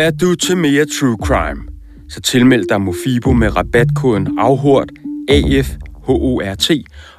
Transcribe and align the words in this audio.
Er 0.00 0.10
du 0.10 0.34
til 0.34 0.56
mere 0.56 0.84
true 0.84 1.16
crime? 1.24 1.62
Så 2.08 2.20
tilmeld 2.20 2.64
dig 2.68 2.80
Mofibo 2.80 3.32
med 3.32 3.56
rabatkoden 3.56 4.38
AFHORT, 4.38 4.92
AFHORT, 5.28 6.70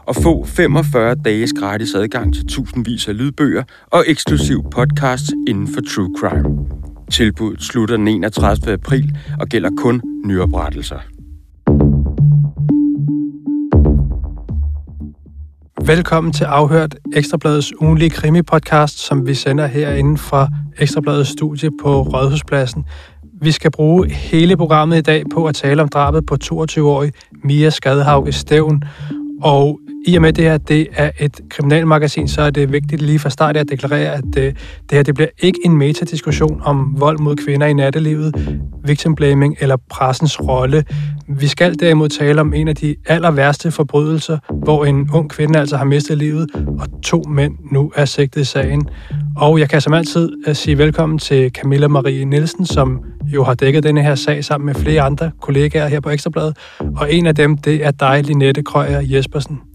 og 0.05 0.15
få 0.15 0.45
45 0.45 1.15
dages 1.15 1.53
gratis 1.59 1.93
adgang 1.93 2.33
til 2.33 2.47
tusindvis 2.47 3.07
af 3.07 3.17
lydbøger 3.17 3.63
og 3.91 4.03
eksklusiv 4.07 4.63
podcast 4.71 5.25
inden 5.47 5.67
for 5.67 5.81
true 5.81 6.15
crime. 6.19 6.65
Tilbuddet 7.11 7.63
slutter 7.63 7.97
den 7.97 8.07
31. 8.07 8.73
april 8.73 9.17
og 9.39 9.47
gælder 9.47 9.69
kun 9.77 10.01
nyoprettelser. 10.25 10.99
Velkommen 15.85 16.33
til 16.33 16.43
Afhørt, 16.43 16.95
Ekstrabladets 17.15 17.73
ugenlige 17.81 18.09
krimi-podcast, 18.09 18.99
som 18.99 19.27
vi 19.27 19.33
sender 19.33 19.67
herinde 19.67 20.17
fra 20.17 20.47
Ekstrabladets 20.79 21.29
studie 21.29 21.69
på 21.83 22.01
Rådhuspladsen. 22.01 22.85
Vi 23.41 23.51
skal 23.51 23.71
bruge 23.71 24.09
hele 24.09 24.57
programmet 24.57 24.97
i 24.97 25.01
dag 25.01 25.23
på 25.33 25.45
at 25.45 25.55
tale 25.55 25.81
om 25.81 25.89
drabet 25.89 26.25
på 26.25 26.37
22-årig 26.43 27.11
Mia 27.43 27.69
Skadehauge 27.69 28.31
Stævn. 28.31 28.83
Og 29.41 29.79
i 30.07 30.15
og 30.15 30.21
med 30.21 30.33
det 30.33 30.43
her, 30.43 30.57
det 30.57 30.87
er 30.93 31.11
et 31.19 31.39
kriminalmagasin, 31.49 32.27
så 32.27 32.41
er 32.41 32.49
det 32.49 32.71
vigtigt 32.71 33.01
lige 33.01 33.19
fra 33.19 33.29
start 33.29 33.57
at 33.57 33.69
deklarere, 33.69 34.13
at 34.13 34.23
det, 34.23 34.33
det 34.89 34.91
her 34.91 35.03
det 35.03 35.15
bliver 35.15 35.29
ikke 35.39 35.59
en 35.65 35.77
metadiskussion 35.77 36.61
om 36.63 36.95
vold 36.97 37.19
mod 37.19 37.35
kvinder 37.35 37.67
i 37.67 37.73
nattelivet, 37.73 38.59
victim 38.85 39.15
blaming 39.15 39.55
eller 39.59 39.77
pressens 39.89 40.39
rolle. 40.41 40.83
Vi 41.27 41.47
skal 41.47 41.79
derimod 41.79 42.09
tale 42.09 42.41
om 42.41 42.53
en 42.53 42.67
af 42.67 42.75
de 42.75 42.95
aller 43.07 43.31
værste 43.31 43.71
forbrydelser, 43.71 44.37
hvor 44.63 44.85
en 44.85 45.09
ung 45.13 45.29
kvinde 45.29 45.59
altså 45.59 45.77
har 45.77 45.85
mistet 45.85 46.17
livet, 46.17 46.49
og 46.79 47.01
to 47.03 47.23
mænd 47.29 47.53
nu 47.71 47.91
er 47.95 48.05
sigtet 48.05 48.41
i 48.41 48.45
sagen. 48.45 48.89
Og 49.37 49.59
jeg 49.59 49.69
kan 49.69 49.81
som 49.81 49.93
altid 49.93 50.31
øh, 50.47 50.55
sige 50.55 50.77
velkommen 50.77 51.19
til 51.19 51.51
Camilla 51.51 51.87
Marie 51.87 52.25
Nielsen, 52.25 52.65
som 52.65 52.99
jo 53.33 53.43
har 53.43 53.53
dækket 53.53 53.83
denne 53.83 54.03
her 54.03 54.15
sag 54.15 54.43
sammen 54.43 54.65
med 54.65 54.75
flere 54.75 55.01
andre 55.01 55.31
kollegaer 55.41 55.87
her 55.87 55.99
på 55.99 56.09
Ekstrabladet. 56.09 56.57
Og 56.79 57.13
en 57.13 57.25
af 57.25 57.35
dem, 57.35 57.57
det 57.57 57.85
er 57.85 57.91
dig, 57.91 58.23
Linette 58.23 58.63
Krøyer 58.63 59.01
Jespersen. 59.01 59.70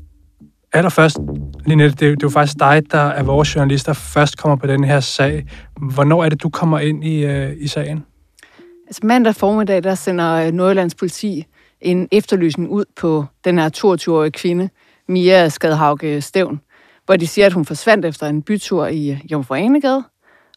Allerførst, 0.72 1.18
Linette, 1.66 1.96
det 1.96 2.06
er, 2.06 2.10
det 2.10 2.22
er 2.22 2.26
jo 2.26 2.28
faktisk 2.28 2.58
dig, 2.58 2.82
der 2.90 2.98
er 2.98 3.22
vores 3.22 3.56
journalist, 3.56 3.86
der 3.86 3.92
først 3.92 4.38
kommer 4.38 4.56
på 4.56 4.66
den 4.66 4.84
her 4.84 5.00
sag. 5.00 5.46
Hvornår 5.94 6.24
er 6.24 6.28
det, 6.28 6.42
du 6.42 6.48
kommer 6.48 6.78
ind 6.78 7.04
i, 7.04 7.24
øh, 7.24 7.52
i 7.58 7.68
sagen? 7.68 8.04
Altså 8.86 9.00
mandag 9.04 9.34
formiddag, 9.34 9.82
der 9.82 9.94
sender 9.94 10.32
øh, 10.32 10.52
Nordjyllands 10.52 10.94
politi 10.94 11.46
en 11.80 12.08
efterlysning 12.12 12.70
ud 12.70 12.84
på 12.96 13.24
den 13.44 13.58
her 13.58 13.70
22-årige 13.76 14.30
kvinde, 14.30 14.68
Mia 15.08 15.48
Skadhauke 15.48 16.20
Stævn, 16.20 16.60
hvor 17.04 17.16
de 17.16 17.26
siger, 17.26 17.46
at 17.46 17.52
hun 17.52 17.64
forsvandt 17.64 18.04
efter 18.04 18.26
en 18.26 18.42
bytur 18.42 18.86
i 18.86 19.18
Jomfru 19.30 19.54
Anegade, 19.54 20.04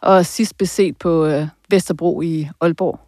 og 0.01 0.25
sidst 0.25 0.57
beset 0.57 0.97
på 0.97 1.25
øh, 1.25 1.47
Vesterbro 1.69 2.21
i 2.21 2.49
Aalborg. 2.61 2.99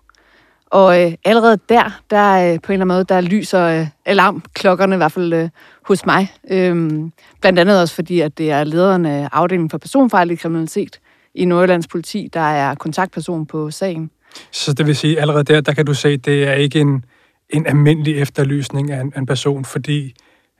Og 0.71 1.01
øh, 1.01 1.13
allerede 1.25 1.57
der, 1.69 2.01
der 2.09 2.53
øh, 2.53 2.59
på 2.61 2.71
en 2.71 2.73
eller 2.73 2.85
anden 2.85 2.87
måde, 2.87 3.03
der 3.03 3.21
lyser 3.21 3.63
øh, 3.63 3.87
alarmklokkerne 4.05 4.95
i 4.95 4.97
hvert 4.97 5.11
fald 5.11 5.33
øh, 5.33 5.49
hos 5.87 6.05
mig. 6.05 6.33
Øhm, 6.51 7.11
blandt 7.41 7.59
andet 7.59 7.81
også 7.81 7.95
fordi, 7.95 8.19
at 8.19 8.37
det 8.37 8.51
er 8.51 8.63
lederen 8.63 9.05
af 9.05 9.29
afdelingen 9.31 9.69
for 9.69 9.77
personfarlig 9.77 10.39
kriminalitet 10.39 10.99
i 11.35 11.45
Nordjyllands 11.45 11.87
politi, 11.87 12.29
der 12.33 12.39
er 12.39 12.75
kontaktperson 12.75 13.45
på 13.45 13.71
sagen. 13.71 14.11
Så 14.51 14.73
det 14.73 14.87
vil 14.87 14.95
sige, 14.95 15.21
allerede 15.21 15.43
der, 15.43 15.61
der 15.61 15.73
kan 15.73 15.85
du 15.85 15.93
se, 15.93 16.09
at 16.09 16.25
det 16.25 16.47
er 16.47 16.53
ikke 16.53 16.79
en, 16.79 17.05
en 17.49 17.67
almindelig 17.67 18.21
efterlysning 18.21 18.91
af 18.91 19.01
en, 19.01 19.13
en 19.17 19.25
person, 19.25 19.65
fordi 19.65 20.13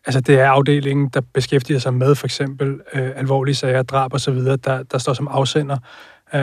altså, 0.06 0.22
det 0.22 0.40
er 0.40 0.50
afdelingen, 0.50 1.09
der 1.14 1.22
beskæftiger 1.34 1.80
sig 1.80 1.94
med 1.94 2.16
for 2.16 2.28
eksempel 2.28 2.80
øh, 2.94 3.09
alvorlige 3.16 3.56
sager, 3.56 3.84
drab 3.84 4.14
osv., 4.14 4.36
der, 4.36 4.84
der 4.92 4.98
står 4.98 5.14
som 5.14 5.28
afsender. 5.28 5.78
Øh... 6.36 6.42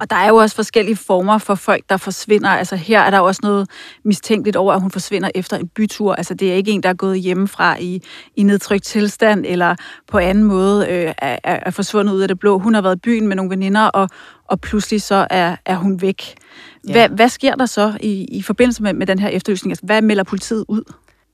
Og 0.00 0.10
der 0.10 0.16
er 0.16 0.28
jo 0.28 0.36
også 0.36 0.56
forskellige 0.56 0.96
former 0.96 1.38
for 1.38 1.54
folk, 1.54 1.84
der 1.88 1.96
forsvinder. 1.96 2.50
Altså 2.50 2.76
her 2.76 3.00
er 3.00 3.10
der 3.10 3.20
også 3.20 3.40
noget 3.42 3.70
mistænkeligt 4.04 4.56
over, 4.56 4.72
at 4.72 4.80
hun 4.80 4.90
forsvinder 4.90 5.30
efter 5.34 5.56
en 5.56 5.68
bytur. 5.68 6.14
Altså 6.14 6.34
det 6.34 6.50
er 6.50 6.54
ikke 6.54 6.70
en, 6.70 6.82
der 6.82 6.88
er 6.88 6.94
gået 6.94 7.20
hjemmefra 7.20 7.76
i, 7.80 8.02
i 8.36 8.42
nedtrykt 8.42 8.84
tilstand, 8.84 9.44
eller 9.48 9.74
på 10.08 10.18
anden 10.18 10.44
måde 10.44 10.88
øh, 10.88 11.14
er, 11.18 11.38
er 11.42 11.70
forsvundet 11.70 12.12
ud 12.12 12.20
af 12.20 12.28
det 12.28 12.38
blå. 12.38 12.58
Hun 12.58 12.74
har 12.74 12.82
været 12.82 12.96
i 12.96 13.00
byen 13.00 13.26
med 13.28 13.36
nogle 13.36 13.50
veninder, 13.50 13.86
og, 13.86 14.08
og 14.44 14.60
pludselig 14.60 15.02
så 15.02 15.26
er, 15.30 15.56
er 15.66 15.76
hun 15.76 16.02
væk. 16.02 16.34
Hvad, 16.84 16.94
ja. 16.94 17.08
hvad 17.08 17.28
sker 17.28 17.54
der 17.54 17.66
så 17.66 17.98
i, 18.00 18.24
i 18.24 18.42
forbindelse 18.42 18.82
med, 18.82 18.92
med 18.92 19.06
den 19.06 19.18
her 19.18 19.28
efterlysning? 19.28 19.72
Altså, 19.72 19.86
hvad 19.86 20.02
melder 20.02 20.24
politiet 20.24 20.64
ud? 20.68 20.82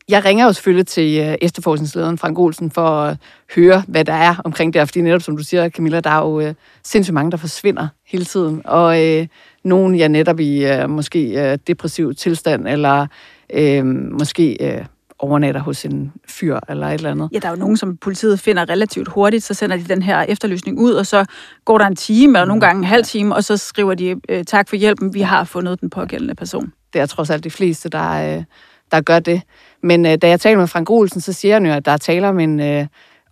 Jeg 0.08 0.24
ringer 0.24 0.44
jo 0.44 0.52
selvfølgelig 0.52 0.86
til 0.86 1.20
øh, 1.20 1.34
efterforskningslederen 1.42 2.18
Frank 2.18 2.38
Olsen 2.38 2.70
for 2.70 2.88
at 2.88 3.16
høre, 3.54 3.82
hvad 3.88 4.04
der 4.04 4.12
er 4.12 4.34
omkring 4.44 4.74
det 4.74 4.88
fordi 4.88 5.00
netop 5.00 5.22
som 5.22 5.36
du 5.36 5.42
siger, 5.42 5.68
Camilla, 5.68 6.00
der 6.00 6.10
er 6.10 6.18
jo 6.18 6.40
øh, 6.40 6.54
sindssygt 6.82 7.14
mange, 7.14 7.30
der 7.30 7.36
forsvinder 7.36 7.88
hele 8.06 8.24
tiden, 8.24 8.62
og 8.64 9.04
øh, 9.04 9.26
nogen 9.64 9.94
ja 9.94 10.08
netop 10.08 10.40
i 10.40 10.66
øh, 10.66 10.90
måske 10.90 11.50
øh, 11.52 11.58
depressiv 11.66 12.14
tilstand, 12.14 12.68
eller 12.68 13.06
øh, 13.54 13.86
måske 13.86 14.76
øh, 14.76 14.84
overnatter 15.18 15.60
hos 15.60 15.84
en 15.84 16.12
fyr 16.28 16.58
eller 16.68 16.86
et 16.86 16.94
eller 16.94 17.10
andet. 17.10 17.28
Ja, 17.32 17.38
der 17.38 17.46
er 17.46 17.52
jo 17.52 17.58
nogen, 17.58 17.76
som 17.76 17.96
politiet 17.96 18.40
finder 18.40 18.68
relativt 18.68 19.08
hurtigt, 19.08 19.44
så 19.44 19.54
sender 19.54 19.76
de 19.76 19.84
den 19.84 20.02
her 20.02 20.22
efterlysning 20.22 20.78
ud, 20.78 20.92
og 20.92 21.06
så 21.06 21.24
går 21.64 21.78
der 21.78 21.86
en 21.86 21.96
time, 21.96 22.38
eller 22.38 22.46
nogle 22.46 22.60
gange 22.60 22.78
en 22.78 22.84
halv 22.84 23.04
time, 23.04 23.34
og 23.34 23.44
så 23.44 23.56
skriver 23.56 23.94
de, 23.94 24.16
øh, 24.28 24.44
tak 24.44 24.68
for 24.68 24.76
hjælpen, 24.76 25.14
vi 25.14 25.20
har 25.20 25.44
fundet 25.44 25.80
den 25.80 25.90
pågældende 25.90 26.34
person. 26.34 26.72
Det 26.92 27.00
er 27.00 27.06
trods 27.06 27.30
alt 27.30 27.44
de 27.44 27.50
fleste, 27.50 27.88
der, 27.88 28.36
øh, 28.36 28.44
der 28.90 29.00
gør 29.00 29.18
det. 29.18 29.42
Men 29.84 30.06
øh, 30.06 30.18
da 30.22 30.28
jeg 30.28 30.40
taler 30.40 30.58
med 30.58 30.66
Frank 30.66 30.90
Olsen, 30.90 31.20
så 31.20 31.32
siger 31.32 31.54
han 31.54 31.66
jo, 31.66 31.72
at 31.72 31.84
der 31.84 31.96
taler 31.96 32.28
om 32.28 32.40
en 32.40 32.60
øh, 32.60 32.86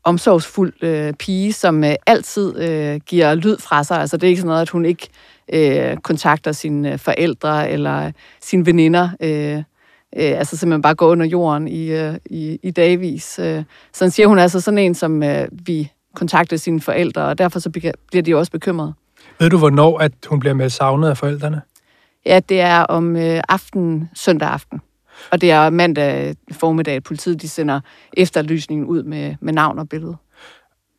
omsorgsfuld 0.04 0.72
øh, 0.82 1.12
pige, 1.12 1.52
som 1.52 1.84
øh, 1.84 1.94
altid 2.06 2.58
øh, 2.58 3.00
giver 3.06 3.34
lyd 3.34 3.58
fra 3.58 3.84
sig. 3.84 3.98
Altså 3.98 4.16
det 4.16 4.26
er 4.26 4.28
ikke 4.28 4.40
sådan 4.40 4.48
noget, 4.48 4.62
at 4.62 4.68
hun 4.68 4.84
ikke 4.84 5.08
øh, 5.52 5.96
kontakter 5.96 6.52
sine 6.52 6.98
forældre 6.98 7.70
eller 7.70 8.12
sine 8.40 8.66
veninder. 8.66 9.08
Øh, 9.20 9.56
øh, 9.56 10.38
altså 10.38 10.56
simpelthen 10.56 10.82
bare 10.82 10.94
går 10.94 11.06
under 11.06 11.26
jorden 11.26 11.68
i, 11.68 11.86
øh, 11.86 12.14
i, 12.26 12.58
i 12.62 12.70
dagvis. 12.70 13.38
Øh. 13.38 13.62
Så 13.92 14.04
han 14.04 14.10
siger 14.10 14.26
hun 14.26 14.38
er 14.38 14.42
altså 14.42 14.60
sådan 14.60 14.78
en, 14.78 14.94
som 14.94 15.22
øh, 15.22 15.48
vi 15.52 15.90
kontakter 16.14 16.56
sine 16.56 16.80
forældre, 16.80 17.22
og 17.22 17.38
derfor 17.38 17.58
så 17.58 17.70
bliver 18.10 18.22
de 18.22 18.36
også 18.36 18.52
bekymrede. 18.52 18.94
Ved 19.38 19.50
du, 19.50 19.58
hvornår 19.58 19.98
at 19.98 20.12
hun 20.26 20.40
bliver 20.40 20.54
med 20.54 20.70
savnet 20.70 21.08
af 21.08 21.16
forældrene? 21.16 21.62
Ja, 22.26 22.40
det 22.48 22.60
er 22.60 22.80
om 22.80 23.16
øh, 23.16 23.40
aften, 23.48 24.10
søndag 24.14 24.48
aften. 24.48 24.80
Og 25.30 25.40
det 25.40 25.50
er 25.50 25.70
mandag 25.70 26.34
formiddag, 26.52 26.94
at 26.94 27.02
politiet 27.02 27.42
de 27.42 27.48
sender 27.48 27.80
efterlysningen 28.16 28.86
ud 28.86 29.02
med, 29.02 29.34
med 29.40 29.52
navn 29.52 29.78
og 29.78 29.88
billede. 29.88 30.16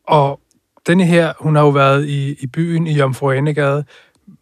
Og 0.07 0.39
denne 0.87 1.05
her, 1.05 1.33
hun 1.39 1.55
har 1.55 1.63
jo 1.63 1.69
været 1.69 2.05
i, 2.05 2.35
i 2.39 2.47
byen 2.47 2.87
i 2.87 2.93
Jomfru 2.93 3.31
Anegade. 3.31 3.85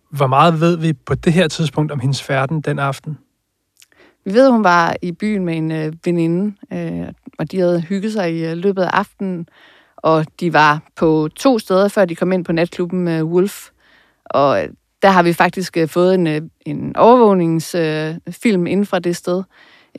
Hvor 0.10 0.28
meget 0.28 0.62
ved 0.62 0.78
vi 0.78 0.94
på 0.94 1.16
det 1.16 1.34
her 1.34 1.48
tidspunkt 1.48 1.92
om 1.92 2.00
hendes 2.00 2.24
færden 2.24 2.62
den 2.62 2.80
aften? 2.80 3.18
Vi 4.26 4.34
ved, 4.34 4.46
at 4.46 4.52
hun 4.52 4.64
var 4.64 4.96
i 5.02 5.12
byen 5.12 5.46
med 5.46 5.58
en 5.58 5.72
øh, 5.72 5.94
veninde, 6.06 6.56
øh, 6.74 7.08
og 7.40 7.52
de 7.52 7.60
havde 7.60 7.82
hygget 7.82 8.14
sig 8.14 8.36
i 8.36 8.46
øh, 8.46 8.58
løbet 8.58 8.82
af 8.82 8.90
aftenen. 8.94 9.48
Og 9.98 10.26
de 10.40 10.54
var 10.54 10.82
på 10.96 11.30
to 11.36 11.60
steder, 11.60 11.88
før 11.88 12.06
de 12.06 12.16
kom 12.16 12.32
ind 12.32 12.46
på 12.46 12.52
natklubben 12.52 13.00
med 13.00 13.24
Wolf. 13.24 13.70
Og 14.26 14.68
der 15.02 15.10
har 15.10 15.24
vi 15.24 15.34
faktisk 15.34 15.78
øh, 15.78 15.88
fået 15.88 16.14
en, 16.14 16.28
øh, 16.28 16.42
en 16.66 16.96
overvågningsfilm 16.96 18.68
øh, 18.68 18.72
inden 18.72 18.86
fra 18.86 19.00
det 19.00 19.16
sted. 19.16 19.44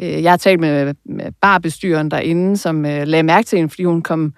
Øh, 0.01 0.23
jeg 0.23 0.33
har 0.33 0.37
talt 0.37 0.61
med, 0.61 0.95
barbestyren 1.41 2.11
derinde, 2.11 2.57
som 2.57 2.87
øh, 2.87 3.07
lagde 3.07 3.23
mærke 3.23 3.47
til 3.47 3.57
hende, 3.57 3.71
fordi 3.71 3.85
hun 3.85 4.03
kom 4.03 4.35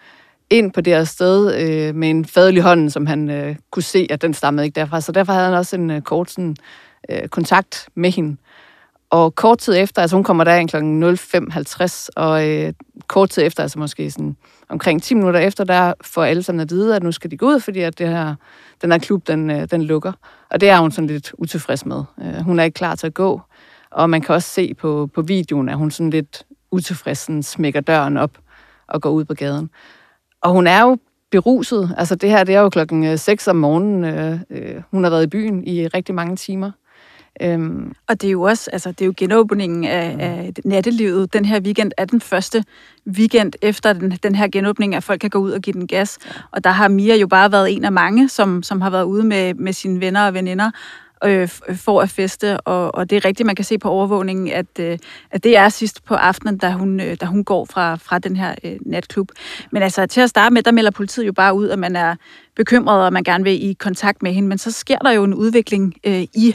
ind 0.51 0.73
på 0.73 0.81
det 0.81 0.93
her 0.93 1.05
sted 1.05 1.55
øh, 1.61 1.95
med 1.95 2.11
en 2.11 2.25
fadelig 2.25 2.63
hånd, 2.63 2.91
som 2.91 3.07
han 3.07 3.31
øh, 3.31 3.57
kunne 3.71 3.83
se, 3.83 4.07
at 4.11 4.23
den 4.23 4.35
stammede 4.35 4.67
ikke 4.67 4.81
derfra. 4.81 5.01
Så 5.01 5.13
derfor 5.13 5.33
havde 5.33 5.47
han 5.47 5.55
også 5.55 5.77
en 5.77 5.91
øh, 5.91 6.03
kort 6.03 6.31
sådan, 6.31 6.57
øh, 7.11 7.29
kontakt 7.29 7.89
med 7.95 8.11
hende. 8.11 8.37
Og 9.11 9.35
kort 9.35 9.59
tid 9.59 9.75
efter, 9.77 10.03
altså 10.03 10.17
hun 10.17 10.25
kommer 10.25 10.45
der 10.45 10.67
kl. 10.67 10.77
05.50, 10.77 12.09
og 12.17 12.49
øh, 12.49 12.73
kort 13.09 13.31
tid 13.31 13.47
efter, 13.47 13.63
altså 13.63 13.79
måske 13.79 14.11
sådan 14.11 14.37
omkring 14.69 15.03
10 15.03 15.15
minutter 15.15 15.41
efter, 15.41 15.65
der 15.65 15.93
får 16.01 16.25
alle 16.25 16.43
sammen 16.43 16.61
at 16.61 16.71
vide, 16.71 16.97
at 16.97 17.03
nu 17.03 17.13
skal 17.13 17.31
de 17.31 17.37
gå 17.37 17.47
ud, 17.47 17.61
fordi 17.61 17.81
at 17.81 17.99
det 17.99 18.09
her, 18.09 18.35
den 18.83 18.93
her 18.93 18.99
klub, 18.99 19.27
den, 19.27 19.51
øh, 19.51 19.69
den 19.71 19.83
lukker. 19.83 20.13
Og 20.51 20.61
det 20.61 20.69
er 20.69 20.79
hun 20.79 20.91
sådan 20.91 21.09
lidt 21.09 21.33
utilfreds 21.39 21.87
med. 21.87 22.03
Øh, 22.23 22.35
hun 22.35 22.59
er 22.59 22.65
ikke 22.65 22.75
klar 22.75 22.95
til 22.95 23.07
at 23.07 23.15
gå. 23.15 23.41
Og 23.95 24.11
man 24.11 24.21
kan 24.21 24.35
også 24.35 24.49
se 24.49 24.75
på, 24.75 25.11
på 25.15 25.23
videoen, 25.23 25.69
at 25.69 25.77
hun 25.77 25.91
sådan 25.91 26.11
lidt 26.11 26.47
utilfreds 26.71 27.19
sådan 27.19 27.43
smækker 27.43 27.81
døren 27.81 28.17
op 28.17 28.39
og 28.89 29.03
går 29.03 29.11
ud 29.11 29.25
på 29.25 29.35
gaden. 29.35 29.71
Og 30.43 30.51
hun 30.51 30.67
er 30.67 30.83
jo 30.83 30.99
beruset. 31.31 31.95
Altså 31.97 32.15
det 32.15 32.31
her, 32.31 32.45
det 32.45 32.55
er 32.55 32.61
jo 32.61 32.69
klokken 32.69 33.19
6 33.19 33.49
om 33.49 33.57
morgenen. 33.57 34.05
Øh, 34.05 34.39
øh, 34.51 34.83
hun 34.91 35.05
har 35.05 35.11
været 35.11 35.23
i 35.23 35.27
byen 35.27 35.67
i 35.67 35.87
rigtig 35.87 36.15
mange 36.15 36.37
timer. 36.37 36.71
Øhm. 37.43 37.93
Og 38.09 38.21
det 38.21 38.27
er 38.27 38.33
jo 38.33 38.43
også, 38.43 38.71
altså 38.73 38.93
det 38.93 39.01
er 39.01 39.07
jo 39.07 39.15
genåbningen 39.17 39.85
af, 39.85 40.17
af 40.21 40.53
nattelivet. 40.65 41.33
Den 41.33 41.45
her 41.45 41.61
weekend 41.61 41.93
er 41.97 42.05
den 42.05 42.21
første 42.21 42.65
weekend 43.07 43.53
efter 43.63 43.93
den, 43.93 44.11
den 44.11 44.35
her 44.35 44.49
genåbning, 44.49 44.95
at 44.95 45.05
folk 45.05 45.21
kan 45.21 45.31
gå 45.31 45.39
ud 45.39 45.51
og 45.51 45.61
give 45.61 45.75
den 45.75 45.87
gas. 45.87 46.19
Og 46.51 46.65
der 46.65 46.71
har 46.71 46.89
Mia 46.89 47.17
jo 47.17 47.27
bare 47.27 47.53
været 47.53 47.73
en 47.73 47.85
af 47.85 47.93
mange, 47.93 48.29
som, 48.29 48.63
som 48.63 48.81
har 48.81 48.91
været 48.91 49.05
ude 49.05 49.25
med, 49.25 49.55
med 49.55 49.73
sine 49.73 50.01
venner 50.01 50.27
og 50.27 50.35
veninder 50.35 50.71
øh, 51.25 51.49
for 51.77 52.01
at 52.01 52.11
feste, 52.11 52.61
og, 52.61 52.95
og 52.95 53.11
det 53.11 53.17
er 53.17 53.25
rigtigt, 53.25 53.47
man 53.47 53.57
kan 53.57 53.65
se 53.65 53.79
på 53.79 53.91
overvågningen, 53.91 54.49
at, 54.49 54.67
øh, 54.81 54.99
at 55.31 55.45
det 55.45 55.57
er 55.57 55.69
sidst 55.69 56.05
på 56.05 56.15
aftenen, 56.15 56.59
da 56.59 56.71
hun, 56.71 57.01
øh, 57.01 57.17
da 57.21 57.27
hun 57.27 57.45
går 57.45 57.65
fra, 57.65 57.97
fra 57.97 58.19
den 58.19 58.37
her 58.37 58.55
øh, 58.65 58.77
natklub. 58.87 59.29
Men 59.73 59.83
altså 59.83 60.07
til 60.07 60.21
at 60.21 60.31
starte 60.31 60.53
med, 60.53 60.63
der 60.63 60.73
melder 60.73 60.91
politiet 60.91 61.27
jo 61.27 61.33
bare 61.33 61.55
ud, 61.55 61.69
at 61.69 61.79
man 61.79 61.97
er 61.97 62.15
bekymret, 62.57 63.05
og 63.05 63.13
man 63.13 63.25
gerne 63.25 63.45
vil 63.45 63.65
i 63.71 63.73
kontakt 63.73 64.23
med 64.23 64.33
hende, 64.33 64.49
men 64.49 64.59
så 64.59 64.71
sker 64.71 64.99
der 64.99 65.11
jo 65.11 65.25
en 65.25 65.35
udvikling 65.35 65.95
øh, 66.05 66.23
i 66.23 66.55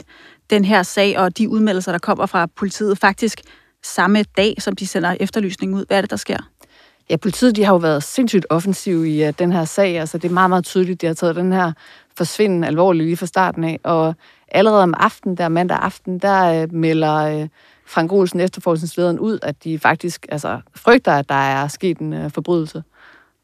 den 0.50 0.64
her 0.64 0.82
sag 0.82 1.18
og 1.18 1.38
de 1.38 1.48
udmeldelser, 1.48 1.92
der 1.92 1.98
kommer 1.98 2.26
fra 2.26 2.46
politiet, 2.46 2.98
faktisk 2.98 3.40
samme 3.82 4.22
dag, 4.36 4.54
som 4.58 4.76
de 4.76 4.86
sender 4.86 5.16
efterlysningen 5.20 5.78
ud. 5.78 5.84
Hvad 5.86 5.96
er 5.96 6.00
det, 6.00 6.10
der 6.10 6.16
sker? 6.16 6.38
Ja, 7.10 7.16
politiet 7.16 7.56
de 7.56 7.64
har 7.64 7.72
jo 7.72 7.78
været 7.78 8.02
sindssygt 8.02 8.46
offensive 8.50 9.10
i 9.10 9.28
uh, 9.28 9.34
den 9.38 9.52
her 9.52 9.64
sag. 9.64 9.98
Altså, 9.98 10.18
det 10.18 10.28
er 10.28 10.32
meget, 10.32 10.50
meget 10.50 10.64
tydeligt, 10.64 11.00
de 11.00 11.06
har 11.06 11.14
taget 11.14 11.36
den 11.36 11.52
her 11.52 11.72
forsvinden 12.16 12.64
alvorligt 12.64 13.04
lige 13.04 13.16
fra 13.16 13.26
starten 13.26 13.64
af. 13.64 13.80
Og 13.84 14.14
allerede 14.50 14.82
om 14.82 14.94
aftenen, 14.96 15.36
der 15.36 15.48
mandag 15.48 15.78
aften, 15.80 16.18
der 16.18 16.62
uh, 16.62 16.74
melder 16.74 17.42
uh, 17.42 17.48
Frank 17.86 18.12
Olsen, 18.12 18.40
efterforskningslederen, 18.40 19.18
ud, 19.18 19.38
at 19.42 19.64
de 19.64 19.78
faktisk 19.78 20.26
altså, 20.28 20.60
frygter, 20.74 21.12
at 21.12 21.28
der 21.28 21.34
er 21.34 21.68
sket 21.68 21.98
en 21.98 22.12
uh, 22.12 22.30
forbrydelse. 22.30 22.82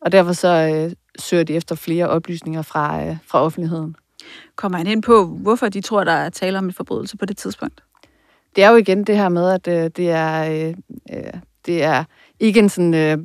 Og 0.00 0.12
derfor 0.12 0.32
så 0.32 0.84
uh, 0.86 0.92
søger 1.18 1.44
de 1.44 1.54
efter 1.54 1.74
flere 1.74 2.08
oplysninger 2.08 2.62
fra, 2.62 3.08
uh, 3.08 3.16
fra 3.26 3.42
offentligheden. 3.42 3.96
Kommer 4.56 4.78
han 4.78 4.86
ind 4.86 5.02
på, 5.02 5.24
hvorfor 5.24 5.68
de 5.68 5.80
tror, 5.80 6.04
der 6.04 6.12
er 6.12 6.30
tale 6.30 6.58
om 6.58 6.64
en 6.64 6.72
forbrydelse 6.72 7.16
på 7.16 7.24
det 7.24 7.36
tidspunkt? 7.36 7.82
Det 8.56 8.64
er 8.64 8.70
jo 8.70 8.76
igen 8.76 9.04
det 9.04 9.16
her 9.16 9.28
med, 9.28 9.50
at 9.50 9.84
uh, 9.84 9.90
det 9.96 10.10
er... 10.10 10.66
Uh, 11.12 11.40
det 11.66 11.82
er 11.82 12.04
ikke 12.40 12.60
en 12.60 12.68
sådan 12.68 12.94
øh, 12.94 13.18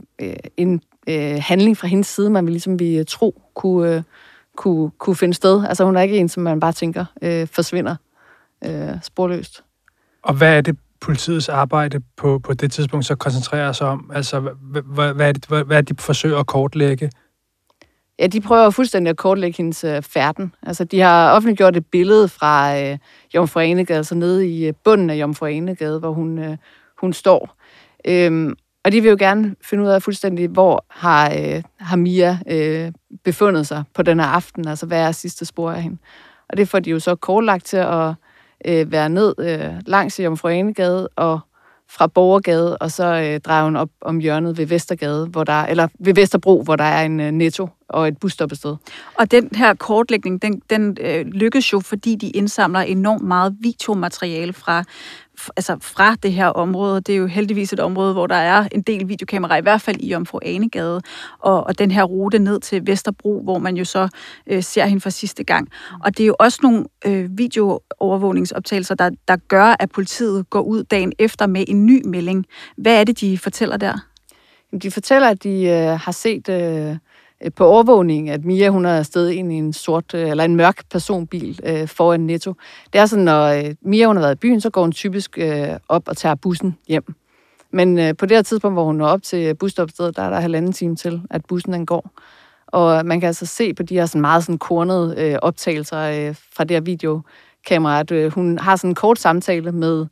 en 0.57 0.81
øh, 1.07 1.37
handling 1.41 1.77
fra 1.77 1.87
hendes 1.87 2.07
side, 2.07 2.29
man 2.29 2.45
vil 2.45 2.51
ligesom 2.51 2.79
vi 2.79 3.03
tro 3.07 3.41
kunne, 3.53 3.95
øh, 3.95 4.03
kunne, 4.57 4.92
kunne 4.98 5.15
finde 5.15 5.33
sted. 5.33 5.65
Altså 5.65 5.86
hun 5.86 5.95
er 5.95 6.01
ikke 6.01 6.18
en, 6.18 6.30
som 6.30 6.44
man 6.44 6.59
bare 6.59 6.71
tænker 6.71 7.06
øh, 7.21 7.48
forsvinder 7.48 7.95
øh, 8.65 8.89
sporløst. 9.01 9.63
Og 10.24 10.33
hvad 10.33 10.57
er 10.57 10.62
det, 10.62 10.77
politiets 11.01 11.50
arbejde 11.50 12.01
på, 12.18 12.39
på 12.39 12.53
det 12.53 12.71
tidspunkt 12.71 13.06
så 13.06 13.15
koncentrerer 13.15 13.71
sig 13.71 13.88
om? 13.88 14.12
Altså, 14.13 14.39
hvad, 14.39 15.13
hvad, 15.13 15.27
er 15.27 15.31
det, 15.31 15.45
hvad, 15.45 15.63
hvad 15.63 15.77
er 15.77 15.81
de 15.81 15.95
forsøger 16.00 16.38
at 16.38 16.48
kortlægge? 16.48 17.12
Ja, 18.19 18.27
de 18.27 18.42
prøver 18.42 18.69
fuldstændig 18.69 19.09
at 19.09 19.18
kortlægge 19.18 19.57
hendes 19.57 19.83
øh, 19.83 20.01
færden. 20.01 20.56
Altså, 20.63 20.83
de 20.83 21.00
har 21.00 21.33
offentliggjort 21.33 21.77
et 21.77 21.86
billede 21.86 22.27
fra 22.27 22.80
øh, 22.80 22.98
Jomfru 23.36 23.59
Anegade, 23.59 23.98
altså 23.98 24.15
nede 24.15 24.48
i 24.48 24.68
øh, 24.68 24.74
bunden 24.83 25.09
af 25.09 25.15
Jomfru 25.15 25.45
Anegade, 25.45 26.00
hvor 26.00 26.12
hun, 26.12 26.39
øh, 26.39 26.57
hun 26.98 27.13
står. 27.13 27.56
Øhm, 28.07 28.56
og 28.85 28.91
de 28.91 29.01
vil 29.01 29.09
jo 29.09 29.15
gerne 29.19 29.55
finde 29.63 29.83
ud 29.83 29.89
af 29.89 30.03
fuldstændig, 30.03 30.47
hvor 30.47 30.85
har, 30.89 31.31
øh, 31.31 31.63
har 31.79 31.95
Mia 31.95 32.39
øh, 32.47 32.91
befundet 33.23 33.67
sig 33.67 33.83
på 33.93 34.03
den 34.03 34.19
her 34.19 34.27
aften, 34.27 34.67
altså 34.67 34.85
hvad 34.85 35.01
er 35.01 35.11
sidste 35.11 35.45
spor 35.45 35.71
af 35.71 35.81
hende. 35.81 35.97
Og 36.49 36.57
det 36.57 36.69
får 36.69 36.79
de 36.79 36.89
jo 36.89 36.99
så 36.99 37.15
kortlagt 37.15 37.65
til 37.65 37.77
at 37.77 38.13
øh, 38.65 38.91
være 38.91 39.09
ned 39.09 39.35
øh, 39.39 39.81
langs 39.85 40.19
i 40.19 40.23
Jomfru 40.23 40.47
Anegade 40.47 41.07
og 41.07 41.39
fra 41.89 42.07
Borgergade, 42.07 42.77
og 42.77 42.91
så 42.91 43.05
øh, 43.05 43.39
drejer 43.39 43.63
hun 43.63 43.75
op 43.75 43.89
om 44.01 44.19
hjørnet 44.19 44.57
ved 44.57 44.65
Vestergade, 44.65 45.27
hvor 45.27 45.43
der, 45.43 45.63
eller 45.63 45.87
ved 45.99 46.15
Vesterbro, 46.15 46.63
hvor 46.63 46.75
der 46.75 46.83
er 46.83 47.05
en 47.05 47.19
øh, 47.19 47.31
netto 47.31 47.69
og 47.89 48.07
et 48.07 48.17
busstoppested. 48.17 48.75
Og 49.19 49.31
den 49.31 49.49
her 49.55 49.73
kortlægning, 49.73 50.41
den, 50.41 50.61
den 50.69 50.97
øh, 51.01 51.25
lykkes 51.25 51.73
jo, 51.73 51.79
fordi 51.79 52.15
de 52.15 52.29
indsamler 52.29 52.79
enormt 52.79 53.23
meget 53.23 53.55
videomateriale 53.59 54.53
fra, 54.53 54.83
altså 55.57 55.77
fra 55.81 56.15
det 56.15 56.33
her 56.33 56.47
område. 56.47 57.01
Det 57.01 57.13
er 57.13 57.17
jo 57.17 57.27
heldigvis 57.27 57.73
et 57.73 57.79
område, 57.79 58.13
hvor 58.13 58.27
der 58.27 58.35
er 58.35 58.67
en 58.71 58.81
del 58.81 59.07
videokameraer, 59.07 59.57
i 59.57 59.61
hvert 59.61 59.81
fald 59.81 59.97
i 59.99 60.13
Omfru 60.13 60.39
Anegade, 60.45 61.01
og, 61.39 61.63
og 61.63 61.79
den 61.79 61.91
her 61.91 62.03
rute 62.03 62.39
ned 62.39 62.59
til 62.59 62.87
Vesterbro, 62.87 63.41
hvor 63.43 63.59
man 63.59 63.77
jo 63.77 63.85
så 63.85 64.07
øh, 64.47 64.63
ser 64.63 64.85
hende 64.85 65.01
for 65.01 65.09
sidste 65.09 65.43
gang. 65.43 65.69
Og 66.03 66.17
det 66.17 66.23
er 66.23 66.27
jo 66.27 66.35
også 66.39 66.59
nogle 66.63 66.85
øh, 67.05 67.37
videoovervågningsoptagelser, 67.37 68.95
der, 68.95 69.09
der 69.27 69.35
gør, 69.35 69.75
at 69.79 69.91
politiet 69.91 70.49
går 70.49 70.61
ud 70.61 70.83
dagen 70.83 71.13
efter 71.19 71.47
med 71.47 71.65
en 71.67 71.85
ny 71.85 72.01
melding. 72.05 72.45
Hvad 72.77 72.99
er 72.99 73.03
det, 73.03 73.19
de 73.19 73.37
fortæller 73.37 73.77
der? 73.77 73.97
De 74.81 74.91
fortæller, 74.91 75.29
at 75.29 75.43
de 75.43 75.63
øh, 75.63 75.99
har 75.99 76.11
set... 76.11 76.49
Øh, 76.49 76.95
Øh, 77.45 77.51
på 77.55 77.65
overvågning, 77.65 78.29
at 78.29 78.45
Mia 78.45 78.69
hun 78.69 78.85
er 78.85 78.97
afsted 78.97 79.29
ind 79.29 79.53
i 79.53 79.55
en 79.55 79.73
sort 79.73 80.13
øh, 80.13 80.29
eller 80.29 80.43
en 80.43 80.55
mørk 80.55 80.83
personbil 80.91 81.59
øh, 81.63 81.88
foran 81.88 82.19
Netto. 82.19 82.53
Det 82.93 83.01
er 83.01 83.05
sådan, 83.05 83.25
når 83.25 83.45
øh, 83.45 83.75
Mia 83.81 84.05
hun 84.05 84.15
har 84.15 84.23
været 84.23 84.35
i 84.35 84.39
byen, 84.39 84.61
så 84.61 84.69
går 84.69 84.81
hun 84.81 84.91
typisk 84.91 85.38
øh, 85.38 85.67
op 85.89 86.07
og 86.07 86.17
tager 86.17 86.35
bussen 86.35 86.77
hjem. 86.88 87.13
Men 87.71 87.99
øh, 87.99 88.15
på 88.17 88.25
det 88.25 88.38
her 88.38 88.41
tidspunkt, 88.41 88.75
hvor 88.75 88.85
hun 88.85 88.95
når 88.95 89.07
op 89.07 89.23
til 89.23 89.55
busstopstedet, 89.55 90.15
der 90.15 90.23
er 90.23 90.29
der 90.29 90.39
halvanden 90.39 90.73
time 90.73 90.95
til, 90.95 91.21
at 91.29 91.45
bussen 91.45 91.73
den 91.73 91.85
går. 91.85 92.11
Og 92.67 93.05
man 93.05 93.19
kan 93.19 93.27
altså 93.27 93.45
se 93.45 93.73
på 93.73 93.83
de 93.83 93.93
her 93.93 94.05
sådan 94.05 94.21
meget 94.21 94.43
sådan 94.43 94.57
kornede 94.57 95.15
øh, 95.17 95.38
optagelser 95.41 95.99
øh, 95.99 96.35
fra 96.55 96.63
det 96.63 96.75
her 96.75 96.81
videokamera, 96.81 97.99
at 97.99 98.11
øh, 98.11 98.31
hun 98.31 98.59
har 98.59 98.75
sådan 98.75 98.91
en 98.91 98.95
kort 98.95 99.19
samtale 99.19 99.71
med, 99.71 100.05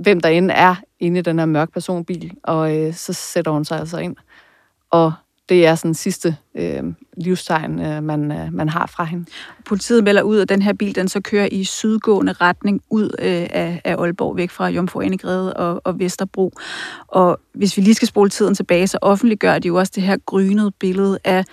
hvem 0.00 0.20
der 0.20 0.28
end 0.28 0.50
er 0.54 0.74
inde 1.00 1.18
i 1.18 1.22
den 1.22 1.38
her 1.38 1.46
mørk 1.46 1.72
personbil, 1.72 2.32
og 2.42 2.76
øh, 2.76 2.94
så 2.94 3.12
sætter 3.12 3.50
hun 3.50 3.64
sig 3.64 3.78
altså 3.78 3.98
ind. 3.98 4.16
Og 4.90 5.12
det 5.50 5.66
er 5.66 5.74
sådan 5.74 5.94
sidste 5.94 6.36
øh, 6.54 6.82
livstegn, 7.16 7.80
øh, 7.80 8.02
man, 8.02 8.32
øh, 8.32 8.52
man 8.52 8.68
har 8.68 8.86
fra 8.86 9.04
hende. 9.04 9.24
Politiet 9.66 10.04
melder 10.04 10.22
ud, 10.22 10.38
at 10.38 10.48
den 10.48 10.62
her 10.62 10.72
bil 10.72 10.94
den 10.94 11.08
så 11.08 11.20
kører 11.20 11.48
i 11.52 11.64
sydgående 11.64 12.32
retning 12.32 12.82
ud 12.90 13.10
øh, 13.18 13.46
af, 13.50 13.80
af 13.84 13.94
Aalborg, 13.94 14.36
væk 14.36 14.50
fra 14.50 14.68
Jomfru 14.68 15.00
Anegræde 15.00 15.54
og, 15.54 15.80
og 15.84 15.98
Vesterbro. 15.98 16.52
Og 17.08 17.40
hvis 17.52 17.76
vi 17.76 17.82
lige 17.82 17.94
skal 17.94 18.08
spole 18.08 18.30
tiden 18.30 18.54
tilbage, 18.54 18.86
så 18.86 18.98
offentliggør 19.02 19.58
de 19.58 19.68
jo 19.68 19.76
også 19.76 19.92
det 19.94 20.02
her 20.02 20.16
grynede 20.26 20.70
billede 20.70 21.18
af 21.24 21.44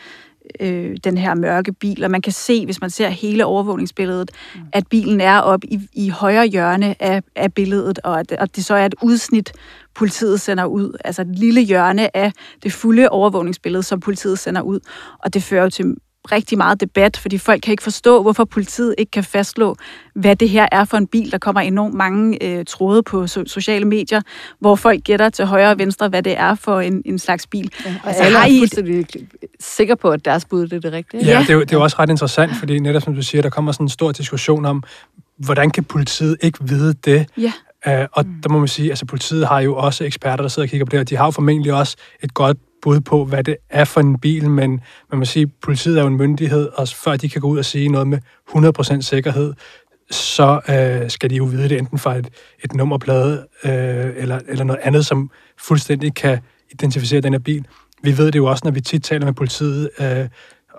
øh, 0.60 0.98
den 1.04 1.18
her 1.18 1.36
mørke 1.36 1.74
bil, 1.74 2.04
og 2.04 2.12
man 2.12 2.22
kan 2.22 2.34
se, 2.34 2.66
hvis 2.66 2.82
man 2.82 2.90
ser 2.90 3.10
hele 3.10 3.46
overvågningsbilledet, 3.46 4.32
mm. 4.56 4.62
at 4.74 4.88
bilen 4.88 5.22
er 5.22 5.40
op 5.40 5.64
i, 5.64 5.80
i 5.94 6.10
højre 6.10 6.46
hjørne 6.46 6.96
af, 7.02 7.24
af 7.36 7.54
billedet, 7.54 8.00
og 8.04 8.20
at, 8.20 8.32
og 8.32 8.56
det 8.56 8.66
så 8.66 8.74
er 8.74 8.86
et 8.86 8.96
udsnit, 9.02 9.54
politiet 9.98 10.42
sender 10.42 10.66
ud, 10.66 10.98
altså 11.06 11.22
et 11.22 11.40
lille 11.40 11.62
hjørne 11.62 12.18
af 12.18 12.32
det 12.64 12.74
fulde 12.74 13.10
overvågningsbillede, 13.10 13.84
som 13.84 14.00
politiet 14.00 14.40
sender 14.40 14.62
ud, 14.62 14.80
og 15.24 15.34
det 15.34 15.44
fører 15.44 15.64
jo 15.64 15.70
til 15.70 15.96
rigtig 16.32 16.58
meget 16.58 16.82
debat, 16.82 17.18
fordi 17.18 17.38
folk 17.38 17.62
kan 17.62 17.72
ikke 17.72 17.84
forstå, 17.84 18.22
hvorfor 18.22 18.46
politiet 18.46 18.96
ikke 18.98 19.12
kan 19.12 19.24
fastslå, 19.24 19.76
hvad 20.16 20.36
det 20.36 20.50
her 20.50 20.68
er 20.72 20.86
for 20.86 20.98
en 20.98 21.08
bil. 21.08 21.32
Der 21.32 21.38
kommer 21.38 21.62
enormt 21.62 21.94
mange 21.94 22.44
øh, 22.44 22.66
tråde 22.66 23.04
på 23.04 23.24
so- 23.24 23.46
sociale 23.46 23.86
medier, 23.86 24.22
hvor 24.60 24.76
folk 24.76 25.04
gætter 25.04 25.30
til 25.30 25.46
højre 25.46 25.72
og 25.72 25.80
venstre, 25.80 26.10
hvad 26.10 26.24
det 26.24 26.40
er 26.40 26.56
for 26.56 26.80
en, 26.80 27.02
en 27.06 27.20
slags 27.20 27.48
bil. 27.48 27.72
Ja, 27.86 27.96
altså, 28.04 28.24
alle 28.24 28.38
er 28.38 28.60
fuldstændig 28.60 29.06
sikker 29.60 29.96
på, 29.96 30.10
at 30.10 30.26
deres 30.26 30.46
bud 30.46 30.68
det 30.68 30.74
er 30.74 30.80
det 30.80 30.94
rigtige. 30.94 31.26
Ja, 31.26 31.40
det 31.40 31.50
er, 31.50 31.54
jo, 31.54 31.60
det 31.60 31.74
er 31.74 31.78
jo 31.78 31.84
også 31.84 31.96
ret 32.00 32.10
interessant, 32.10 32.52
fordi 32.60 32.80
netop 32.80 33.02
som 33.02 33.16
du 33.16 33.22
siger, 33.22 33.42
der 33.42 33.50
kommer 33.50 33.72
sådan 33.72 33.86
en 33.86 33.90
stor 33.90 34.12
diskussion 34.12 34.66
om, 34.66 34.84
hvordan 35.38 35.70
kan 35.70 35.84
politiet 35.84 36.38
ikke 36.42 36.58
vide 36.62 36.94
det? 36.94 37.26
Ja. 37.38 37.54
Uh, 37.88 38.06
og 38.12 38.26
mm. 38.26 38.42
der 38.42 38.50
må 38.50 38.60
man 38.60 38.68
sige, 38.68 38.90
altså 38.90 39.06
politiet 39.06 39.48
har 39.48 39.60
jo 39.60 39.76
også 39.76 40.04
eksperter, 40.04 40.42
der 40.42 40.50
sidder 40.50 40.66
og 40.66 40.70
kigger 40.70 40.86
på 40.86 40.90
det, 40.90 41.00
og 41.00 41.10
de 41.10 41.16
har 41.18 41.26
jo 41.26 41.32
formentlig 41.32 41.74
også 41.74 41.98
et 42.24 42.34
godt 42.34 42.58
bud 42.82 43.00
på, 43.00 43.26
hvad 43.26 43.44
det 43.44 43.58
er 43.70 43.86
for 43.86 44.02
en 44.02 44.20
bil, 44.20 44.50
men 44.50 44.82
man 45.12 45.20
må 45.20 45.26
sige, 45.26 45.44
at 45.44 45.50
politiet 45.62 45.98
er 45.98 46.02
jo 46.02 46.08
en 46.08 46.18
myndighed, 46.18 46.70
og 46.74 46.88
før 46.88 47.16
de 47.16 47.30
kan 47.30 47.42
gå 47.42 47.48
ud 47.48 47.58
og 47.58 47.66
sige 47.66 47.90
noget 47.90 48.08
med 48.08 48.20
100% 48.50 49.02
sikkerhed, 49.02 49.54
så 50.12 50.60
øh, 50.70 51.10
skal 51.10 51.30
de 51.30 51.36
jo 51.36 51.44
vide 51.44 51.70
det 51.70 51.78
enten 51.78 52.00
fra 52.00 52.16
et, 52.16 52.30
et 52.64 52.74
nummerplade 52.74 53.48
øh, 53.64 54.14
eller, 54.16 54.40
eller 54.48 54.64
noget 54.64 54.80
andet, 54.84 55.06
som 55.06 55.32
fuldstændig 55.58 56.14
kan 56.14 56.40
identificere 56.72 57.22
den 57.22 57.34
her 57.34 57.40
bil. 57.40 57.66
Vi 58.04 58.18
ved 58.18 58.26
det 58.26 58.36
jo 58.36 58.46
også, 58.46 58.62
når 58.66 58.72
vi 58.72 58.82
tit 58.82 59.04
taler 59.04 59.26
med 59.26 59.34
politiet 59.34 59.90
øh, 60.00 60.28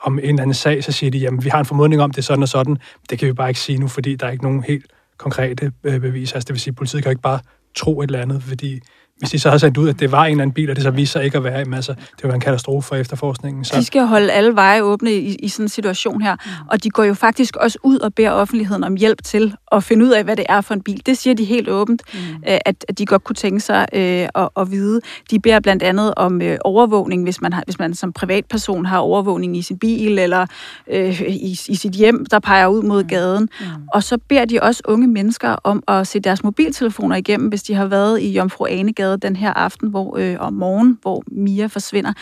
om 0.03 0.19
en 0.19 0.25
eller 0.25 0.43
anden 0.43 0.55
sag, 0.55 0.85
så 0.85 0.93
siger 0.93 1.11
de, 1.11 1.19
jamen 1.19 1.45
vi 1.45 1.49
har 1.49 1.59
en 1.59 1.65
formodning 1.65 2.03
om, 2.03 2.11
det 2.11 2.19
er 2.19 2.23
sådan 2.23 2.43
og 2.43 2.49
sådan. 2.49 2.79
Det 3.11 3.19
kan 3.19 3.29
vi 3.29 3.33
bare 3.33 3.49
ikke 3.49 3.61
sige 3.61 3.79
nu, 3.79 3.89
fordi 3.89 4.15
der 4.17 4.27
er 4.27 4.31
ikke 4.31 4.45
nogen 4.45 4.63
helt 4.63 4.87
konkrete 5.19 5.73
øh, 5.85 6.01
beviser. 6.01 6.37
Altså 6.37 6.47
det 6.47 6.53
vil 6.55 6.61
sige, 6.61 6.73
at 6.73 6.77
politiet 6.77 7.03
kan 7.03 7.11
jo 7.11 7.13
ikke 7.13 7.23
bare 7.23 7.41
tro 7.77 8.01
et 8.01 8.07
eller 8.07 8.23
andet, 8.23 8.43
fordi 8.43 8.81
hvis 9.19 9.31
de 9.31 9.39
så 9.39 9.51
har 9.51 9.59
sendt 9.59 9.77
ud, 9.77 9.89
at 9.89 10.01
det 10.01 10.13
var 10.13 10.25
en 10.25 10.31
eller 10.31 10.43
anden 10.43 10.55
bil, 10.55 10.71
og 10.71 10.77
det 10.77 10.85
så 10.85 10.91
viser 10.91 11.13
sig 11.13 11.25
ikke 11.25 11.39
at 11.39 11.45
være, 11.45 11.75
altså, 11.75 11.95
det 12.23 12.29
var 12.29 12.35
en 12.35 12.41
katastrofe 12.41 12.89
for 12.89 12.97
efterforskningen. 12.97 13.65
Så. 13.65 13.77
De 13.77 13.85
skal 13.85 14.07
holde 14.07 14.33
alle 14.33 14.55
veje 14.55 14.83
åbne 14.83 15.13
i, 15.13 15.35
i 15.35 15.49
sådan 15.49 15.65
en 15.65 15.69
situation 15.69 16.23
her, 16.23 16.35
mm. 16.35 16.51
og 16.71 16.85
de 16.85 16.91
går 16.91 17.05
jo 17.05 17.15
faktisk 17.15 17.57
også 17.57 17.79
ud 17.83 17.99
og 17.99 18.15
beder 18.15 18.31
offentligheden 18.31 18.85
om 18.85 18.95
hjælp 18.95 19.25
til 19.25 19.55
at 19.73 19.85
finde 19.85 20.05
ud 20.05 20.11
af, 20.11 20.25
hvad 20.25 20.37
det 20.37 20.47
er 20.49 20.61
for 20.61 20.75
en 20.75 20.83
bil. 20.83 21.03
Det 21.07 21.19
siger 21.19 21.35
de 21.35 21.45
helt 21.45 21.69
åbent, 21.69 22.03
mm. 22.15 22.19
Øh, 22.49 22.59
at, 22.65 22.85
at 22.89 22.99
de 22.99 23.07
godt 23.07 23.25
kunne 23.25 23.37
tænke 23.37 23.61
sig 23.61 23.87
øh, 23.93 24.29
at, 24.35 24.49
at 24.57 24.71
vide. 24.71 25.01
De 25.31 25.41
beder 25.41 25.61
blandt 25.61 25.83
andet 25.83 26.15
om 26.17 26.43
øh, 26.43 26.59
overvågning, 26.65 27.23
hvis 27.23 27.41
man, 27.41 27.53
har, 27.53 27.63
hvis 27.67 27.79
man 27.79 27.95
som 27.95 28.13
privatperson 28.13 28.87
har 28.87 28.99
overvågning 28.99 29.57
i 29.57 29.63
sin 29.63 29.79
bil 29.79 30.19
eller 30.19 30.47
øh, 30.93 31.21
i, 31.21 31.59
i 31.69 31.75
sit 31.75 31.93
hjem, 31.93 32.27
der 32.27 32.39
peger 32.39 32.67
ud 32.67 32.83
mod 32.83 33.03
mm. 33.03 33.09
gaden. 33.09 33.49
Mm. 33.61 33.67
Og 33.95 34.03
så 34.03 34.19
beder 34.29 34.45
de 34.45 34.59
også 34.63 34.83
unge 34.85 35.07
mennesker 35.07 35.57
om 35.65 35.83
at 35.89 36.07
se 36.07 36.21
deres 36.21 36.45
mobiltelefoner 36.45 37.17
igennem, 37.17 37.49
hvis 37.49 37.63
de 37.63 37.75
har 37.75 37.87
været 37.87 38.21
i 38.21 38.33
Jomfru 38.33 38.67
Anegade 38.67 39.08
lavet 39.09 39.23
den 39.23 39.37
her 39.37 39.53
aften 39.53 39.89
hvor, 39.89 40.17
øh, 40.19 40.37
om 40.41 40.53
morgen, 40.53 40.99
hvor 41.03 41.23
Mia 41.27 41.67
forsvinder. 41.67 42.13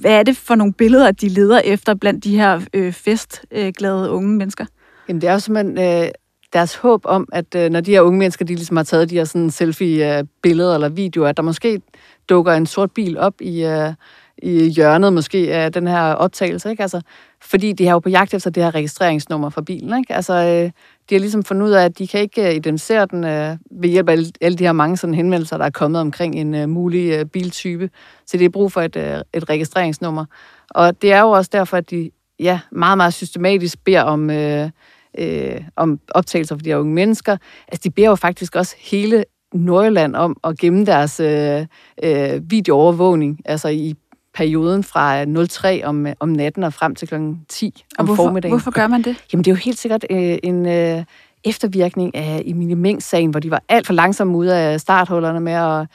Hvad 0.00 0.12
er 0.18 0.22
det 0.22 0.36
for 0.36 0.54
nogle 0.54 0.72
billeder, 0.72 1.10
de 1.10 1.28
leder 1.28 1.60
efter 1.64 1.94
blandt 1.94 2.24
de 2.24 2.36
her 2.36 2.60
øh, 2.74 2.92
festglade 2.92 4.06
øh, 4.06 4.14
unge 4.14 4.36
mennesker? 4.36 4.64
Jamen, 5.08 5.20
det 5.20 5.28
er 5.28 5.32
jo 5.32 5.38
simpelthen 5.38 5.78
øh, 5.78 6.08
deres 6.52 6.74
håb 6.74 7.00
om, 7.04 7.28
at 7.32 7.54
øh, 7.56 7.70
når 7.70 7.80
de 7.80 7.90
her 7.90 8.00
unge 8.00 8.18
mennesker, 8.18 8.44
de 8.44 8.54
ligesom 8.54 8.76
har 8.76 8.84
taget 8.84 9.10
de 9.10 9.14
her 9.14 9.24
sådan 9.24 9.50
selfie-billeder 9.50 10.70
øh, 10.70 10.74
eller 10.74 10.88
videoer, 10.88 11.28
at 11.28 11.36
der 11.36 11.42
måske 11.42 11.80
dukker 12.28 12.52
en 12.52 12.66
sort 12.66 12.90
bil 12.90 13.18
op 13.18 13.34
i, 13.40 13.64
øh, 13.64 13.92
i 14.38 14.68
hjørnet 14.68 15.12
måske 15.12 15.54
af 15.54 15.72
den 15.72 15.86
her 15.86 16.02
optagelse, 16.02 16.70
ikke? 16.70 16.82
Altså, 16.82 17.00
fordi 17.40 17.72
de 17.72 17.86
har 17.86 17.92
jo 17.92 17.98
på 17.98 18.08
jagt 18.08 18.34
efter 18.34 18.50
det 18.50 18.62
her 18.62 18.74
registreringsnummer 18.74 19.50
for 19.50 19.60
bilen, 19.60 19.98
ikke? 19.98 20.14
Altså, 20.14 20.34
øh, 20.34 20.70
de 21.10 21.14
har 21.14 21.20
ligesom 21.20 21.44
fundet 21.44 21.66
ud 21.66 21.70
af, 21.70 21.84
at 21.84 21.98
de 21.98 22.06
kan 22.06 22.20
ikke 22.20 22.48
øh, 22.48 22.54
identificere 22.54 23.06
den 23.06 23.24
øh, 23.24 23.56
ved 23.70 23.88
hjælp 23.88 24.08
af 24.08 24.16
alle 24.40 24.58
de 24.58 24.64
her 24.64 24.72
mange 24.72 24.96
sådan 24.96 25.14
henvendelser, 25.14 25.58
der 25.58 25.64
er 25.64 25.70
kommet 25.70 26.00
omkring 26.00 26.34
en 26.34 26.54
øh, 26.54 26.68
mulig 26.68 27.12
øh, 27.12 27.24
biltype. 27.24 27.90
Så 28.26 28.36
det 28.36 28.44
er 28.44 28.48
brug 28.48 28.72
for 28.72 28.80
et, 28.80 28.96
øh, 28.96 29.20
et 29.34 29.48
registreringsnummer. 29.48 30.24
Og 30.70 31.02
det 31.02 31.12
er 31.12 31.20
jo 31.20 31.30
også 31.30 31.50
derfor, 31.52 31.76
at 31.76 31.90
de 31.90 32.10
ja, 32.40 32.60
meget, 32.72 32.96
meget 32.96 33.14
systematisk 33.14 33.84
beder 33.84 34.02
om, 34.02 34.30
øh, 34.30 34.70
øh, 35.18 35.60
om 35.76 36.00
optagelser 36.08 36.54
for 36.54 36.62
de 36.62 36.70
her 36.70 36.76
unge 36.76 36.94
mennesker. 36.94 37.36
Altså, 37.68 37.80
de 37.84 37.90
beder 37.90 38.08
jo 38.08 38.14
faktisk 38.14 38.56
også 38.56 38.76
hele 38.78 39.24
Nordjylland 39.54 40.16
om 40.16 40.36
at 40.44 40.58
gemme 40.58 40.86
deres 40.86 41.20
øh, 41.20 41.66
øh, 42.02 42.50
videoovervågning, 42.50 43.40
altså 43.44 43.68
i 43.68 43.94
perioden 44.34 44.84
fra 44.84 45.24
03 45.46 45.84
om, 45.84 46.06
om 46.20 46.28
natten 46.28 46.62
og 46.62 46.72
frem 46.72 46.94
til 46.94 47.08
kl. 47.08 47.14
10 47.48 47.84
om 47.98 48.02
og 48.02 48.04
hvorfor, 48.04 48.22
formiddagen. 48.22 48.52
hvorfor 48.52 48.70
gør 48.70 48.86
man 48.86 49.02
det? 49.02 49.16
Jamen, 49.32 49.44
det 49.44 49.50
er 49.50 49.54
jo 49.54 49.60
helt 49.64 49.78
sikkert 49.78 50.04
øh, 50.10 50.38
en 50.42 50.66
øh, 50.66 51.04
eftervirkning 51.44 52.14
af 52.14 52.42
Emilie 52.46 52.76
Meng-sagen, 52.76 53.30
hvor 53.30 53.40
de 53.40 53.50
var 53.50 53.62
alt 53.68 53.86
for 53.86 53.94
langsomme 53.94 54.36
ude 54.36 54.56
af 54.56 54.80
starthullerne 54.80 55.40
med 55.40 55.52
at, 55.52 55.86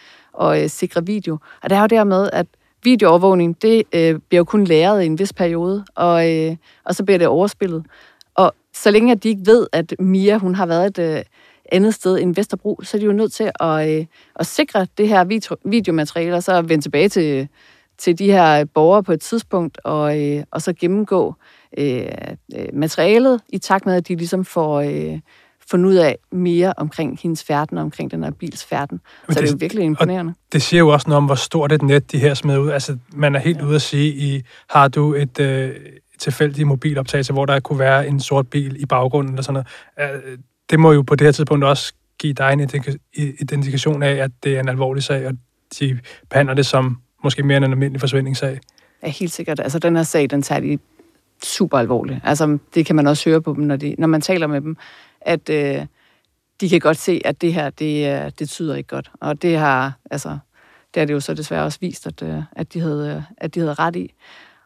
at 0.41 0.63
øh, 0.63 0.69
sikre 0.69 1.05
video. 1.05 1.37
Og 1.63 1.69
det 1.69 1.75
er 1.75 1.81
jo 1.81 1.87
dermed, 1.87 2.29
at 2.33 2.45
videoovervågning, 2.83 3.61
det 3.61 3.83
øh, 3.93 4.19
bliver 4.29 4.39
jo 4.39 4.43
kun 4.43 4.63
læret 4.63 5.03
i 5.03 5.05
en 5.05 5.19
vis 5.19 5.33
periode, 5.33 5.85
og, 5.95 6.33
øh, 6.33 6.55
og 6.83 6.95
så 6.95 7.03
bliver 7.03 7.17
det 7.17 7.27
overspillet. 7.27 7.85
Og 8.35 8.53
så 8.73 8.91
længe 8.91 9.11
at 9.11 9.23
de 9.23 9.29
ikke 9.29 9.45
ved, 9.45 9.67
at 9.71 9.93
Mia 9.99 10.37
hun 10.37 10.55
har 10.55 10.65
været 10.65 10.99
et 10.99 11.17
øh, 11.17 11.23
andet 11.71 11.93
sted 11.93 12.19
end 12.19 12.35
Vesterbro, 12.35 12.79
så 12.83 12.97
er 12.97 12.99
de 12.99 13.05
jo 13.05 13.11
nødt 13.11 13.33
til 13.33 13.51
at, 13.59 13.89
øh, 13.89 14.05
at 14.35 14.45
sikre 14.45 14.87
det 14.97 15.07
her 15.07 15.23
video, 15.23 15.55
videomateriale, 15.65 16.35
og 16.35 16.43
så 16.43 16.61
vende 16.61 16.83
tilbage 16.83 17.09
til, 17.09 17.47
til 17.97 18.19
de 18.19 18.31
her 18.31 18.65
borgere 18.65 19.03
på 19.03 19.11
et 19.11 19.21
tidspunkt, 19.21 19.79
og, 19.83 20.21
øh, 20.21 20.43
og 20.51 20.61
så 20.61 20.73
gennemgå 20.73 21.35
øh, 21.77 22.07
øh 22.55 22.67
materialet 22.73 23.41
i 23.49 23.57
takt 23.57 23.85
med, 23.85 23.95
at 23.95 24.07
de 24.07 24.15
ligesom 24.15 24.45
får... 24.45 24.81
Øh, 24.81 25.19
fundet 25.71 25.89
ud 25.89 25.95
af 25.95 26.17
mere 26.31 26.73
omkring 26.77 27.19
hendes 27.21 27.43
færden 27.43 27.77
og 27.77 27.83
omkring 27.83 28.11
den 28.11 28.23
her 28.23 28.31
bils 28.31 28.65
færden. 28.65 29.01
Så 29.05 29.25
det, 29.27 29.37
det 29.37 29.47
er 29.47 29.51
jo 29.51 29.57
virkelig 29.59 29.83
imponerende. 29.83 30.33
det 30.51 30.61
siger 30.61 30.79
jo 30.79 30.89
også 30.89 31.09
noget 31.09 31.17
om, 31.17 31.25
hvor 31.25 31.35
stort 31.35 31.71
et 31.71 31.81
net 31.81 32.11
de 32.11 32.19
her 32.19 32.33
smed 32.33 32.57
ud. 32.57 32.69
Altså, 32.69 32.97
man 33.13 33.35
er 33.35 33.39
helt 33.39 33.57
ja. 33.57 33.65
ude 33.65 33.75
at 33.75 33.81
sige, 33.81 34.13
i, 34.13 34.41
har 34.69 34.87
du 34.87 35.13
et 35.13 35.39
øh, 35.39 35.75
tilfældigt 36.19 36.67
mobiloptagelse, 36.67 37.33
hvor 37.33 37.45
der 37.45 37.59
kunne 37.59 37.79
være 37.79 38.07
en 38.07 38.19
sort 38.19 38.47
bil 38.47 38.81
i 38.81 38.85
baggrunden 38.85 39.33
eller 39.33 39.43
sådan 39.43 39.63
noget. 39.97 40.25
Øh, 40.25 40.37
det 40.69 40.79
må 40.79 40.91
jo 40.91 41.01
på 41.01 41.15
det 41.15 41.27
her 41.27 41.31
tidspunkt 41.31 41.63
også 41.63 41.93
give 42.19 42.33
dig 42.33 42.53
en 42.53 42.59
identifikation 43.39 44.03
af, 44.03 44.15
at 44.15 44.31
det 44.43 44.55
er 44.55 44.59
en 44.59 44.69
alvorlig 44.69 45.03
sag, 45.03 45.27
og 45.27 45.33
de 45.79 45.99
behandler 46.29 46.53
det 46.53 46.65
som 46.65 46.97
måske 47.23 47.43
mere 47.43 47.57
end 47.57 47.65
en 47.65 47.71
almindelig 47.71 47.99
forsvindingssag. 47.99 48.59
Ja, 49.03 49.09
helt 49.09 49.31
sikkert. 49.31 49.59
Altså, 49.59 49.79
den 49.79 49.95
her 49.95 50.03
sag, 50.03 50.29
den 50.29 50.41
tager 50.41 50.61
de 50.61 50.79
super 51.43 51.77
alvorligt. 51.77 52.19
Altså, 52.23 52.57
det 52.75 52.85
kan 52.85 52.95
man 52.95 53.07
også 53.07 53.29
høre 53.29 53.41
på 53.41 53.53
dem, 53.53 53.63
når, 53.63 53.75
de, 53.75 53.95
når 53.97 54.07
man 54.07 54.21
taler 54.21 54.47
med 54.47 54.61
dem 54.61 54.77
at 55.21 55.49
øh, 55.49 55.85
de 56.61 56.69
kan 56.69 56.79
godt 56.79 56.97
se, 56.97 57.21
at 57.25 57.41
det 57.41 57.53
her, 57.53 57.69
det, 57.69 58.23
øh, 58.25 58.31
det 58.39 58.49
tyder 58.49 58.75
ikke 58.75 58.87
godt. 58.87 59.11
Og 59.21 59.41
det 59.41 59.57
har, 59.57 59.93
altså, 60.11 60.29
det 60.93 61.01
har 61.01 61.05
det 61.05 61.13
jo 61.13 61.19
så 61.19 61.33
desværre 61.33 61.63
også 61.63 61.77
vist, 61.81 62.07
at, 62.07 62.21
øh, 62.21 62.43
at, 62.51 62.73
de 62.73 62.79
havde, 62.79 63.15
øh, 63.15 63.23
at 63.37 63.55
de 63.55 63.59
havde 63.59 63.73
ret 63.73 63.95
i. 63.95 64.13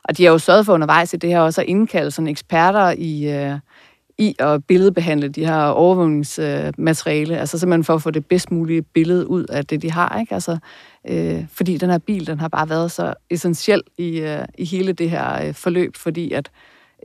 Og 0.03 0.17
de 0.17 0.23
har 0.23 0.31
jo 0.31 0.37
sørget 0.37 0.65
for 0.65 0.73
undervejs 0.73 1.13
i 1.13 1.17
det 1.17 1.29
her 1.29 1.39
også 1.39 1.61
at 1.61 1.67
indkalde 1.67 2.11
sådan 2.11 2.27
eksperter 2.27 2.93
i, 2.97 3.31
øh, 3.31 3.59
i 4.17 4.35
at 4.39 4.65
billedbehandle 4.65 5.29
de 5.29 5.45
her 5.45 5.63
overvågningsmateriale, 5.63 7.39
altså 7.39 7.59
simpelthen 7.59 7.83
for 7.83 7.93
at 7.93 8.01
få 8.01 8.11
det 8.11 8.25
bedst 8.25 8.51
mulige 8.51 8.81
billede 8.81 9.27
ud 9.27 9.45
af 9.45 9.65
det, 9.65 9.81
de 9.81 9.91
har. 9.91 10.19
Ikke? 10.19 10.33
Altså, 10.33 10.57
øh, 11.07 11.45
fordi 11.49 11.77
den 11.77 11.89
her 11.89 11.97
bil, 11.97 12.27
den 12.27 12.39
har 12.39 12.47
bare 12.47 12.69
været 12.69 12.91
så 12.91 13.13
essentiel 13.29 13.81
i, 13.97 14.19
øh, 14.19 14.45
i 14.57 14.65
hele 14.65 14.93
det 14.93 15.09
her 15.09 15.47
øh, 15.47 15.53
forløb, 15.53 15.95
fordi 15.95 16.31
at 16.31 16.51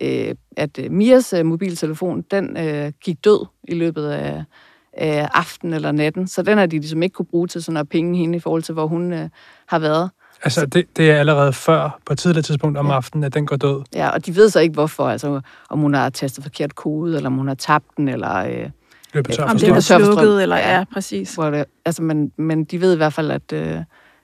øh, 0.02 0.34
at 0.56 0.78
øh, 0.78 0.90
Mias 0.90 1.32
øh, 1.32 1.46
mobiltelefon, 1.46 2.22
den 2.30 2.56
øh, 2.56 2.92
gik 3.00 3.24
død 3.24 3.46
i 3.68 3.74
løbet 3.74 4.06
af, 4.06 4.44
af 4.92 5.28
aften 5.34 5.72
eller 5.72 5.92
natten, 5.92 6.26
så 6.26 6.42
den 6.42 6.58
har 6.58 6.66
de 6.66 6.78
ligesom 6.78 7.02
ikke 7.02 7.14
kunne 7.14 7.26
bruge 7.26 7.46
til 7.46 7.62
sådan 7.62 7.76
at 7.76 7.88
penge 7.88 8.18
hende 8.18 8.36
i 8.36 8.40
forhold 8.40 8.62
til, 8.62 8.72
hvor 8.72 8.86
hun 8.86 9.12
øh, 9.12 9.28
har 9.66 9.78
været. 9.78 10.10
Altså, 10.44 10.66
det, 10.66 10.86
det 10.96 11.10
er 11.10 11.16
allerede 11.16 11.52
før, 11.52 11.98
på 12.06 12.12
et 12.12 12.18
tidligt 12.18 12.46
tidspunkt 12.46 12.78
om 12.78 12.86
ja. 12.86 12.92
aftenen, 12.92 13.24
at 13.24 13.34
den 13.34 13.46
går 13.46 13.56
død. 13.56 13.82
Ja, 13.94 14.08
og 14.08 14.26
de 14.26 14.36
ved 14.36 14.50
så 14.50 14.60
ikke, 14.60 14.72
hvorfor. 14.72 15.08
Altså, 15.08 15.40
om 15.70 15.78
hun 15.78 15.94
har 15.94 16.10
tastet 16.10 16.44
forkert 16.44 16.74
kode, 16.74 17.16
eller 17.16 17.26
om 17.26 17.36
hun 17.36 17.48
har 17.48 17.54
tabt 17.54 17.96
den, 17.96 18.08
eller... 18.08 18.36
Øh, 18.36 18.70
løbet 19.14 19.34
tør 19.34 19.44
om 19.44 19.58
den 19.58 19.74
er 19.74 19.80
slukket, 19.80 20.42
eller 20.42 20.56
ja, 20.56 20.78
ja 20.78 20.84
præcis. 20.92 21.34
Hvor 21.34 21.50
det, 21.50 21.64
altså, 21.84 22.02
men, 22.02 22.32
men 22.36 22.64
de 22.64 22.80
ved 22.80 22.94
i 22.94 22.96
hvert 22.96 23.12
fald, 23.12 23.30
at, 23.30 23.52
øh, 23.52 23.78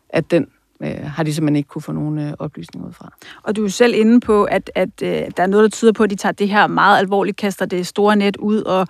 at 0.08 0.30
den 0.30 0.46
øh, 0.82 1.04
har 1.04 1.22
de 1.22 1.34
simpelthen 1.34 1.56
ikke 1.56 1.68
kunne 1.68 1.82
få 1.82 1.92
nogen 1.92 2.18
øh, 2.18 2.32
oplysninger 2.38 2.88
ud 2.88 2.92
fra. 2.92 3.12
Og 3.42 3.56
du 3.56 3.64
er 3.64 3.68
selv 3.68 3.94
inde 3.94 4.20
på, 4.20 4.44
at, 4.44 4.70
at 4.74 4.88
øh, 5.02 5.10
der 5.36 5.42
er 5.42 5.46
noget, 5.46 5.62
der 5.64 5.70
tyder 5.70 5.92
på, 5.92 6.02
at 6.02 6.10
de 6.10 6.14
tager 6.14 6.32
det 6.32 6.48
her 6.48 6.66
meget 6.66 6.98
alvorligt, 6.98 7.36
kaster 7.36 7.66
det 7.66 7.86
store 7.86 8.16
net 8.16 8.36
ud 8.36 8.62
og, 8.62 8.86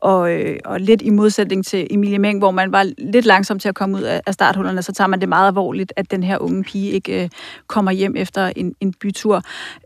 og, 0.00 0.32
øh, 0.32 0.56
og 0.64 0.80
lidt 0.80 1.02
i 1.02 1.10
modsætning 1.10 1.66
til 1.66 1.86
Emilie 1.90 2.18
Meng, 2.18 2.38
hvor 2.38 2.50
man 2.50 2.72
var 2.72 2.90
lidt 2.98 3.26
langsom 3.26 3.58
til 3.58 3.68
at 3.68 3.74
komme 3.74 3.96
ud 3.96 4.02
af 4.02 4.34
starthullerne, 4.34 4.82
så 4.82 4.92
tager 4.92 5.08
man 5.08 5.20
det 5.20 5.28
meget 5.28 5.48
alvorligt, 5.48 5.92
at 5.96 6.10
den 6.10 6.22
her 6.22 6.38
unge 6.38 6.64
pige 6.64 6.90
ikke 6.90 7.22
øh, 7.22 7.28
kommer 7.66 7.90
hjem 7.90 8.16
efter 8.16 8.52
en, 8.56 8.74
en 8.80 8.92
bytur. 9.00 9.42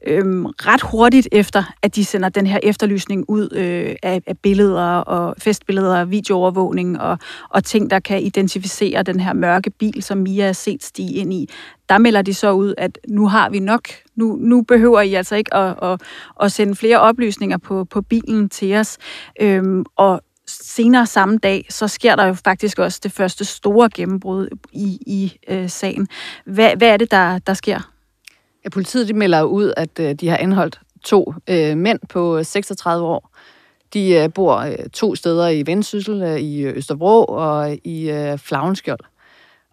Øhm, 0.07 0.47
ret 0.47 0.83
hurtigt 0.83 1.29
efter, 1.33 1.75
at 1.83 1.97
de 1.97 2.05
sender 2.05 2.29
den 2.29 2.47
her 2.47 2.59
efterlysning 2.63 3.25
ud 3.29 3.49
øh, 3.53 3.97
af, 4.03 4.23
af 4.27 4.39
billeder 4.39 4.97
og 4.97 5.35
festbilleder, 5.39 6.05
videoovervågning 6.05 7.01
og, 7.01 7.19
og 7.49 7.65
ting, 7.65 7.91
der 7.91 7.99
kan 7.99 8.23
identificere 8.23 9.03
den 9.03 9.21
her 9.21 9.33
mørke 9.33 9.71
bil, 9.71 10.03
som 10.03 10.19
Mia 10.19 10.49
er 10.49 10.53
set 10.53 10.85
stige 10.85 11.15
ind 11.15 11.33
i, 11.33 11.49
der 11.91 11.99
melder 11.99 12.23
de 12.23 12.35
så 12.35 12.53
ud, 12.53 12.75
at 12.79 12.99
nu 13.09 13.29
har 13.29 13.51
vi 13.51 13.59
nok. 13.59 13.89
Nu, 14.17 14.37
nu 14.41 14.63
behøver 14.63 15.01
I 15.01 15.15
altså 15.15 15.37
ikke 15.37 15.55
at, 15.55 15.75
at, 15.83 16.01
at 16.43 16.53
sende 16.53 16.75
flere 16.75 17.01
oplysninger 17.01 17.59
på, 17.59 17.85
på 17.85 18.03
bilen 18.03 18.49
til 18.49 18.75
os. 18.75 18.99
Øhm, 19.41 19.85
og 19.97 20.23
senere 20.47 21.07
samme 21.07 21.39
dag, 21.39 21.67
så 21.71 21.89
sker 21.89 22.17
der 22.17 22.27
jo 22.27 22.35
faktisk 22.35 22.79
også 22.79 23.01
det 23.03 23.13
første 23.13 23.45
store 23.45 23.91
gennembrud 23.95 24.49
i, 24.73 24.99
i 25.07 25.39
øh, 25.49 25.71
sagen. 25.71 26.09
Hvad, 26.45 26.77
hvad 26.77 26.89
er 26.89 26.97
det, 26.97 27.11
der, 27.11 27.39
der 27.39 27.55
sker? 27.55 27.91
Ja, 28.65 28.69
politiet 28.69 29.09
de 29.09 29.15
melder 29.15 29.43
ud, 29.43 29.73
at 29.77 30.01
øh, 30.01 30.15
de 30.15 30.29
har 30.29 30.37
anholdt 30.37 30.81
to 31.05 31.35
øh, 31.49 31.77
mænd 31.77 31.99
på 32.09 32.39
øh, 32.39 32.45
36 32.45 33.07
år. 33.07 33.37
De 33.95 34.15
øh, 34.15 34.33
bor 34.33 34.57
øh, 34.57 34.77
to 34.93 35.15
steder 35.15 35.49
i 35.49 35.67
Vendsyssel, 35.67 36.23
øh, 36.23 36.41
i 36.41 36.65
Østerbro 36.65 37.25
og 37.25 37.79
i 37.85 38.11
øh, 38.11 38.39
Flagenskjold. 38.39 39.10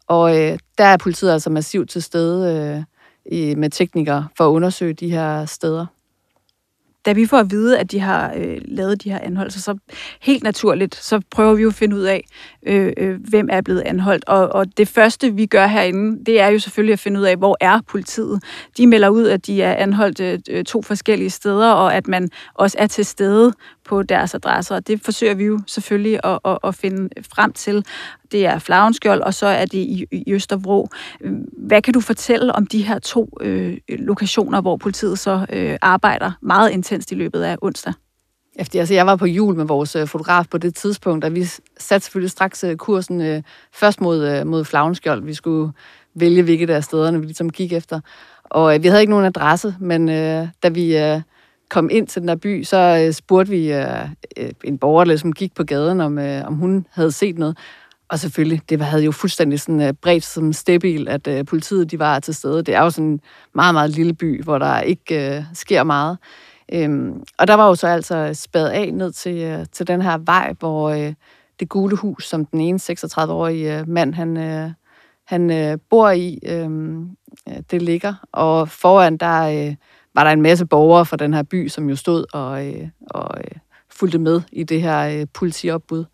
Og 0.07 0.37
øh, 0.37 0.59
der 0.77 0.83
er 0.85 0.97
politiet 0.97 1.31
altså 1.31 1.49
massivt 1.49 1.89
til 1.89 2.03
stede 2.03 2.75
øh, 2.77 2.83
i, 3.33 3.55
med 3.55 3.69
teknikere 3.69 4.27
for 4.37 4.45
at 4.45 4.49
undersøge 4.49 4.93
de 4.93 5.09
her 5.09 5.45
steder. 5.45 5.85
Da 7.07 7.13
vi 7.13 7.25
får 7.25 7.37
at 7.37 7.51
vide, 7.51 7.79
at 7.79 7.91
de 7.91 7.99
har 7.99 8.33
øh, 8.37 8.57
lavet 8.65 9.03
de 9.03 9.11
her 9.11 9.19
anholdelser, 9.19 9.59
så 9.59 9.77
helt 10.21 10.43
naturligt, 10.43 10.95
så 10.95 11.21
prøver 11.31 11.53
vi 11.53 11.61
jo 11.61 11.67
at 11.67 11.73
finde 11.73 11.95
ud 11.95 12.01
af, 12.01 12.27
øh, 12.65 12.93
øh, 12.97 13.19
hvem 13.29 13.47
er 13.51 13.61
blevet 13.61 13.81
anholdt. 13.81 14.25
Og, 14.27 14.49
og 14.49 14.77
det 14.77 14.87
første, 14.87 15.33
vi 15.33 15.45
gør 15.45 15.67
herinde, 15.67 16.25
det 16.25 16.39
er 16.39 16.47
jo 16.47 16.59
selvfølgelig 16.59 16.93
at 16.93 16.99
finde 16.99 17.19
ud 17.19 17.25
af, 17.25 17.37
hvor 17.37 17.57
er 17.59 17.79
politiet. 17.87 18.43
De 18.77 18.87
melder 18.87 19.09
ud, 19.09 19.27
at 19.27 19.45
de 19.47 19.61
er 19.61 19.75
anholdt 19.75 20.19
øh, 20.19 20.39
øh 20.49 20.63
to 20.63 20.81
forskellige 20.81 21.29
steder, 21.29 21.71
og 21.71 21.95
at 21.95 22.07
man 22.07 22.29
også 22.53 22.77
er 22.79 22.87
til 22.87 23.05
stede 23.05 23.53
på 23.87 24.03
deres 24.03 24.35
adresser. 24.35 24.75
Og 24.75 24.87
det 24.87 25.01
forsøger 25.01 25.33
vi 25.33 25.45
jo 25.45 25.59
selvfølgelig 25.67 26.19
at, 26.23 26.39
at, 26.45 26.57
at 26.63 26.75
finde 26.75 27.09
frem 27.33 27.53
til. 27.53 27.85
Det 28.31 28.45
er 28.45 28.59
Flavenskjold, 28.59 29.21
og 29.21 29.33
så 29.33 29.47
er 29.47 29.65
det 29.65 29.77
i, 29.77 30.05
i 30.11 30.33
Østerbro. 30.33 30.87
Hvad 31.57 31.81
kan 31.81 31.93
du 31.93 31.99
fortælle 31.99 32.55
om 32.55 32.67
de 32.67 32.83
her 32.83 32.99
to 32.99 33.37
øh, 33.41 33.77
lokationer, 33.89 34.61
hvor 34.61 34.77
politiet 34.77 35.19
så 35.19 35.45
øh, 35.53 35.77
arbejder 35.81 36.31
meget 36.41 36.69
intenst 36.69 37.11
i 37.11 37.15
løbet 37.15 37.41
af 37.41 37.57
onsdag? 37.61 37.93
Efter, 38.59 38.79
altså, 38.79 38.93
jeg 38.93 39.05
var 39.05 39.15
på 39.15 39.25
jul 39.25 39.55
med 39.55 39.65
vores 39.65 39.95
øh, 39.95 40.07
fotograf 40.07 40.45
på 40.51 40.57
det 40.57 40.75
tidspunkt, 40.75 41.25
og 41.25 41.35
vi 41.35 41.45
satte 41.77 42.05
selvfølgelig 42.05 42.31
straks 42.31 42.63
øh, 42.63 42.75
kursen 42.75 43.21
øh, 43.21 43.43
først 43.73 44.01
mod, 44.01 44.27
øh, 44.27 44.47
mod 44.47 44.65
Flavenskjold. 44.65 45.23
Vi 45.23 45.33
skulle 45.33 45.71
vælge, 46.15 46.43
hvilket 46.43 46.69
af 46.69 46.83
stederne 46.83 47.19
vi 47.19 47.25
ligesom 47.25 47.49
gik 47.49 47.73
efter. 47.73 47.99
Og 48.43 48.75
øh, 48.75 48.83
vi 48.83 48.87
havde 48.87 49.01
ikke 49.01 49.11
nogen 49.11 49.25
adresse, 49.25 49.75
men 49.79 50.09
øh, 50.09 50.47
da 50.63 50.69
vi... 50.69 50.97
Øh, 50.97 51.21
kom 51.69 51.89
ind 51.91 52.07
til 52.07 52.21
den 52.21 52.27
der 52.27 52.35
by, 52.35 52.63
så 52.63 53.03
øh, 53.05 53.13
spurgte 53.13 53.49
vi 53.51 53.73
øh, 53.73 54.09
øh, 54.37 54.51
en 54.63 54.77
borger, 54.77 55.03
der 55.03 55.09
ligesom 55.09 55.33
gik 55.33 55.55
på 55.55 55.63
gaden, 55.63 56.01
om, 56.01 56.19
øh, 56.19 56.47
om 56.47 56.53
hun 56.53 56.87
havde 56.91 57.11
set 57.11 57.37
noget. 57.37 57.57
Og 58.09 58.19
selvfølgelig, 58.19 58.61
det 58.69 58.81
havde 58.81 59.03
jo 59.03 59.11
fuldstændig 59.11 59.59
sådan 59.59 59.81
øh, 59.81 59.93
bredt 59.93 60.23
som 60.23 60.53
stebil, 60.53 61.07
at 61.07 61.27
øh, 61.27 61.45
politiet 61.45 61.91
de 61.91 61.99
var 61.99 62.19
til 62.19 62.33
stede. 62.33 62.63
Det 62.63 62.75
er 62.75 62.83
jo 62.83 62.89
sådan 62.89 63.05
en 63.05 63.21
meget, 63.55 63.73
meget 63.73 63.89
lille 63.89 64.13
by, 64.13 64.43
hvor 64.43 64.57
der 64.57 64.81
ikke 64.81 65.35
øh, 65.37 65.43
sker 65.53 65.83
meget. 65.83 66.17
Øhm, 66.73 67.23
og 67.39 67.47
der 67.47 67.53
var 67.53 67.67
jo 67.67 67.75
så 67.75 67.87
altså 67.87 68.33
spadet 68.33 68.69
af 68.69 68.93
ned 68.93 69.11
til, 69.11 69.37
øh, 69.37 69.65
til 69.71 69.87
den 69.87 70.01
her 70.01 70.17
vej, 70.17 70.53
hvor 70.59 70.89
øh, 70.89 71.13
det 71.59 71.69
gule 71.69 71.95
hus, 71.95 72.27
som 72.27 72.45
den 72.45 72.61
ene 72.61 72.79
36-årige 72.79 73.79
øh, 73.79 73.89
mand, 73.89 74.13
han, 74.13 74.37
øh, 74.37 74.71
han 75.25 75.51
øh, 75.51 75.77
bor 75.89 76.09
i, 76.09 76.39
øhm, 76.45 77.09
øh, 77.49 77.55
det 77.71 77.81
ligger. 77.81 78.13
Og 78.31 78.69
foran 78.69 79.17
der... 79.17 79.67
Øh, 79.67 79.75
var 80.17 80.23
der 80.23 80.31
en 80.31 80.41
masse 80.41 80.65
borgere 80.65 81.05
fra 81.05 81.17
den 81.17 81.33
her 81.33 81.43
by, 81.43 81.67
som 81.67 81.89
jo 81.89 81.95
stod 81.95 82.25
og, 82.33 82.67
øh, 82.67 82.87
og 83.09 83.37
øh, 83.37 83.51
fulgte 83.89 84.19
med 84.19 84.41
i 84.51 84.63
det 84.63 84.81
her 84.81 85.19
øh, 85.19 85.27
politiopbud. 85.33 86.05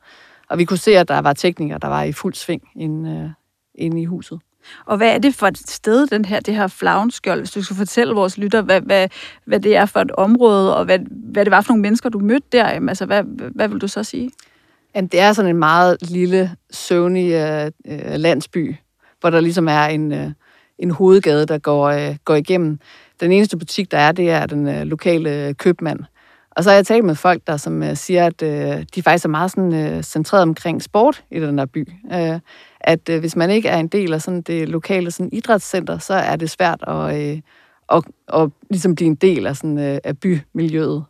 Og 0.50 0.57
vi 0.57 0.65
kunne 0.65 0.77
se, 0.77 0.98
at 0.98 1.07
der 1.07 1.19
var 1.19 1.33
teknikere, 1.33 1.79
der 1.81 1.88
var 1.88 2.03
i 2.03 2.12
fuld 2.12 2.33
sving 2.33 2.62
inde, 2.75 3.12
øh, 3.12 3.29
inde 3.75 4.01
i 4.01 4.05
huset. 4.05 4.39
Og 4.86 4.98
hvad 4.98 5.13
er 5.13 5.17
det 5.17 5.36
for 5.36 5.48
et 5.48 5.57
sted, 5.57 6.07
den 6.07 6.25
her, 6.25 6.39
det 6.39 6.55
her 6.55 6.67
flagenskjold, 6.67 7.39
hvis 7.39 7.51
du 7.51 7.63
skal 7.63 7.75
fortælle 7.75 8.13
vores 8.13 8.38
lytter, 8.38 8.62
hvad, 8.62 8.81
hvad, 8.81 9.07
hvad 9.45 9.60
det 9.60 9.75
er 9.75 9.86
for 9.86 10.00
et 10.00 10.12
område, 10.12 10.77
og 10.77 10.86
hvad, 10.86 11.00
hvad 11.12 11.45
det 11.45 11.51
var 11.51 11.62
for 11.62 11.74
nogle 11.74 11.81
mennesker, 11.81 12.10
du 12.10 12.19
mødte 12.19 12.48
der? 12.51 12.65
Altså, 12.65 13.05
hvad, 13.05 13.24
hvad 13.55 13.67
vil 13.67 13.81
du 13.81 13.88
så 13.88 14.03
sige? 14.03 14.31
Jamen, 14.95 15.07
det 15.07 15.19
er 15.19 15.33
sådan 15.33 15.50
en 15.51 15.60
meget 15.60 15.98
lille, 16.01 16.51
søvnig 16.72 17.31
øh, 17.31 17.72
øh, 17.88 18.15
landsby, 18.15 18.75
hvor 19.22 19.29
der 19.29 19.39
ligesom 19.39 19.67
er 19.67 19.86
en, 19.86 20.12
øh, 20.12 20.31
en 20.79 20.91
hovedgade, 20.91 21.45
der 21.45 21.57
går, 21.57 21.86
øh, 21.86 22.15
går 22.25 22.36
igennem. 22.36 22.79
Den 23.24 23.32
eneste 23.32 23.58
butik, 23.58 23.92
der 23.92 23.98
er, 23.98 24.12
det 24.12 24.30
er 24.30 24.46
den 24.46 24.68
øh, 24.68 24.82
lokale 24.82 25.48
øh, 25.48 25.56
købmand. 25.56 26.00
Og 26.51 26.63
så 26.63 26.70
har 26.70 26.75
jeg 26.75 26.86
talt 26.86 27.06
med 27.06 27.15
folk, 27.15 27.42
der 27.48 27.58
som 27.58 27.84
øh, 27.84 27.96
siger, 27.96 28.25
at 28.25 28.42
øh, 28.42 28.86
de 28.96 29.03
faktisk 29.03 29.25
er 29.25 29.30
meget 29.30 29.51
sådan, 29.51 29.74
øh, 29.74 30.03
centreret 30.03 30.42
omkring 30.42 30.84
sport 30.84 31.24
i 31.32 31.39
den 31.39 31.58
der 31.58 31.65
by. 31.65 31.89
Øh, 32.13 32.39
at 32.82 33.10
øh, 33.10 33.20
hvis 33.20 33.36
man 33.36 33.50
ikke 33.50 33.70
er 33.70 33.77
en 33.77 33.88
del 33.88 34.13
af 34.13 34.22
sådan 34.22 34.42
det 34.42 34.70
lokale 34.70 35.12
sådan 35.12 35.30
idrætscenter, 35.34 35.98
så 35.98 36.13
er 36.13 36.36
det 36.36 36.50
svært 36.50 36.84
at, 36.88 37.22
øh, 37.22 37.42
at, 37.92 38.03
at 38.34 38.50
ligesom 38.70 38.96
blive 38.96 39.08
en 39.08 39.15
del 39.15 39.48
af, 39.48 39.56
sådan, 39.56 39.77
øh, 39.77 39.98
af 40.03 40.18
bymiljøet. 40.18 41.03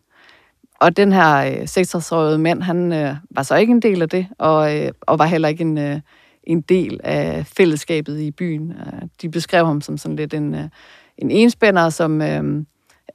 Og 0.80 0.98
den 0.98 1.12
her 1.12 1.36
øh, 1.38 1.64
66-årige 1.64 2.38
mand, 2.38 2.62
han 2.62 2.94
øh, 2.94 3.16
var 3.32 3.44
så 3.44 3.56
ikke 3.56 3.72
en 3.72 3.82
del 3.82 4.02
af 4.02 4.10
det, 4.10 4.28
og, 4.38 4.78
øh, 4.78 4.92
og 5.02 5.20
var 5.20 5.26
heller 5.26 5.48
ikke 5.48 5.62
en, 5.62 5.78
øh, 5.78 6.00
en 6.44 6.62
del 6.62 7.00
af 7.04 7.46
fællesskabet 7.58 8.20
i 8.20 8.32
byen. 8.32 8.72
Øh, 8.72 9.02
de 9.22 9.30
beskrev 9.30 9.66
ham 9.66 9.82
som 9.82 9.98
sådan 9.98 10.16
lidt 10.16 10.34
en, 10.34 10.56
Øh, 10.56 10.70
en 11.18 11.32
enspænder, 11.32 11.90
som... 11.90 12.22
Uh, 12.22 12.64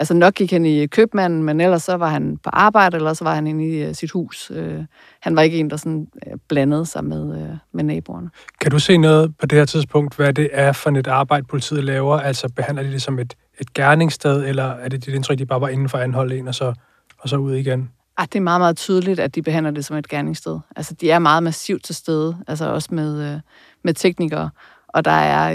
altså 0.01 0.15
nok 0.15 0.35
gik 0.35 0.51
han 0.51 0.65
i 0.67 0.87
købmanden, 0.87 1.43
men 1.43 1.61
ellers 1.61 1.83
så 1.83 1.95
var 1.95 2.09
han 2.09 2.37
på 2.37 2.51
arbejde, 2.53 2.97
eller 2.97 3.13
så 3.13 3.25
var 3.25 3.35
han 3.35 3.47
inde 3.47 3.69
i 3.69 3.89
uh, 3.89 3.95
sit 3.95 4.11
hus. 4.11 4.51
Uh, 4.51 4.85
han 5.21 5.37
var 5.37 5.43
ikke 5.43 5.59
en, 5.59 5.71
der 5.71 5.77
sådan 5.77 6.07
uh, 6.27 6.33
blandede 6.49 6.87
sig 6.87 7.05
med, 7.05 7.57
med 7.73 7.85
naboerne. 7.85 8.31
Kan 8.61 8.71
du 8.71 8.79
se 8.79 8.97
noget 8.97 9.35
på 9.41 9.47
det 9.47 9.59
her 9.59 9.65
tidspunkt, 9.65 10.17
hvad 10.17 10.33
det 10.33 10.49
er 10.53 10.73
for 10.73 10.91
et 10.91 11.07
arbejde, 11.07 11.47
politiet 11.47 11.85
laver? 11.85 12.21
Altså 12.21 12.49
behandler 12.49 12.83
de 12.83 12.93
det 12.93 13.03
som 13.03 13.19
et, 13.19 13.35
et 13.61 13.75
gerningssted, 13.75 14.47
eller 14.47 14.65
er 14.65 14.89
det 14.89 15.07
dit 15.07 15.15
indtryk, 15.15 15.39
de 15.39 15.47
bare 15.47 15.61
var 15.61 15.69
inden 15.69 15.89
for 15.89 15.99
anholde 15.99 16.39
en, 16.39 16.49
og 16.49 16.55
så, 16.55 16.75
og 17.19 17.29
så 17.29 17.37
ud 17.37 17.55
igen? 17.55 17.91
Ah, 18.17 18.27
det 18.27 18.37
er 18.37 18.41
meget, 18.41 18.61
meget 18.61 18.77
tydeligt, 18.77 19.21
at 19.21 19.35
de 19.35 19.43
behandler 19.43 19.71
det 19.71 19.85
som 19.85 19.97
et 19.97 20.09
gerningssted. 20.09 20.59
Altså, 20.77 20.95
de 20.95 21.11
er 21.11 21.19
meget 21.19 21.43
massivt 21.43 21.85
til 21.85 21.95
stede, 21.95 22.37
altså 22.49 22.71
også 22.73 22.89
med, 22.95 23.41
med 23.85 23.95
teknikere 23.95 24.51
og 24.89 25.05
der 25.05 25.11
er 25.11 25.53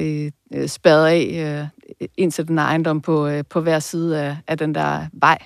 øh, 0.53 0.67
spadet 0.67 1.05
af 1.05 1.25
øh, 1.33 1.67
ind 2.17 2.31
til 2.31 2.47
den 2.47 2.57
ejendom 2.57 3.01
på, 3.01 3.27
øh, 3.27 3.43
på 3.49 3.61
hver 3.61 3.79
side 3.79 4.21
af, 4.21 4.37
af 4.47 4.57
den 4.57 4.75
der 4.75 5.05
vej. 5.13 5.37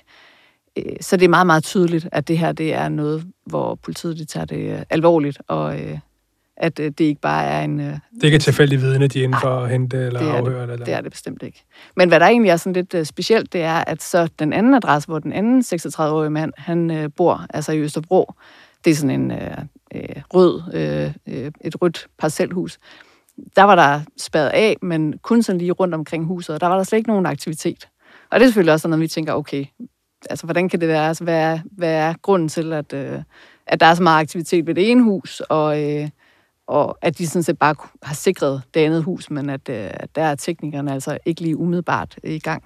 Øh, 0.77 0.95
så 1.01 1.17
det 1.17 1.25
er 1.25 1.29
meget, 1.29 1.47
meget 1.47 1.63
tydeligt, 1.63 2.09
at 2.11 2.27
det 2.27 2.37
her 2.37 2.51
det 2.51 2.73
er 2.73 2.89
noget, 2.89 3.25
hvor 3.45 3.75
politiet 3.75 4.17
de 4.17 4.25
tager 4.25 4.45
det 4.45 4.73
øh, 4.73 4.81
alvorligt, 4.89 5.41
og 5.47 5.81
øh, 5.81 5.99
at 6.57 6.79
øh, 6.79 6.85
det 6.85 6.99
ikke 6.99 7.21
bare 7.21 7.45
er 7.45 7.61
en... 7.61 7.79
Øh, 7.79 7.85
det 7.85 7.93
er 8.21 8.25
ikke 8.25 8.35
et 8.35 8.41
tilfældigt 8.41 8.81
vidne, 8.81 9.07
de 9.07 9.19
er 9.19 9.23
inde 9.23 9.37
for 9.41 9.59
at 9.59 9.69
hente 9.69 9.97
eller 9.97 10.19
det 10.19 10.29
afhøre? 10.29 10.61
Det, 10.61 10.73
eller? 10.73 10.85
det 10.85 10.93
er 10.93 11.01
det 11.01 11.11
bestemt 11.11 11.43
ikke. 11.43 11.63
Men 11.95 12.09
hvad 12.09 12.19
der 12.19 12.25
egentlig 12.25 12.49
er 12.49 12.57
sådan 12.57 12.73
lidt 12.73 12.93
øh, 12.93 13.05
specielt, 13.05 13.53
det 13.53 13.61
er, 13.61 13.83
at 13.87 14.03
så 14.03 14.29
den 14.39 14.53
anden 14.53 14.73
adresse, 14.73 15.07
hvor 15.07 15.19
den 15.19 15.33
anden 15.33 15.61
36-årige 15.61 16.29
mand, 16.29 16.53
han 16.57 16.91
øh, 16.91 17.09
bor, 17.17 17.45
altså 17.49 17.71
i 17.71 17.79
Østerbro, 17.79 18.33
det 18.85 18.91
er 18.91 18.95
sådan 18.95 19.21
en 19.21 19.31
øh, 19.31 19.57
øh, 19.95 20.21
rød, 20.33 20.61
øh, 20.73 21.51
et 21.61 21.81
rødt 21.81 22.07
parcelhus 22.19 22.79
der 23.55 23.63
var 23.63 23.75
der 23.75 24.01
spadet 24.17 24.49
af, 24.49 24.77
men 24.81 25.17
kun 25.21 25.43
sådan 25.43 25.59
lige 25.59 25.71
rundt 25.71 25.93
omkring 25.93 26.25
huset, 26.25 26.55
og 26.55 26.61
der 26.61 26.67
var 26.67 26.75
der 26.75 26.83
slet 26.83 26.97
ikke 26.97 27.09
nogen 27.09 27.25
aktivitet. 27.25 27.89
Og 28.31 28.39
det 28.39 28.45
er 28.45 28.47
selvfølgelig 28.47 28.73
også 28.73 28.81
sådan, 28.81 28.93
at 28.93 28.99
vi 28.99 29.07
tænker, 29.07 29.33
okay, 29.33 29.65
altså 30.29 30.45
hvordan 30.45 30.69
kan 30.69 30.81
det 30.81 30.87
være? 30.87 31.07
Altså, 31.07 31.23
hvad, 31.23 31.41
er, 31.41 31.59
hvad 31.71 31.93
er 31.93 32.13
grunden 32.21 32.49
til, 32.49 32.73
at, 32.73 32.93
øh, 32.93 33.19
at 33.67 33.79
der 33.79 33.85
er 33.85 33.93
så 33.93 34.03
meget 34.03 34.21
aktivitet 34.21 34.67
ved 34.67 34.75
det 34.75 34.91
ene 34.91 35.03
hus, 35.03 35.39
og, 35.39 35.83
øh, 35.83 36.09
og 36.67 36.97
at 37.01 37.17
de 37.17 37.27
sådan 37.27 37.43
set 37.43 37.59
bare 37.59 37.75
har 38.03 38.15
sikret 38.15 38.61
det 38.73 38.79
andet 38.79 39.03
hus, 39.03 39.29
men 39.29 39.49
at, 39.49 39.69
øh, 39.69 39.89
der 40.15 40.23
er 40.23 40.35
teknikerne 40.35 40.93
altså 40.93 41.17
ikke 41.25 41.41
lige 41.41 41.57
umiddelbart 41.57 42.19
i 42.23 42.39
gang. 42.39 42.63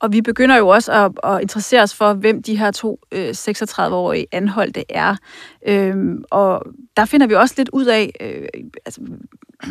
Og 0.00 0.12
vi 0.12 0.20
begynder 0.20 0.56
jo 0.56 0.68
også 0.68 0.92
at, 0.92 1.32
at 1.32 1.40
interessere 1.40 1.82
os 1.82 1.94
for, 1.94 2.12
hvem 2.12 2.42
de 2.42 2.56
her 2.56 2.70
to 2.70 3.00
øh, 3.12 3.30
36-årige 3.30 4.26
anholdte 4.32 4.84
er. 4.88 5.16
Øhm, 5.66 6.24
og 6.30 6.62
der 6.96 7.04
finder 7.04 7.26
vi 7.26 7.34
også 7.34 7.54
lidt 7.58 7.68
ud 7.72 7.84
af, 7.84 8.12
øh, 8.20 8.48
altså, 8.86 9.00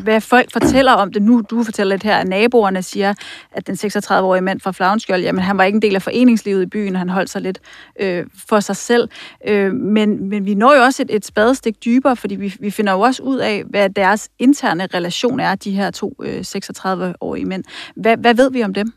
hvad 0.04 0.22
folk 0.22 0.52
fortæller 0.52 0.92
om 0.92 1.14
det 1.14 1.22
nu. 1.22 1.42
Du 1.50 1.64
fortæller 1.64 1.96
lidt 1.96 2.04
her, 2.04 2.18
at 2.18 2.28
naboerne 2.28 2.84
siger, 2.84 3.14
at 3.52 3.68
den 3.68 3.76
36-årige 3.76 4.42
mand 4.42 4.60
fra 4.60 4.72
Flavnskjold, 4.72 5.22
jamen 5.22 5.42
han 5.42 5.58
var 5.58 5.64
ikke 5.64 5.76
en 5.76 5.82
del 5.82 5.96
af 5.96 6.02
foreningslivet 6.02 6.62
i 6.62 6.66
byen, 6.66 6.96
han 6.96 7.10
holdt 7.10 7.30
sig 7.30 7.42
lidt 7.42 7.60
øh, 8.00 8.26
for 8.50 8.60
sig 8.60 8.76
selv. 8.76 9.10
Øh, 9.48 9.74
men, 9.74 10.30
men 10.30 10.46
vi 10.46 10.56
når 10.56 10.76
jo 10.76 10.82
også 10.82 11.04
et, 11.04 11.16
et 11.16 11.26
spadestik 11.26 11.86
dybere, 11.86 12.16
fordi 12.16 12.36
vi, 12.36 12.56
vi 12.60 12.72
finder 12.72 12.94
jo 12.94 13.00
også 13.00 13.24
ud 13.24 13.38
af, 13.38 13.64
hvad 13.64 13.90
deres 13.90 14.30
interne 14.40 14.88
relation 14.94 15.40
er, 15.40 15.56
de 15.56 15.72
her 15.72 15.92
to 15.92 16.16
øh, 16.24 16.40
36-årige 16.40 17.46
mænd. 17.46 17.64
Hvad, 17.96 18.18
hvad 18.18 18.34
ved 18.34 18.52
vi 18.52 18.64
om 18.64 18.74
dem? 18.74 18.94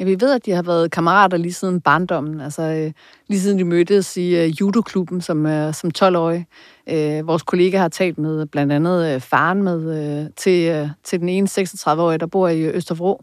Ja, 0.00 0.04
vi 0.04 0.20
ved, 0.20 0.34
at 0.34 0.46
de 0.46 0.50
har 0.50 0.62
været 0.62 0.90
kammerater 0.90 1.36
lige 1.36 1.52
siden 1.52 1.80
barndommen, 1.80 2.40
altså 2.40 2.62
øh, 2.62 2.92
lige 3.28 3.40
siden 3.40 3.58
de 3.58 3.64
mødtes 3.64 4.16
i 4.16 4.36
øh, 4.36 4.60
judoklubben 4.60 5.20
som, 5.20 5.46
øh, 5.46 5.74
som 5.74 5.90
12-årige. 5.98 6.46
Øh, 6.86 7.26
vores 7.26 7.42
kollega 7.42 7.78
har 7.78 7.88
talt 7.88 8.18
med 8.18 8.46
blandt 8.46 8.72
andet 8.72 9.14
øh, 9.14 9.20
faren 9.20 9.62
med 9.62 9.80
øh, 10.24 10.30
til, 10.36 10.70
øh, 10.70 10.88
til 11.04 11.20
den 11.20 11.28
ene 11.28 11.48
36-årige, 11.50 12.18
der 12.18 12.26
bor 12.26 12.48
i 12.48 12.60
øh, 12.60 12.76
Østerbro. 12.76 13.22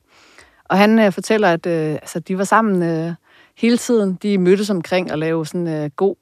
Og 0.66 0.78
han 0.78 1.00
øh, 1.00 1.12
fortæller, 1.12 1.48
at 1.54 1.66
øh, 1.66 1.92
altså, 1.92 2.20
de 2.20 2.38
var 2.38 2.44
sammen 2.44 2.84
øh, 2.84 3.14
hele 3.58 3.78
tiden. 3.78 4.18
De 4.24 4.38
mødtes 4.38 4.70
omkring 4.70 5.12
at 5.12 5.20
lave 5.20 5.46
sådan 5.46 5.68
øh, 5.68 5.90
god 5.96 6.16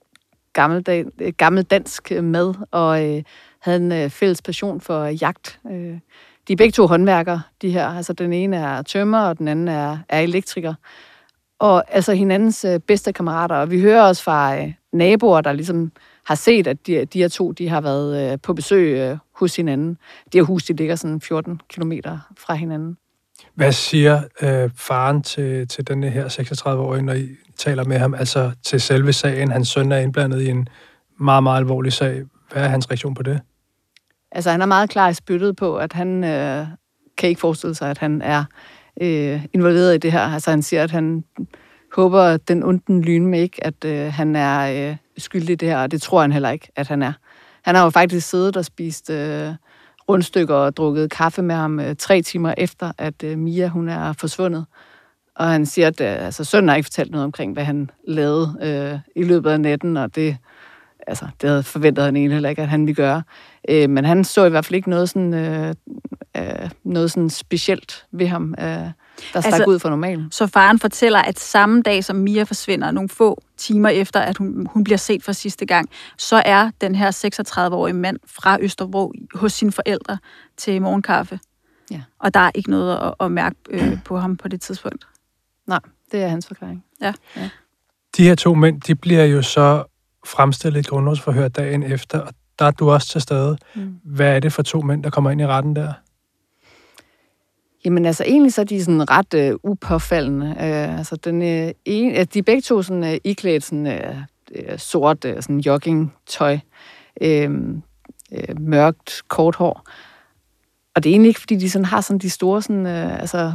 gammel, 0.54 0.86
øh, 1.22 1.34
gammel 1.38 1.64
dansk 1.64 2.12
øh, 2.12 2.24
mad, 2.24 2.54
og 2.72 3.06
øh, 3.06 3.24
havde 3.60 3.78
en 3.78 3.92
øh, 3.92 4.10
fælles 4.10 4.42
passion 4.42 4.82
for 4.82 5.06
jagt. 5.06 5.60
Øh, 5.72 5.98
de 6.50 6.54
er 6.54 6.58
begge 6.58 6.72
to 6.72 6.88
håndværkere, 6.88 7.42
de 7.62 7.72
her. 7.72 7.88
Altså, 7.88 8.14
den 8.14 8.34
ene 8.34 8.58
er 8.58 8.82
tømmer, 8.82 9.20
og 9.20 9.38
den 9.38 9.48
anden 9.48 9.68
er, 9.68 9.98
er 10.10 10.20
elektriker. 10.20 10.74
Og 11.60 11.84
altså 11.96 12.14
hinandens 12.14 12.66
øh, 12.66 12.80
bedste 12.80 13.14
kammerater. 13.14 13.56
Og 13.56 13.72
vi 13.72 13.82
hører 13.82 14.02
også 14.02 14.24
fra 14.24 14.58
øh, 14.58 14.74
naboer, 14.94 15.42
der 15.42 15.54
ligesom 15.54 15.92
har 16.26 16.36
set, 16.36 16.68
at 16.68 16.88
de, 16.88 17.06
de 17.06 17.20
her 17.20 17.28
to 17.28 17.52
de 17.52 17.70
har 17.70 17.82
været 17.82 18.32
øh, 18.32 18.40
på 18.44 18.54
besøg 18.54 18.98
øh, 18.98 19.18
hos 19.36 19.56
hinanden. 19.56 19.98
De 20.34 20.38
her 20.38 20.44
hus, 20.44 20.64
de 20.64 20.74
ligger 20.74 20.96
sådan 20.96 21.22
14 21.22 21.62
kilometer 21.70 22.20
fra 22.38 22.54
hinanden. 22.54 22.98
Hvad 23.56 23.72
siger 23.72 24.22
øh, 24.42 24.70
faren 24.76 25.22
til, 25.24 25.68
til 25.68 25.88
denne 25.88 26.10
her 26.10 26.26
36-årige, 26.28 27.02
når 27.02 27.14
I 27.14 27.30
taler 27.58 27.84
med 27.84 27.98
ham? 27.98 28.14
Altså 28.14 28.52
til 28.66 28.82
selve 28.82 29.14
sagen, 29.14 29.52
hans 29.52 29.68
søn 29.68 29.92
er 29.92 29.98
indblandet 29.98 30.42
i 30.42 30.50
en 30.50 30.68
meget, 31.20 31.44
meget 31.44 31.58
alvorlig 31.58 31.94
sag. 31.94 32.24
Hvad 32.52 32.64
er 32.64 32.68
hans 32.68 32.90
reaktion 32.90 33.14
på 33.14 33.24
det? 33.24 33.42
Altså, 34.32 34.52
han 34.52 34.62
er 34.62 34.65
meget 34.65 34.89
klar 34.89 35.10
i 35.10 35.13
spyttet 35.13 35.56
på, 35.56 35.78
at 35.78 35.94
han 35.94 36.24
øh, 36.24 36.68
kan 37.18 37.30
ikke 37.30 37.42
forestille 37.42 37.76
sig, 37.76 37.89
at 37.89 37.98
han 37.98 38.22
er 38.22 38.44
øh, 39.02 39.46
involveret 39.54 39.96
i 39.96 39.98
det 39.98 40.12
her. 40.12 40.22
Altså, 40.22 40.50
han 40.50 40.62
siger, 40.62 40.84
at 40.84 40.92
han 40.92 41.24
håber, 41.96 42.22
at 42.22 42.48
den 42.48 42.63
unden 42.63 43.02
lyn 43.02 43.26
med 43.26 43.42
ikke, 43.42 43.65
at 43.65 43.86
øh, 43.86 44.13
han 44.13 44.36
er 44.36 44.89
øh, 44.89 44.96
skyldig 45.18 45.54
i 45.54 45.56
det 45.56 45.70
her, 45.70 45.78
og 45.78 45.92
det 45.92 46.02
tror 46.02 46.22
han 46.22 46.32
heller 46.32 46.50
ikke, 46.50 46.70
at 46.76 46.88
han 46.88 47.02
er. 47.04 47.13
Han 47.62 47.76
har 47.76 47.84
jo 47.84 47.89
faktisk 47.89 48.30
siddet 48.30 48.58
og 48.58 48.65
spist 48.65 49.10
øh, 49.10 49.54
rundstykker 50.10 50.56
og 50.56 50.78
drukket 50.78 51.12
kaffe 51.12 51.42
med 51.42 51.56
ham 51.56 51.80
øh, 51.80 51.96
tre 51.96 52.22
timer 52.22 52.54
efter, 52.58 52.92
at 52.98 53.24
øh, 53.24 53.38
Mia 53.38 53.68
hun 53.68 53.89
er 53.89 54.13
forsvundet. 54.13 54.65
Og 55.36 55.48
han 55.48 55.65
siger, 55.65 55.88
at 55.88 56.02
øh, 56.02 56.26
altså, 56.26 56.44
sønnen 56.44 56.70
har 56.70 56.76
ikke 56.76 56.86
fortalt 56.86 57.12
noget 57.12 57.26
omkring, 57.26 57.54
hvad 57.54 57.63
han 57.63 57.89
lavede 58.08 58.58
øh, 58.62 59.24
i 59.24 59.28
løbet 59.28 59.50
af 59.50 59.62
natten, 59.62 59.98
og 59.98 60.15
det 60.15 60.38
altså, 61.10 61.28
det 61.41 61.50
havde 61.50 61.63
forventet 61.63 62.06
han 62.06 62.15
egentlig 62.15 62.36
heller 62.36 62.50
ikke, 62.50 62.62
at 62.62 62.67
han 62.67 62.88
ville 62.88 62.95
gøre. 62.95 63.24
Øh, 63.69 63.89
men 63.89 64.06
han 64.06 64.24
så 64.24 64.45
i 64.45 64.50
hvert 64.50 64.65
fald 64.65 64.76
ikke 64.76 64.89
noget 64.89 65.10
sådan, 65.10 65.34
øh, 65.34 65.76
øh, 66.38 66.69
noget 66.84 67.12
sådan 67.12 67.30
specielt 67.30 68.06
ved 68.12 68.28
ham, 68.28 68.56
øh, 68.60 68.65
der 68.65 68.91
stak 69.34 69.45
altså, 69.45 69.63
ud 69.67 69.80
for 69.80 69.89
normalen. 69.89 70.32
Så 70.32 70.48
faren 70.48 70.80
fortæller, 70.80 71.19
at 71.19 71.39
samme 71.39 71.82
dag, 71.82 72.04
som 72.04 72.15
Mia 72.15 72.43
forsvinder, 72.43 72.91
nogle 72.91 73.10
få 73.10 73.41
timer 73.58 73.89
efter, 73.89 74.19
at 74.19 74.38
hun, 74.38 74.67
hun 74.74 74.84
bliver 74.84 74.98
set 74.98 75.24
for 75.24 75.32
sidste 75.32 75.65
gang, 75.65 75.89
så 76.17 76.41
er 76.45 76.72
den 76.82 76.95
her 76.95 77.12
36-årige 77.12 77.93
mand 77.93 78.17
fra 78.26 78.58
Østerbro 78.62 79.13
hos 79.34 79.54
sine 79.54 79.72
forældre 79.72 80.17
til 80.58 80.82
morgenkaffe. 80.82 81.39
Ja. 81.91 82.02
Og 82.19 82.34
der 82.34 82.39
er 82.39 82.52
ikke 82.56 82.69
noget 82.69 82.98
at, 82.98 83.13
at 83.19 83.32
mærke 83.32 83.56
øh, 83.69 83.98
på 84.06 84.17
ham 84.17 84.38
på 84.38 84.48
det 84.48 84.62
tidspunkt. 84.62 85.08
Nej, 85.67 85.80
det 86.12 86.24
er 86.24 86.28
hans 86.28 86.48
forklaring. 86.48 86.86
Ja. 87.02 87.13
ja. 87.36 87.50
De 88.17 88.24
her 88.24 88.36
to 88.36 88.54
mænd, 88.54 88.82
de 88.82 88.95
bliver 88.95 89.24
jo 89.24 89.41
så 89.41 89.84
fremstillet 90.25 90.79
et 90.79 90.88
grundlovsforhør 90.88 91.47
dagen 91.47 91.84
efter, 91.84 92.19
og 92.19 92.34
der 92.60 92.65
er 92.65 92.71
du 92.71 92.91
også 92.91 93.08
til 93.08 93.21
stede. 93.21 93.58
Mm. 93.75 93.95
Hvad 94.03 94.36
er 94.36 94.39
det 94.39 94.53
for 94.53 94.63
to 94.63 94.82
mænd, 94.82 95.03
der 95.03 95.10
kommer 95.10 95.32
ind 95.32 95.41
i 95.41 95.47
retten 95.47 95.75
der? 95.75 95.93
Jamen 97.86 98.05
altså, 98.05 98.23
egentlig 98.23 98.53
så 98.53 98.62
er 98.62 98.65
de 98.65 98.84
sådan 98.84 99.10
ret 99.10 99.34
øh, 99.34 99.55
upåfaldende. 99.63 100.47
Øh, 100.47 100.97
altså, 100.97 101.15
den, 101.15 101.41
øh, 101.41 101.71
en, 101.86 102.12
altså, 102.12 102.29
de 102.34 102.39
er 102.39 102.43
begge 102.43 102.62
to 102.62 102.82
sådan, 102.82 103.03
øh, 103.03 103.17
iklædt 103.23 103.63
sådan, 103.63 103.88
øh, 103.88 104.15
øh, 104.55 104.79
sort 104.79 105.25
øh, 105.25 105.41
sådan 105.41 105.60
jogging-tøj. 105.60 106.60
Øh, 107.21 107.51
øh, 108.32 108.60
mørkt, 108.60 109.21
kort 109.27 109.55
hår. 109.55 109.86
Og 110.95 111.03
det 111.03 111.10
er 111.10 111.13
egentlig 111.13 111.29
ikke, 111.29 111.39
fordi 111.39 111.55
de 111.55 111.69
sådan 111.69 111.86
har 111.86 112.01
sådan 112.01 112.19
de 112.19 112.29
store 112.29 112.62
sådan, 112.62 112.86
øh, 112.86 113.19
altså, 113.19 113.53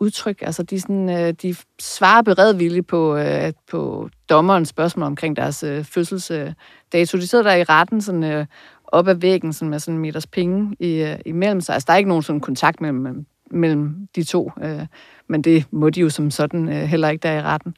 udtryk. 0.00 0.42
Altså, 0.42 0.62
de, 0.62 0.80
sådan, 0.80 1.10
øh, 1.10 1.32
de 1.42 1.54
svarer 1.80 2.22
beredvilligt 2.22 2.86
på, 2.86 3.16
øh, 3.16 3.52
på 3.70 4.08
dommerens 4.30 4.68
spørgsmål 4.68 5.06
omkring 5.06 5.36
deres 5.36 5.62
øh, 5.62 5.84
fødselsdato. 5.84 7.18
De 7.18 7.26
sidder 7.26 7.44
der 7.44 7.54
i 7.54 7.62
retten 7.62 8.00
sådan, 8.00 8.24
øh, 8.24 8.46
op 8.84 9.08
ad 9.08 9.14
væggen 9.14 9.52
sådan, 9.52 9.70
med 9.70 9.78
sådan 9.78 9.94
en 9.94 10.00
meters 10.00 10.26
penge 10.26 10.76
i, 10.80 11.02
øh, 11.02 11.18
imellem 11.26 11.60
sig. 11.60 11.74
Altså, 11.74 11.86
der 11.86 11.92
er 11.92 11.96
ikke 11.96 12.08
nogen 12.08 12.22
sådan 12.22 12.40
kontakt 12.40 12.80
mellem, 12.80 13.26
mellem 13.50 14.08
de 14.16 14.24
to, 14.24 14.52
øh, 14.62 14.86
men 15.28 15.42
det 15.42 15.66
må 15.70 15.90
de 15.90 16.00
jo 16.00 16.10
som 16.10 16.30
sådan 16.30 16.68
øh, 16.68 16.74
heller 16.74 17.08
ikke 17.08 17.22
der 17.22 17.32
i 17.32 17.42
retten. 17.42 17.74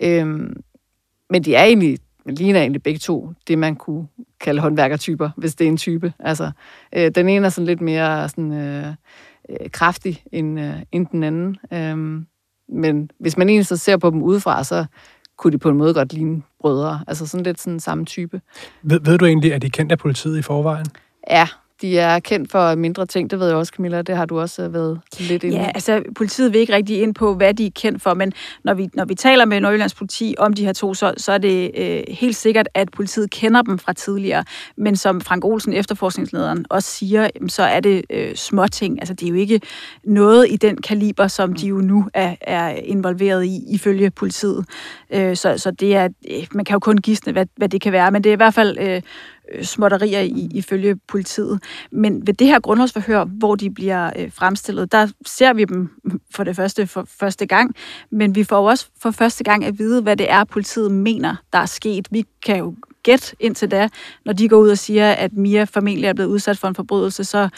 Øh, 0.00 0.26
men 1.30 1.42
de 1.44 1.54
er 1.54 1.64
egentlig, 1.64 1.98
ligner 2.26 2.60
egentlig 2.60 2.82
begge 2.82 2.98
to 2.98 3.32
det, 3.48 3.58
man 3.58 3.76
kunne 3.76 4.06
kalde 4.40 4.60
håndværkertyper, 4.60 5.30
hvis 5.36 5.54
det 5.54 5.64
er 5.64 5.68
en 5.68 5.76
type. 5.76 6.12
Altså, 6.18 6.50
øh, 6.96 7.10
den 7.14 7.28
ene 7.28 7.46
er 7.46 7.50
sådan 7.50 7.66
lidt 7.66 7.80
mere 7.80 8.28
sådan... 8.28 8.52
Øh, 8.52 8.94
øh, 9.48 9.70
kraftig 9.70 10.24
end, 10.32 10.60
øh, 10.60 10.82
end 10.92 11.06
den 11.06 11.22
anden. 11.22 11.56
Øhm, 11.72 12.26
men 12.68 13.10
hvis 13.20 13.36
man 13.36 13.48
egentlig 13.48 13.66
så 13.66 13.76
ser 13.76 13.96
på 13.96 14.10
dem 14.10 14.22
udefra, 14.22 14.64
så 14.64 14.84
kunne 15.36 15.52
de 15.52 15.58
på 15.58 15.68
en 15.68 15.76
måde 15.76 15.94
godt 15.94 16.12
ligne 16.12 16.42
brødre. 16.60 17.04
Altså 17.06 17.26
sådan 17.26 17.44
lidt 17.44 17.60
sådan 17.60 17.80
samme 17.80 18.04
type. 18.04 18.40
Ved, 18.82 19.00
ved 19.00 19.18
du 19.18 19.26
egentlig, 19.26 19.54
at 19.54 19.62
de 19.62 19.70
kendt 19.70 19.92
af 19.92 19.98
politiet 19.98 20.38
i 20.38 20.42
forvejen? 20.42 20.86
Ja, 21.30 21.48
de 21.82 21.98
er 21.98 22.18
kendt 22.18 22.50
for 22.50 22.74
mindre 22.74 23.06
ting, 23.06 23.30
det 23.30 23.40
ved 23.40 23.46
jeg 23.46 23.56
også, 23.56 23.72
Camilla, 23.76 24.02
det 24.02 24.16
har 24.16 24.26
du 24.26 24.40
også 24.40 24.62
øh, 24.62 24.74
været 24.74 25.00
lidt 25.18 25.44
inde 25.44 25.56
Ja, 25.56 25.70
altså 25.74 26.02
politiet 26.14 26.52
vil 26.52 26.60
ikke 26.60 26.72
rigtig 26.72 27.02
ind 27.02 27.14
på, 27.14 27.34
hvad 27.34 27.54
de 27.54 27.66
er 27.66 27.70
kendt 27.74 28.02
for, 28.02 28.14
men 28.14 28.32
når 28.64 28.74
vi, 28.74 28.88
når 28.94 29.04
vi 29.04 29.14
taler 29.14 29.44
med 29.44 29.60
Nordjyllands 29.60 29.94
politi 29.94 30.34
om 30.38 30.52
de 30.52 30.64
her 30.64 30.72
to, 30.72 30.94
så, 30.94 31.14
så 31.16 31.32
er 31.32 31.38
det 31.38 31.70
øh, 31.74 32.02
helt 32.08 32.36
sikkert, 32.36 32.68
at 32.74 32.90
politiet 32.90 33.30
kender 33.30 33.62
dem 33.62 33.78
fra 33.78 33.92
tidligere. 33.92 34.44
Men 34.76 34.96
som 34.96 35.20
Frank 35.20 35.44
Olsen, 35.44 35.72
efterforskningslederen, 35.72 36.66
også 36.70 36.90
siger, 36.90 37.28
så 37.48 37.62
er 37.62 37.80
det 37.80 38.04
øh, 38.10 38.34
småting. 38.34 39.00
Altså 39.00 39.14
det 39.14 39.26
er 39.26 39.30
jo 39.30 39.36
ikke 39.36 39.60
noget 40.04 40.46
i 40.50 40.56
den 40.56 40.76
kaliber, 40.76 41.26
som 41.26 41.52
de 41.52 41.66
jo 41.66 41.76
nu 41.76 42.08
er, 42.14 42.34
er 42.40 42.68
involveret 42.68 43.44
i, 43.44 43.60
ifølge 43.70 44.10
politiet. 44.10 44.64
Øh, 45.10 45.36
så, 45.36 45.58
så 45.58 45.70
det 45.70 45.96
er, 45.96 46.08
øh, 46.30 46.46
man 46.52 46.64
kan 46.64 46.74
jo 46.74 46.78
kun 46.78 46.98
gisne, 46.98 47.32
hvad, 47.32 47.46
hvad 47.56 47.68
det 47.68 47.80
kan 47.80 47.92
være, 47.92 48.10
men 48.10 48.24
det 48.24 48.30
er 48.30 48.34
i 48.34 48.36
hvert 48.36 48.54
fald 48.54 48.78
øh, 48.80 48.92
øh, 48.92 49.02
Øh, 49.54 49.64
småtterier 49.64 50.20
i, 50.20 50.48
ifølge 50.54 50.96
politiet. 51.08 51.62
Men 51.92 52.26
ved 52.26 52.34
det 52.34 52.46
her 52.46 52.60
grundlovsforhør, 52.60 53.24
hvor 53.24 53.54
de 53.54 53.70
bliver 53.70 54.10
øh, 54.18 54.32
fremstillet, 54.32 54.92
der 54.92 55.08
ser 55.26 55.52
vi 55.52 55.64
dem 55.64 55.90
for 56.34 56.44
det 56.44 56.56
første 56.56 56.86
for 56.86 57.06
første 57.20 57.46
gang, 57.46 57.74
men 58.10 58.34
vi 58.34 58.44
får 58.44 58.56
jo 58.56 58.64
også 58.64 58.86
for 59.02 59.10
første 59.10 59.44
gang 59.44 59.64
at 59.64 59.78
vide, 59.78 60.02
hvad 60.02 60.16
det 60.16 60.30
er, 60.30 60.44
politiet 60.44 60.90
mener, 60.90 61.36
der 61.52 61.58
er 61.58 61.66
sket. 61.66 62.08
Vi 62.10 62.24
kan 62.46 62.58
jo 62.58 62.74
gætte 63.02 63.36
indtil 63.40 63.70
da, 63.70 63.88
når 64.24 64.32
de 64.32 64.48
går 64.48 64.56
ud 64.56 64.68
og 64.68 64.78
siger, 64.78 65.12
at 65.12 65.32
Mia 65.32 65.64
formentlig 65.64 66.08
er 66.08 66.12
blevet 66.12 66.28
udsat 66.30 66.58
for 66.58 66.68
en 66.68 66.74
forbrydelse, 66.74 67.24
så 67.24 67.48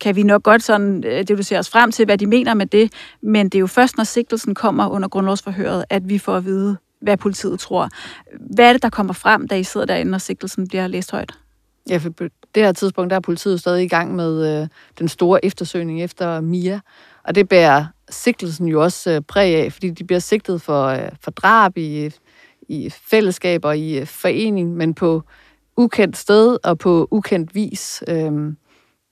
kan 0.00 0.16
vi 0.16 0.22
nok 0.22 0.42
godt 0.42 0.62
sådan 0.62 1.04
øh, 1.04 1.28
deducere 1.28 1.58
os 1.58 1.70
frem 1.70 1.92
til, 1.92 2.04
hvad 2.04 2.18
de 2.18 2.26
mener 2.26 2.54
med 2.54 2.66
det, 2.66 2.92
men 3.22 3.46
det 3.46 3.54
er 3.54 3.60
jo 3.60 3.66
først, 3.66 3.96
når 3.96 4.04
sigtelsen 4.04 4.54
kommer 4.54 4.88
under 4.88 5.08
grundlovsforhøret, 5.08 5.84
at 5.90 6.08
vi 6.08 6.18
får 6.18 6.36
at 6.36 6.44
vide, 6.44 6.76
hvad 7.00 7.16
politiet 7.16 7.60
tror. 7.60 7.88
Hvad 8.54 8.68
er 8.68 8.72
det, 8.72 8.82
der 8.82 8.90
kommer 8.90 9.12
frem, 9.12 9.48
da 9.48 9.58
I 9.58 9.62
sidder 9.62 9.86
derinde, 9.86 10.14
og 10.14 10.20
sigtelsen 10.20 10.68
bliver 10.68 10.86
læst 10.86 11.10
højt? 11.10 11.32
Ja, 11.88 11.96
for 11.96 12.10
på 12.10 12.24
det 12.54 12.62
her 12.62 12.72
tidspunkt, 12.72 13.10
der 13.10 13.16
er 13.16 13.20
politiet 13.20 13.60
stadig 13.60 13.84
i 13.84 13.88
gang 13.88 14.14
med 14.14 14.62
øh, 14.62 14.68
den 14.98 15.08
store 15.08 15.44
eftersøgning 15.44 16.02
efter 16.02 16.40
Mia. 16.40 16.80
Og 17.24 17.34
det 17.34 17.48
bærer 17.48 17.84
sigtelsen 18.10 18.68
jo 18.68 18.82
også 18.82 19.10
øh, 19.10 19.20
præg 19.20 19.54
af, 19.54 19.72
fordi 19.72 19.90
de 19.90 20.04
bliver 20.04 20.18
sigtet 20.18 20.62
for, 20.62 20.86
øh, 20.86 21.08
for 21.20 21.30
drab 21.30 21.78
i, 21.78 22.10
i 22.68 22.90
fællesskab 22.90 23.64
og 23.64 23.78
i 23.78 23.98
øh, 23.98 24.06
forening, 24.06 24.74
men 24.76 24.94
på 24.94 25.22
ukendt 25.76 26.16
sted 26.16 26.58
og 26.64 26.78
på 26.78 27.08
ukendt 27.10 27.54
vis. 27.54 28.02
Øh, 28.08 28.32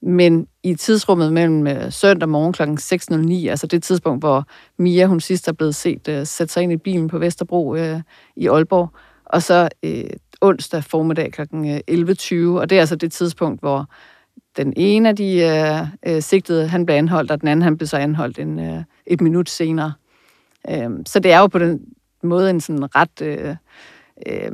men 0.03 0.47
i 0.65 0.75
tidsrummet 0.75 1.33
mellem 1.33 1.67
øh, 1.67 1.93
søndag 1.93 2.29
morgen 2.29 2.53
kl. 2.53 2.63
6.09, 2.63 3.49
altså 3.51 3.67
det 3.67 3.83
tidspunkt, 3.83 4.23
hvor 4.23 4.45
Mia 4.79 5.07
hun 5.07 5.21
sidst 5.21 5.49
er 5.49 5.53
blevet 5.53 5.75
set 5.75 6.09
øh, 6.09 6.27
sætte 6.27 6.53
sig 6.53 6.63
ind 6.63 6.73
i 6.73 6.77
bilen 6.77 7.09
på 7.09 7.19
Vesterbro 7.19 7.75
øh, 7.75 8.01
i 8.37 8.49
Aalborg, 8.49 8.91
og 9.25 9.43
så 9.43 9.69
øh, 9.83 10.05
onsdag 10.41 10.85
formiddag 10.85 11.33
kl. 11.33 11.41
11.20, 11.41 12.35
øh, 12.35 12.55
og 12.55 12.71
det 12.71 12.77
er 12.77 12.81
altså 12.81 12.97
det 12.97 13.13
tidspunkt, 13.13 13.61
hvor 13.61 13.87
den 14.57 14.73
ene 14.77 15.09
af 15.09 15.17
de 15.17 15.39
øh, 16.07 16.15
øh, 16.15 16.23
sigtede, 16.23 16.69
han 16.69 16.87
blev 16.87 16.97
anholdt, 16.97 17.31
og 17.31 17.41
den 17.41 17.49
anden, 17.49 17.63
han 17.63 17.77
blev 17.77 17.87
så 17.87 17.97
anholdt 17.97 18.39
en, 18.39 18.59
øh, 18.59 18.83
et 19.07 19.21
minut 19.21 19.51
senere. 19.51 19.93
Øh, 20.71 20.91
så 21.07 21.19
det 21.19 21.33
er 21.33 21.39
jo 21.39 21.47
på 21.47 21.59
den 21.59 21.81
måde 22.23 22.51
en 22.51 22.61
sådan 22.61 22.97
ret 22.97 23.23
øh, 23.23 23.57
øh, 24.27 24.53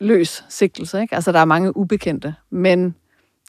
løs 0.00 0.44
sigtelse, 0.48 1.00
ikke? 1.00 1.14
Altså, 1.14 1.32
der 1.32 1.38
er 1.38 1.44
mange 1.44 1.76
ubekendte, 1.76 2.34
men 2.50 2.94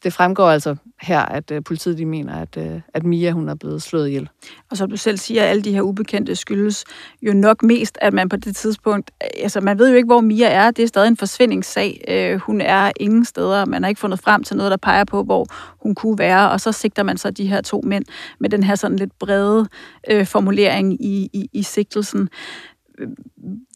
det 0.04 0.14
fremgår 0.14 0.50
altså 0.50 0.76
her, 1.02 1.20
at 1.20 1.52
øh, 1.52 1.64
politiet 1.64 1.98
de 1.98 2.06
mener, 2.06 2.36
at, 2.36 2.58
øh, 2.58 2.82
at 2.94 3.04
Mia 3.04 3.32
hun 3.32 3.50
er 3.50 3.56
blevet 3.56 3.82
slået 3.82 4.08
ihjel. 4.08 4.30
Og 4.72 4.78
som 4.78 4.90
du 4.90 4.98
selv 4.98 5.18
siger, 5.18 5.44
alle 5.44 5.64
de 5.64 5.72
her 5.72 5.82
ubekendte 5.82 6.36
skyldes 6.36 6.86
jo 7.22 7.34
nok 7.34 7.64
mest, 7.64 7.98
at 8.02 8.14
man 8.14 8.30
på 8.30 8.36
det 8.36 8.56
tidspunkt, 8.56 9.12
altså 9.22 9.62
man 9.62 9.80
ved 9.80 9.90
jo 9.90 9.96
ikke, 9.96 10.08
hvor 10.08 10.22
Mia 10.22 10.48
er, 10.48 10.72
det 10.72 10.84
er 10.84 10.88
stadig 10.88 11.08
en 11.08 11.18
forsvindingssag. 11.18 12.04
Øh, 12.08 12.40
hun 12.40 12.62
er 12.62 12.92
ingen 13.00 13.26
steder, 13.26 13.66
man 13.66 13.84
har 13.84 13.90
ikke 13.90 14.02
fundet 14.02 14.20
frem 14.20 14.44
til 14.44 14.58
noget, 14.58 14.72
der 14.72 14.78
peger 14.78 15.04
på, 15.04 15.24
hvor 15.24 15.46
hun 15.84 15.96
kunne 15.96 16.18
være, 16.18 16.52
og 16.52 16.62
så 16.62 16.72
sigter 16.72 17.04
man 17.04 17.18
så 17.18 17.32
de 17.32 17.48
her 17.48 17.62
to 17.62 17.82
mænd 17.86 18.06
med 18.40 18.50
den 18.50 18.64
her 18.64 18.76
sådan 18.76 18.98
lidt 18.98 19.20
brede 19.20 19.68
øh, 20.10 20.26
formulering 20.26 21.06
i, 21.06 21.30
i, 21.34 21.50
i 21.54 21.64
sigtelsen. 21.64 22.30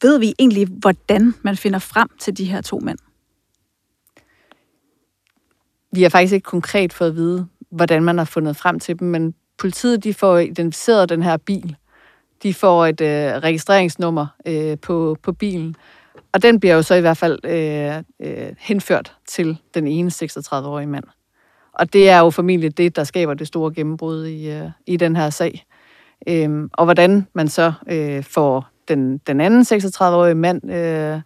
Ved 0.02 0.20
vi 0.20 0.34
egentlig, 0.40 0.68
hvordan 0.68 1.34
man 1.42 1.58
finder 1.58 1.80
frem 1.80 2.08
til 2.20 2.38
de 2.38 2.46
her 2.46 2.62
to 2.62 2.80
mænd? 2.80 2.98
Vi 5.96 6.02
har 6.02 6.10
faktisk 6.10 6.34
ikke 6.34 6.46
konkret 6.46 6.94
fået 6.94 7.10
at 7.10 7.16
vide, 7.16 7.48
hvordan 7.70 8.04
man 8.04 8.18
har 8.18 8.26
fundet 8.26 8.58
frem 8.58 8.80
til 8.80 9.00
dem, 9.00 9.08
men 9.08 9.34
politiet 9.58 10.04
de 10.04 10.14
får 10.14 10.38
identificeret 10.38 11.10
den 11.10 11.24
her 11.24 11.38
bil. 11.38 11.76
De 12.44 12.54
får 12.54 12.86
et 12.86 13.02
øh, 13.02 13.44
registreringsnummer 13.44 14.28
øh, 14.46 14.78
på, 14.80 15.18
på 15.24 15.34
bilen, 15.34 15.76
og 16.34 16.42
den 16.42 16.60
bliver 16.60 16.76
jo 16.76 16.82
så 16.82 16.96
i 16.96 17.02
hvert 17.02 17.18
fald 17.18 17.40
øh, 17.44 18.04
øh, 18.20 18.54
henført 18.60 19.16
til 19.28 19.58
den 19.74 19.88
ene 19.88 20.12
36-årige 20.24 20.88
mand. 20.88 21.04
Og 21.74 21.94
det 21.94 22.10
er 22.10 22.20
jo 22.20 22.30
formentlig 22.30 22.78
det, 22.78 22.96
der 22.96 23.04
skaber 23.04 23.34
det 23.34 23.48
store 23.48 23.74
gennembrud 23.74 24.26
i, 24.26 24.52
øh, 24.52 24.70
i 24.88 24.98
den 24.98 25.16
her 25.16 25.30
sag. 25.30 25.66
Øhm, 26.28 26.70
og 26.74 26.86
hvordan 26.86 27.28
man 27.34 27.48
så 27.48 27.74
øh, 27.90 28.24
får 28.24 28.68
den, 28.88 29.18
den 29.18 29.42
anden 29.42 29.62
36-årige 29.62 30.36
mand 30.36 30.72
øh, 30.72 31.22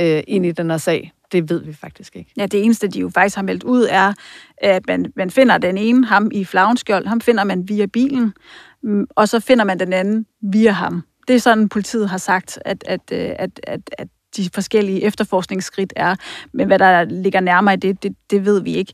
øh, 0.00 0.22
ind 0.26 0.46
i 0.46 0.52
den 0.52 0.70
her 0.70 0.78
sag, 0.78 1.12
det 1.32 1.50
ved 1.50 1.64
vi 1.64 1.72
faktisk 1.72 2.16
ikke. 2.16 2.32
Ja, 2.36 2.46
det 2.46 2.64
eneste, 2.64 2.88
de 2.88 3.00
jo 3.00 3.08
faktisk 3.08 3.36
har 3.36 3.42
meldt 3.42 3.62
ud, 3.62 3.86
er, 3.90 4.12
at 4.58 4.86
man, 4.88 5.12
man 5.16 5.30
finder 5.30 5.58
den 5.58 5.78
ene, 5.78 6.06
ham 6.06 6.30
i 6.34 6.44
flagenskjold, 6.44 7.06
ham 7.06 7.20
finder 7.20 7.44
man 7.44 7.68
via 7.68 7.86
bilen, 7.86 8.34
mm, 8.82 9.06
og 9.10 9.28
så 9.28 9.40
finder 9.40 9.64
man 9.64 9.80
den 9.80 9.92
anden 9.92 10.26
via 10.42 10.70
ham. 10.70 11.02
Det 11.28 11.36
er 11.36 11.40
sådan, 11.40 11.68
politiet 11.68 12.08
har 12.08 12.18
sagt, 12.18 12.58
at, 12.64 12.84
at, 12.86 13.00
øh, 13.12 13.30
at, 13.38 13.60
at, 13.62 13.80
at 13.98 14.08
de 14.36 14.50
forskellige 14.54 15.02
efterforskningsskridt 15.02 15.92
er. 15.96 16.16
Men 16.52 16.66
hvad 16.66 16.78
der 16.78 17.04
ligger 17.04 17.40
nærmere 17.40 17.74
i 17.74 17.76
det, 17.76 18.02
det, 18.02 18.16
det 18.30 18.44
ved 18.44 18.60
vi 18.62 18.74
ikke. 18.74 18.92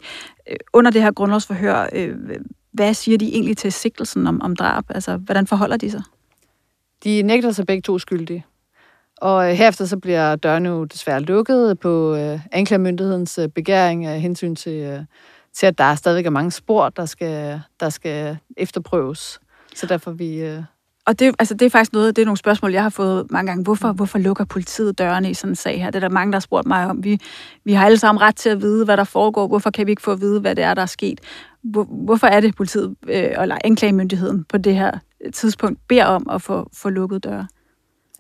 Øh, 0.50 0.56
under 0.72 0.90
det 0.90 1.02
her 1.02 1.12
grundlovsforhør, 1.12 1.88
øh, 1.92 2.16
hvad 2.72 2.94
siger 2.94 3.18
de 3.18 3.32
egentlig 3.32 3.56
til 3.56 3.72
sigtelsen 3.72 4.26
om, 4.26 4.42
om 4.42 4.56
drab? 4.56 4.84
Altså, 4.88 5.16
hvordan 5.16 5.46
forholder 5.46 5.76
de 5.76 5.90
sig? 5.90 6.02
De 7.04 7.22
nægter 7.22 7.52
sig 7.52 7.66
begge 7.66 7.82
to 7.82 7.98
skyldige. 7.98 8.44
Og 9.20 9.50
øh, 9.50 9.56
herefter 9.56 9.84
så 9.84 9.96
bliver 9.96 10.36
dørene 10.36 10.68
jo 10.68 10.84
desværre 10.84 11.20
lukket 11.20 11.78
på 11.80 12.14
øh, 12.14 12.40
anklagemyndighedens 12.52 13.38
øh, 13.38 13.48
begæring 13.48 14.06
af 14.06 14.20
hensyn 14.20 14.54
til, 14.54 14.72
øh, 14.82 15.00
til, 15.54 15.66
at 15.66 15.78
der 15.78 15.94
stadigvæk 15.94 16.26
er 16.26 16.30
mange 16.30 16.50
spor, 16.50 16.88
der 16.88 17.06
skal, 17.06 17.60
der 17.80 17.88
skal 17.88 18.36
efterprøves. 18.56 19.40
Så 19.74 19.86
derfor 19.86 20.10
vi... 20.10 20.40
Øh, 20.40 20.62
og 21.06 21.18
det, 21.18 21.34
altså, 21.38 21.54
det 21.54 21.66
er 21.66 21.70
faktisk 21.70 21.92
noget, 21.92 22.16
det 22.16 22.22
er 22.22 22.26
nogle 22.26 22.38
spørgsmål, 22.38 22.72
jeg 22.72 22.82
har 22.82 22.90
fået 22.90 23.26
mange 23.30 23.50
gange. 23.50 23.64
Hvorfor, 23.64 23.92
hvorfor 23.92 24.18
lukker 24.18 24.44
politiet 24.44 24.98
dørene 24.98 25.30
i 25.30 25.34
sådan 25.34 25.52
en 25.52 25.56
sag 25.56 25.82
her? 25.82 25.86
Det 25.90 25.96
er 25.96 26.08
der 26.08 26.14
mange, 26.14 26.32
der 26.32 26.36
har 26.36 26.40
spurgt 26.40 26.66
mig 26.66 26.86
om. 26.86 27.04
Vi, 27.04 27.18
vi 27.64 27.72
har 27.72 27.86
alle 27.86 27.98
sammen 27.98 28.22
ret 28.22 28.36
til 28.36 28.48
at 28.48 28.62
vide, 28.62 28.84
hvad 28.84 28.96
der 28.96 29.04
foregår. 29.04 29.46
Hvorfor 29.46 29.70
kan 29.70 29.86
vi 29.86 29.92
ikke 29.92 30.02
få 30.02 30.12
at 30.12 30.20
vide, 30.20 30.40
hvad 30.40 30.54
det 30.54 30.64
er, 30.64 30.74
der 30.74 30.82
er 30.82 30.86
sket? 30.86 31.20
Hvor, 31.62 31.84
hvorfor 31.84 32.26
er 32.26 32.40
det, 32.40 32.56
politiet 32.56 32.96
øh, 33.08 33.42
eller 33.42 33.58
anklagemyndigheden 33.64 34.44
på 34.44 34.58
det 34.58 34.74
her 34.74 34.98
tidspunkt 35.34 35.78
beder 35.88 36.04
om 36.04 36.26
at 36.30 36.42
få, 36.42 36.70
få 36.74 36.88
lukket 36.88 37.24
døre? 37.24 37.46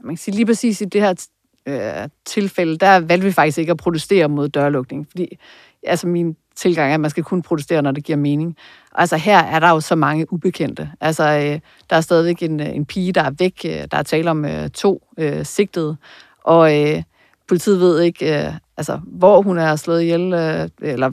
Man 0.04 0.14
kan 0.14 0.18
sige 0.18 0.34
lige 0.34 0.46
præcis 0.46 0.80
i 0.80 0.84
det 0.84 1.00
her 1.00 1.26
øh, 1.66 2.08
tilfælde, 2.24 2.78
der 2.78 3.00
valgte 3.00 3.26
vi 3.26 3.32
faktisk 3.32 3.58
ikke 3.58 3.70
at 3.70 3.76
protestere 3.76 4.28
mod 4.28 4.48
dørlukning, 4.48 5.06
fordi 5.10 5.38
altså 5.82 6.06
min 6.06 6.36
tilgang 6.56 6.90
er, 6.90 6.94
at 6.94 7.00
man 7.00 7.10
skal 7.10 7.24
kun 7.24 7.42
protestere, 7.42 7.82
når 7.82 7.90
det 7.90 8.04
giver 8.04 8.18
mening. 8.18 8.56
Altså 8.94 9.16
her 9.16 9.38
er 9.38 9.58
der 9.58 9.70
jo 9.70 9.80
så 9.80 9.94
mange 9.94 10.32
ubekendte. 10.32 10.90
Altså 11.00 11.24
øh, 11.24 11.60
der 11.90 11.96
er 11.96 12.00
stadigvæk 12.00 12.42
en, 12.42 12.60
øh, 12.60 12.68
en 12.68 12.84
pige, 12.84 13.12
der 13.12 13.22
er 13.22 13.30
væk. 13.38 13.60
Øh, 13.66 13.84
der 13.90 13.96
er 13.96 14.02
tale 14.02 14.30
om 14.30 14.44
øh, 14.44 14.70
to 14.70 15.02
øh, 15.18 15.44
sigtede, 15.44 15.96
og 16.44 16.80
øh, 16.80 17.02
politiet 17.48 17.80
ved 17.80 18.00
ikke, 18.00 18.46
øh, 18.46 18.52
altså, 18.76 19.00
hvor 19.06 19.42
hun 19.42 19.58
er 19.58 19.76
slået 19.76 20.02
ihjel, 20.02 20.32
øh, 20.32 20.68
eller, 20.80 21.10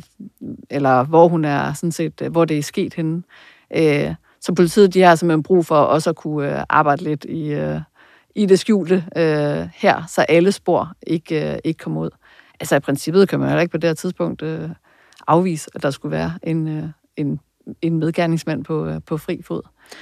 eller 0.70 1.04
hvor 1.04 1.28
hun 1.28 1.46
er 1.46 1.74
sådan 1.74 1.92
set, 1.92 2.22
øh, 2.22 2.32
hvor 2.32 2.46
det 2.46 2.58
er 2.58 2.64
sket 2.64 2.94
henne. 2.94 3.24
Øh, 3.76 4.16
så 4.42 4.54
politiet 4.54 4.94
de 4.94 5.02
har 5.02 5.16
simpelthen 5.16 5.44
brug 5.44 5.66
for 5.66 5.76
også 5.76 6.10
at 6.10 6.16
kunne 6.16 6.58
øh, 6.58 6.64
arbejde 6.70 7.04
lidt 7.04 7.26
i, 7.26 7.54
øh, 7.54 7.80
i 8.36 8.46
det 8.46 8.60
skjulte 8.60 9.04
øh, 9.18 9.68
her, 9.76 10.04
så 10.10 10.22
alle 10.22 10.52
spor 10.52 10.92
ikke, 11.08 11.52
øh, 11.52 11.58
ikke 11.64 11.78
kommer 11.78 12.02
ud. 12.02 12.10
Altså 12.60 12.76
i 12.76 12.80
princippet 12.80 13.30
kan 13.30 13.40
man 13.40 13.54
jo 13.54 13.60
ikke 13.60 13.72
på 13.72 13.78
det 13.78 13.90
her 13.90 13.94
tidspunkt 13.94 14.42
øh, 14.42 14.70
afvise, 15.28 15.70
at 15.76 15.84
der 15.84 15.92
skulle 15.92 16.12
være 16.18 16.34
en, 16.44 16.68
øh, 16.78 16.84
en, 17.18 17.40
en 17.82 18.00
medgerningsmand 18.00 18.64
på, 18.64 18.86
øh, 18.86 18.96
på 19.08 19.18
fri 19.18 19.42
fod. 19.48 19.62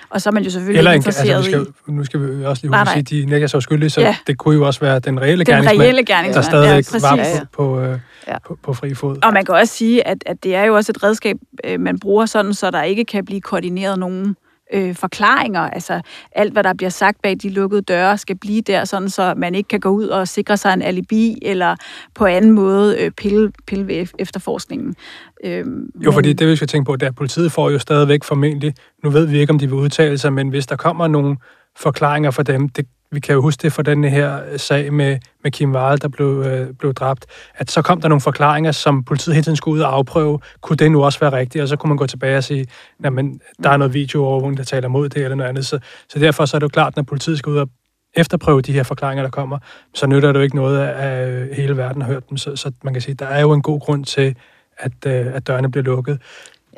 Og 0.09 0.21
så 0.21 0.29
er 0.29 0.31
man 0.31 0.43
jo 0.43 0.49
selvfølgelig 0.49 0.77
Eller 0.77 0.91
en, 0.91 0.95
interesseret 0.95 1.35
altså, 1.35 1.49
vi 1.59 1.65
skal, 1.65 1.93
i... 1.93 1.95
Nu 1.95 2.03
skal 2.03 2.19
vi 2.39 2.45
også 2.45 2.63
lige 2.63 2.71
Nej, 2.71 2.79
huske, 2.79 2.93
nej. 2.93 2.99
at 2.99 3.09
de 3.09 3.25
nægger 3.25 3.47
sig 3.47 3.63
skyldige, 3.63 3.89
så 3.89 4.01
Ja. 4.01 4.15
det 4.27 4.37
kunne 4.37 4.55
jo 4.55 4.65
også 4.65 4.79
være 4.79 4.99
den 4.99 5.21
reelle 5.21 5.45
Den 5.45 5.53
gerningsmand, 5.53 5.81
reelle 5.81 6.05
gerningsmand, 6.05 6.33
der 6.35 6.41
stadigvæk 6.41 6.93
ja, 6.93 7.09
var 7.09 7.15
præcis. 7.15 7.39
på, 7.39 7.63
på, 7.63 7.79
øh, 7.81 7.99
Ja. 8.27 8.39
på, 8.39 8.57
på 8.63 8.73
fri 8.73 8.93
fod. 8.93 9.17
Og 9.23 9.33
man 9.33 9.45
kan 9.45 9.55
også 9.55 9.73
sige, 9.73 10.07
at, 10.07 10.17
at 10.25 10.43
det 10.43 10.55
er 10.55 10.63
jo 10.63 10.75
også 10.75 10.91
et 10.91 11.03
redskab, 11.03 11.37
øh, 11.63 11.79
man 11.79 11.99
bruger 11.99 12.25
sådan, 12.25 12.53
så 12.53 12.71
der 12.71 12.83
ikke 12.83 13.05
kan 13.05 13.25
blive 13.25 13.41
koordineret 13.41 13.99
nogen 13.99 14.35
øh, 14.73 14.95
forklaringer. 14.95 15.61
Altså 15.61 16.01
alt, 16.31 16.53
hvad 16.53 16.63
der 16.63 16.73
bliver 16.73 16.89
sagt 16.89 17.21
bag 17.21 17.35
de 17.41 17.49
lukkede 17.49 17.81
døre, 17.81 18.17
skal 18.17 18.37
blive 18.37 18.61
der, 18.61 18.85
sådan 18.85 19.09
så 19.09 19.33
man 19.37 19.55
ikke 19.55 19.67
kan 19.67 19.79
gå 19.79 19.89
ud 19.89 20.07
og 20.07 20.27
sikre 20.27 20.57
sig 20.57 20.73
en 20.73 20.81
alibi, 20.81 21.37
eller 21.41 21.75
på 22.15 22.25
anden 22.25 22.51
måde 22.51 22.97
øh, 22.99 23.11
pille, 23.11 23.51
pille 23.67 23.87
ved 23.87 24.07
efterforskningen. 24.19 24.95
Øh, 25.43 25.65
Jo, 26.05 26.11
fordi 26.11 26.33
det 26.33 26.47
vi 26.47 26.55
skal 26.55 26.67
tænke 26.67 26.85
på, 26.85 26.95
det 26.95 27.03
er, 27.03 27.09
at 27.09 27.15
politiet 27.15 27.51
får 27.51 27.69
jo 27.69 27.79
stadigvæk 27.79 28.23
formentlig, 28.23 28.73
nu 29.03 29.09
ved 29.09 29.25
vi 29.25 29.39
ikke, 29.39 29.51
om 29.51 29.59
de 29.59 29.67
vil 29.67 29.75
udtale 29.75 30.17
sig, 30.17 30.33
men 30.33 30.49
hvis 30.49 30.67
der 30.67 30.75
kommer 30.75 31.07
nogle 31.07 31.37
forklaringer 31.77 32.31
fra 32.31 32.43
dem, 32.43 32.69
det, 32.69 32.85
vi 33.11 33.19
kan 33.19 33.35
jo 33.35 33.41
huske 33.41 33.61
det 33.61 33.73
fra 33.73 33.83
den 33.83 34.03
her 34.03 34.39
øh, 34.51 34.59
sag 34.59 34.93
med, 34.93 35.17
med 35.43 35.51
Kim 35.51 35.75
Wahl, 35.75 36.01
der 36.01 36.07
blev, 36.07 36.43
øh, 36.47 36.73
blev 36.73 36.93
dræbt, 36.93 37.25
at 37.55 37.71
så 37.71 37.81
kom 37.81 38.01
der 38.01 38.07
nogle 38.07 38.21
forklaringer, 38.21 38.71
som 38.71 39.03
politiet 39.03 39.35
hele 39.35 39.43
tiden 39.43 39.55
skulle 39.55 39.75
ud 39.75 39.81
og 39.81 39.93
afprøve. 39.93 40.39
Kunne 40.61 40.77
det 40.77 40.91
nu 40.91 41.03
også 41.03 41.19
være 41.19 41.31
rigtigt? 41.31 41.61
Og 41.61 41.67
så 41.67 41.75
kunne 41.75 41.87
man 41.87 41.97
gå 41.97 42.07
tilbage 42.07 42.37
og 42.37 42.43
sige, 42.43 42.67
men 42.99 43.41
der 43.63 43.69
er 43.69 43.77
noget 43.77 43.93
videoovervågning, 43.93 44.57
der 44.57 44.63
taler 44.63 44.87
mod 44.87 45.09
det, 45.09 45.23
eller 45.23 45.35
noget 45.35 45.49
andet. 45.49 45.65
Så, 45.65 45.79
så 46.09 46.19
derfor 46.19 46.45
så 46.45 46.57
er 46.57 46.59
det 46.59 46.63
jo 46.63 46.69
klart, 46.69 46.95
når 46.95 47.03
politiet 47.03 47.37
skal 47.37 47.49
ud 47.49 47.57
og 47.57 47.69
efterprøve 48.13 48.61
de 48.61 48.73
her 48.73 48.83
forklaringer, 48.83 49.23
der 49.23 49.29
kommer, 49.29 49.57
så 49.93 50.07
nytter 50.07 50.31
det 50.31 50.39
jo 50.39 50.43
ikke 50.43 50.55
noget, 50.55 50.87
at 50.87 51.29
øh, 51.29 51.51
hele 51.51 51.77
verden 51.77 52.01
har 52.01 52.09
hørt 52.09 52.29
dem. 52.29 52.37
Så, 52.37 52.55
så 52.55 52.71
man 52.83 52.93
kan 52.93 53.01
sige, 53.01 53.15
der 53.15 53.25
er 53.25 53.41
jo 53.41 53.53
en 53.53 53.61
god 53.61 53.79
grund 53.79 54.05
til, 54.05 54.35
at, 54.77 55.05
øh, 55.07 55.35
at 55.35 55.47
dørene 55.47 55.71
bliver 55.71 55.83
lukket. 55.83 56.19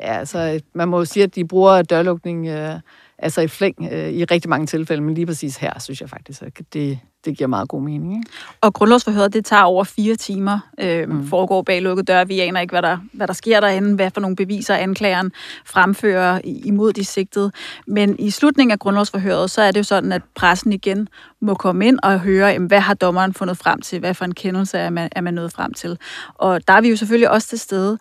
Ja, 0.00 0.18
altså 0.18 0.60
man 0.74 0.88
må 0.88 0.98
jo 0.98 1.04
sige, 1.04 1.24
at 1.24 1.34
de 1.34 1.44
bruger 1.44 1.82
dørlukning 1.82 2.48
øh, 2.48 2.80
altså 3.24 3.40
i 3.40 3.48
flæng 3.48 3.88
øh, 3.92 4.10
i 4.10 4.24
rigtig 4.24 4.48
mange 4.48 4.66
tilfælde, 4.66 5.02
men 5.02 5.14
lige 5.14 5.26
præcis 5.26 5.56
her, 5.56 5.78
synes 5.78 6.00
jeg 6.00 6.10
faktisk, 6.10 6.42
at 6.42 6.52
det, 6.72 6.98
det 7.24 7.36
giver 7.36 7.48
meget 7.48 7.68
god 7.68 7.82
mening. 7.82 8.16
Ikke? 8.16 8.30
Og 8.60 8.74
grundlovsforhøret, 8.74 9.32
det 9.32 9.44
tager 9.44 9.62
over 9.62 9.84
fire 9.84 10.16
timer, 10.16 10.58
øh, 10.80 11.08
mm. 11.08 11.26
foregår 11.26 11.62
bag 11.62 11.82
lukkede 11.82 12.04
døre. 12.04 12.28
Vi 12.28 12.40
aner 12.40 12.60
ikke, 12.60 12.72
hvad 12.72 12.82
der, 12.82 12.98
hvad 13.12 13.26
der 13.26 13.32
sker 13.32 13.60
derinde, 13.60 13.94
hvad 13.94 14.10
for 14.10 14.20
nogle 14.20 14.36
beviser 14.36 14.74
anklageren 14.74 15.32
fremfører 15.66 16.40
imod 16.44 16.92
de 16.92 17.04
sigtede. 17.04 17.50
Men 17.86 18.16
i 18.18 18.30
slutningen 18.30 18.72
af 18.72 18.78
grundlovsforhøret, 18.78 19.50
så 19.50 19.62
er 19.62 19.70
det 19.70 19.78
jo 19.78 19.84
sådan, 19.84 20.12
at 20.12 20.22
pressen 20.34 20.72
igen 20.72 21.08
må 21.40 21.54
komme 21.54 21.86
ind 21.86 21.98
og 22.02 22.20
høre, 22.20 22.48
jamen, 22.48 22.68
hvad 22.68 22.80
har 22.80 22.94
dommeren 22.94 23.34
fundet 23.34 23.58
frem 23.58 23.80
til, 23.80 23.98
hvad 23.98 24.14
for 24.14 24.24
en 24.24 24.34
kendelse 24.34 24.78
er 24.78 24.90
man, 24.90 25.08
er 25.12 25.20
man 25.20 25.34
nået 25.34 25.52
frem 25.52 25.74
til. 25.74 25.98
Og 26.34 26.68
der 26.68 26.74
er 26.74 26.80
vi 26.80 26.88
jo 26.88 26.96
selvfølgelig 26.96 27.30
også 27.30 27.48
til 27.48 27.58
stede. 27.58 27.98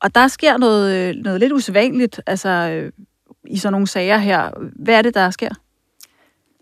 Og 0.00 0.14
der 0.14 0.28
sker 0.28 0.58
noget, 0.58 1.16
noget 1.16 1.40
lidt 1.40 1.52
usædvanligt, 1.52 2.20
altså 2.26 2.48
øh, 2.48 2.92
i 3.48 3.56
sådan 3.56 3.72
nogle 3.72 3.86
sager 3.86 4.18
her. 4.18 4.50
Hvad 4.76 4.94
er 4.94 5.02
det, 5.02 5.14
der 5.14 5.30
sker? 5.30 5.50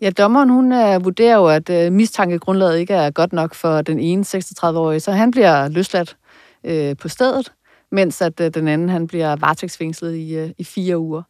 Ja, 0.01 0.09
dommeren 0.09 0.49
hun 0.49 0.71
uh, 0.71 1.05
vurderer 1.05 1.35
jo, 1.35 1.47
at 1.47 1.69
uh, 1.69 1.93
mistankegrundlaget 1.93 2.79
ikke 2.79 2.93
er 2.93 3.11
godt 3.11 3.33
nok 3.33 3.53
for 3.53 3.81
den 3.81 3.99
ene 3.99 4.23
36-årige, 4.27 4.99
så 4.99 5.11
han 5.11 5.31
bliver 5.31 5.67
løsladt 5.67 6.17
uh, 6.63 6.97
på 7.01 7.07
stedet, 7.07 7.53
mens 7.91 8.21
at 8.21 8.39
uh, 8.39 8.47
den 8.47 8.67
anden 8.67 8.89
han 8.89 9.07
bliver 9.07 9.35
varetægtsfængslet 9.35 10.15
i, 10.15 10.43
uh, 10.43 10.49
i 10.57 10.63
fire 10.63 10.97
uger. 10.97 11.21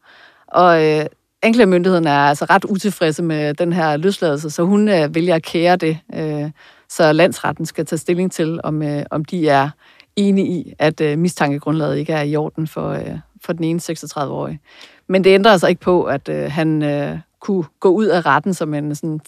Og 0.48 1.00
uh, 1.00 1.06
anklagemyndigheden 1.44 2.08
er 2.08 2.18
altså 2.18 2.46
ret 2.46 2.66
utilfredse 2.66 3.24
med 3.24 3.54
den 3.54 3.74
her 3.74 3.98
løsladelse, 3.98 4.50
så 4.50 4.64
hun 4.64 4.90
øh, 4.90 5.16
vælger 5.16 5.36
at 5.36 5.44
kære 5.44 5.76
det, 5.76 5.98
øh, 6.16 6.52
så 6.90 7.14
landsretten 7.14 7.66
skal 7.66 7.86
tage 7.86 8.00
stilling 8.00 8.32
til, 8.32 8.60
om, 8.64 8.84
øh, 8.84 9.04
om 9.12 9.26
de 9.26 9.50
er 9.50 9.70
enige 10.16 10.48
i, 10.48 10.74
at 10.80 11.02
øh, 11.02 11.18
mistankegrundlaget 11.18 11.98
ikke 11.98 12.14
er 12.14 12.22
i 12.22 12.36
orden 12.36 12.68
for, 12.68 12.90
øh, 12.90 13.20
for 13.46 13.54
den 13.54 13.64
ene 13.64 13.80
36-årige. 13.84 14.60
Men 15.08 15.24
det 15.24 15.30
ændrer 15.30 15.52
altså 15.52 15.68
ikke 15.68 15.82
på, 15.82 16.04
at 16.04 16.30
øh, 16.30 16.52
han 16.52 16.84
øh, 16.84 17.18
kunne 17.40 17.64
gå 17.80 17.90
ud 17.90 18.06
af 18.06 18.26
retten 18.26 18.54
som 18.54 18.74
en, 18.74 18.96
sådan 18.96 19.20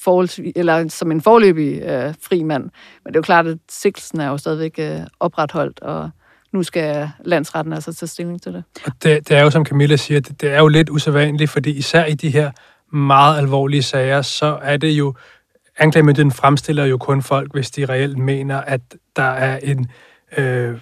eller 0.56 0.88
som 0.90 1.12
en 1.12 1.22
forløbig 1.22 1.82
øh, 1.82 2.14
fri 2.22 2.44
mand. 2.44 2.64
Men 3.04 3.14
det 3.14 3.16
er 3.16 3.20
jo 3.20 3.22
klart, 3.22 3.48
at 3.48 3.58
sigtelsen 3.70 4.20
er 4.20 4.28
jo 4.28 4.38
stadigvæk 4.38 4.76
øh, 4.80 5.00
opretholdt, 5.20 5.80
og 5.80 6.10
nu 6.54 6.64
skal 6.64 7.10
landsretten 7.26 7.74
altså 7.74 7.94
tage 7.94 8.08
stilling 8.08 8.42
til 8.42 8.54
det. 8.54 8.64
Og 8.86 8.92
det, 9.04 9.30
det 9.30 9.38
er 9.38 9.44
jo, 9.44 9.50
som 9.50 9.66
Camilla 9.66 9.96
siger, 9.96 10.20
det, 10.20 10.42
det 10.42 10.50
er 10.50 10.60
jo 10.60 10.68
lidt 10.68 10.90
usædvanligt, 10.90 11.52
fordi 11.52 11.72
især 11.72 12.06
i 12.06 12.14
de 12.14 12.30
her 12.30 12.52
meget 12.96 13.38
alvorlige 13.38 13.84
sager, 13.84 14.22
så 14.22 14.60
er 14.62 14.78
det 14.78 14.92
jo, 14.92 15.14
anklagemyndigheden 15.78 16.32
fremstiller 16.32 16.86
jo 16.86 16.98
kun 16.98 17.22
folk, 17.22 17.54
hvis 17.54 17.72
de 17.72 17.86
reelt 17.86 18.18
mener, 18.18 18.62
at 18.62 18.82
der 19.16 19.24
er 19.24 19.58
en 19.58 19.88
øh, 20.38 20.80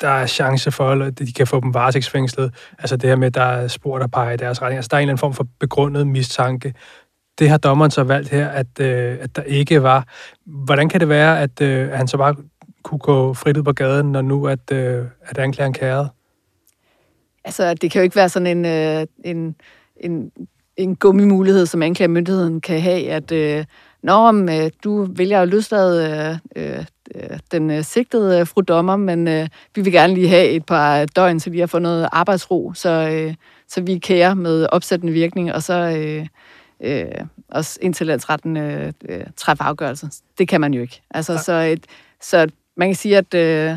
der 0.00 0.08
er 0.08 0.26
chance 0.26 0.70
for, 0.70 0.90
at 0.90 1.18
de 1.18 1.32
kan 1.32 1.46
få 1.46 1.60
dem 1.60 1.74
varetægtsfængslet. 1.74 2.54
Altså 2.78 2.96
det 2.96 3.08
her 3.08 3.16
med, 3.16 3.26
at 3.26 3.34
der 3.34 3.42
er 3.42 3.68
spor, 3.68 3.98
der 3.98 4.06
peger 4.06 4.32
i 4.32 4.36
deres 4.36 4.62
retning. 4.62 4.76
Altså 4.76 4.88
der 4.88 4.96
er 4.96 4.98
en 4.98 5.02
eller 5.02 5.12
anden 5.12 5.20
form 5.20 5.34
for 5.34 5.46
begrundet 5.60 6.06
mistanke. 6.06 6.74
Det 7.38 7.48
har 7.48 7.58
dommeren 7.58 7.90
så 7.90 8.02
valgt 8.02 8.28
her, 8.28 8.48
at, 8.48 8.80
øh, 8.80 9.18
at 9.20 9.36
der 9.36 9.42
ikke 9.42 9.82
var. 9.82 10.08
Hvordan 10.44 10.88
kan 10.88 11.00
det 11.00 11.08
være, 11.08 11.40
at, 11.40 11.60
øh, 11.60 11.92
at 11.92 11.96
han 11.96 12.08
så 12.08 12.16
bare 12.16 12.34
kunne 12.82 12.98
gå 12.98 13.34
frit 13.34 13.56
ud 13.56 13.62
på 13.62 13.72
gaden, 13.72 14.12
når 14.12 14.22
nu 14.22 14.46
at, 14.46 14.72
øh, 14.72 15.04
at 15.22 15.38
anklageren 15.38 15.72
kærede? 15.72 16.08
Altså, 17.44 17.74
det 17.74 17.90
kan 17.90 18.00
jo 18.00 18.02
ikke 18.02 18.16
være 18.16 18.28
sådan 18.28 18.46
en, 18.46 18.64
øh, 18.64 19.06
en, 19.24 19.56
en, 19.96 20.32
en 20.76 20.96
gummimulighed, 20.96 21.66
som 21.66 21.82
anklagemyndigheden 21.82 22.60
kan 22.60 22.80
have, 22.80 23.10
at 23.10 23.32
øh, 23.32 23.64
når 24.02 24.32
øh, 24.64 24.70
du 24.84 25.08
vælger 25.16 25.42
at 25.42 25.48
løslade 25.48 26.38
øh, 26.56 26.78
øh 26.78 26.84
den 27.52 27.70
øh, 27.70 27.84
sigtede 27.84 28.40
øh, 28.40 28.46
fru 28.46 28.60
dommer, 28.60 28.96
men 28.96 29.28
øh, 29.28 29.48
vi 29.74 29.80
vil 29.80 29.92
gerne 29.92 30.14
lige 30.14 30.28
have 30.28 30.48
et 30.48 30.66
par 30.66 31.04
døgn, 31.04 31.40
så 31.40 31.50
vi 31.50 31.60
har 31.60 31.66
fået 31.66 31.82
noget 31.82 32.08
arbejdsro, 32.12 32.72
så, 32.74 32.90
øh, 32.90 33.34
så 33.68 33.80
vi 33.80 33.98
kærer 33.98 34.34
med 34.34 34.66
opsættende 34.72 35.12
virkning, 35.12 35.52
og 35.52 35.62
så 35.62 35.74
øh, 35.74 36.26
øh, 36.80 37.26
også 37.48 37.78
indtil 37.82 38.06
landsretten 38.06 38.56
øh, 38.56 38.92
øh, 39.08 39.24
træffer 39.36 39.64
afgørelse. 39.64 40.10
Det 40.38 40.48
kan 40.48 40.60
man 40.60 40.74
jo 40.74 40.80
ikke. 40.80 41.02
Altså, 41.10 41.32
ja. 41.32 41.38
så, 41.38 41.52
et, 41.52 41.84
så 42.20 42.46
man 42.76 42.88
kan 42.88 42.94
sige, 42.94 43.16
at 43.16 43.34
øh, 43.34 43.76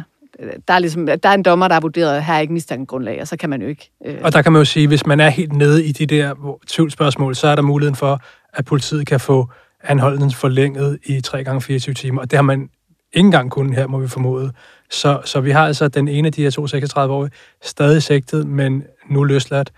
der 0.67 0.73
er, 0.73 0.79
ligesom, 0.79 1.05
der 1.05 1.29
er 1.29 1.33
en 1.33 1.43
dommer, 1.43 1.67
der 1.67 1.75
har 1.75 1.81
vurderet, 1.81 2.17
at 2.17 2.23
her 2.23 2.33
er 2.33 2.39
ikke 2.39 2.53
mistankegrundlag, 2.53 3.21
og 3.21 3.27
så 3.27 3.37
kan 3.37 3.49
man 3.49 3.61
jo 3.61 3.67
ikke... 3.67 3.91
Øh... 4.05 4.17
Og 4.23 4.33
der 4.33 4.41
kan 4.41 4.51
man 4.51 4.59
jo 4.59 4.65
sige, 4.65 4.83
at 4.83 4.89
hvis 4.89 5.05
man 5.05 5.19
er 5.19 5.29
helt 5.29 5.53
nede 5.53 5.85
i 5.85 5.91
de 5.91 6.05
der 6.05 6.57
tvivlsspørgsmål, 6.67 7.35
så 7.35 7.47
er 7.47 7.55
der 7.55 7.61
muligheden 7.61 7.95
for, 7.95 8.21
at 8.53 8.65
politiet 8.65 9.07
kan 9.07 9.19
få 9.19 9.49
anholdelsen 9.83 10.31
forlænget 10.31 10.99
i 11.05 11.21
3 11.21 11.43
gange 11.43 11.61
24 11.61 11.93
timer, 11.93 12.21
og 12.21 12.31
det 12.31 12.37
har 12.37 12.43
man 12.43 12.69
ikke 13.13 13.25
engang 13.25 13.51
kun 13.51 13.73
her, 13.73 13.87
må 13.87 13.99
vi 13.99 14.07
formode. 14.07 14.51
Så, 14.89 15.21
så 15.25 15.41
vi 15.41 15.51
har 15.51 15.67
altså 15.67 15.87
den 15.87 16.07
ene 16.07 16.25
af 16.25 16.31
de 16.33 16.43
her 16.43 16.49
to 16.49 16.65
36-årige 16.65 17.31
stadig 17.61 18.03
sigtet, 18.03 18.47
men 18.47 18.83
nu 19.09 19.23
løsladt. 19.23 19.71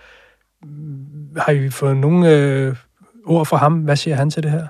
Har 1.38 1.52
I 1.52 1.70
fået 1.70 1.98
nogle 1.98 2.30
øh, 2.30 2.76
ord 3.26 3.46
fra 3.46 3.58
ham? 3.58 3.74
Hvad 3.74 3.96
siger 3.96 4.15
han 4.15 4.30
til 4.30 4.44
det 4.44 4.52
her? 4.52 4.67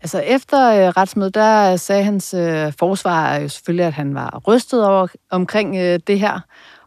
Altså 0.00 0.18
efter 0.18 0.70
øh, 0.70 0.88
retsmødet, 0.88 1.34
der 1.34 1.76
sagde 1.76 2.04
hans 2.04 2.34
øh, 2.34 2.72
forsvar 2.78 3.36
jo 3.36 3.48
selvfølgelig, 3.48 3.86
at 3.86 3.92
han 3.92 4.14
var 4.14 4.42
rystet 4.48 4.86
over, 4.86 5.06
omkring 5.30 5.76
øh, 5.76 6.00
det 6.06 6.20
her. 6.20 6.40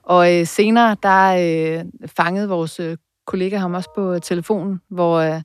Og 0.03 0.35
øh, 0.35 0.47
senere, 0.47 0.95
der 1.03 1.35
øh, 1.39 1.85
fangede 2.17 2.49
vores 2.49 2.79
øh, 2.79 2.97
kollega 3.25 3.57
ham 3.57 3.73
også 3.73 3.89
på 3.95 4.13
øh, 4.13 4.21
telefonen, 4.21 4.81
hvor 4.89 5.19
øh, 5.19 5.41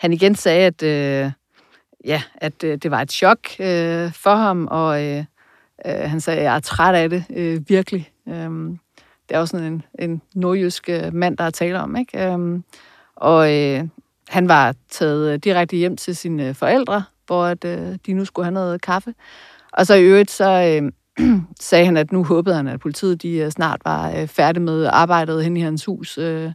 han 0.00 0.12
igen 0.12 0.34
sagde, 0.34 0.66
at... 0.66 0.82
Øh, 0.82 1.30
ja, 2.06 2.22
at 2.34 2.64
øh, 2.64 2.78
det 2.78 2.90
var 2.90 3.00
et 3.00 3.12
chok 3.12 3.38
øh, 3.60 4.12
for 4.12 4.34
ham, 4.34 4.68
og 4.70 5.04
øh, 5.04 5.24
øh, 5.86 6.10
han 6.10 6.20
sagde, 6.20 6.38
at 6.38 6.44
jeg 6.44 6.56
er 6.56 6.60
træt 6.60 6.94
af 6.94 7.10
det, 7.10 7.24
øh, 7.30 7.68
virkelig. 7.68 8.10
Øh, 8.28 8.50
det 9.28 9.34
er 9.34 9.38
jo 9.38 9.46
sådan 9.46 9.72
en, 9.72 9.82
en 9.98 10.22
nordjysk 10.34 10.88
øh, 10.88 11.14
mand, 11.14 11.36
der 11.36 11.44
er 11.44 11.50
tale 11.50 11.80
om, 11.80 11.96
ikke? 11.96 12.32
Øh, 12.32 12.60
og 13.16 13.54
øh, 13.54 13.84
han 14.28 14.48
var 14.48 14.74
taget 14.90 15.32
øh, 15.32 15.38
direkte 15.38 15.76
hjem 15.76 15.96
til 15.96 16.16
sine 16.16 16.48
øh, 16.48 16.54
forældre, 16.54 17.04
hvor 17.26 17.44
at, 17.44 17.64
øh, 17.64 17.96
de 18.06 18.12
nu 18.12 18.24
skulle 18.24 18.44
have 18.44 18.54
noget 18.54 18.82
kaffe. 18.82 19.14
Og 19.72 19.86
så 19.86 19.94
i 19.94 20.02
øvrigt, 20.02 20.30
så 20.30 20.80
øh, 20.82 20.92
sagde 21.60 21.84
han, 21.84 21.96
at 21.96 22.12
nu 22.12 22.24
håbede 22.24 22.56
han, 22.56 22.68
at 22.68 22.80
politiet 22.80 23.22
de 23.22 23.38
øh, 23.38 23.50
snart 23.50 23.80
var 23.84 24.10
øh, 24.10 24.26
færdige 24.26 24.62
med 24.62 24.90
arbejdet 24.92 25.44
hen 25.44 25.56
i 25.56 25.60
hans 25.60 25.84
hus, 25.84 26.18
øh, 26.18 26.52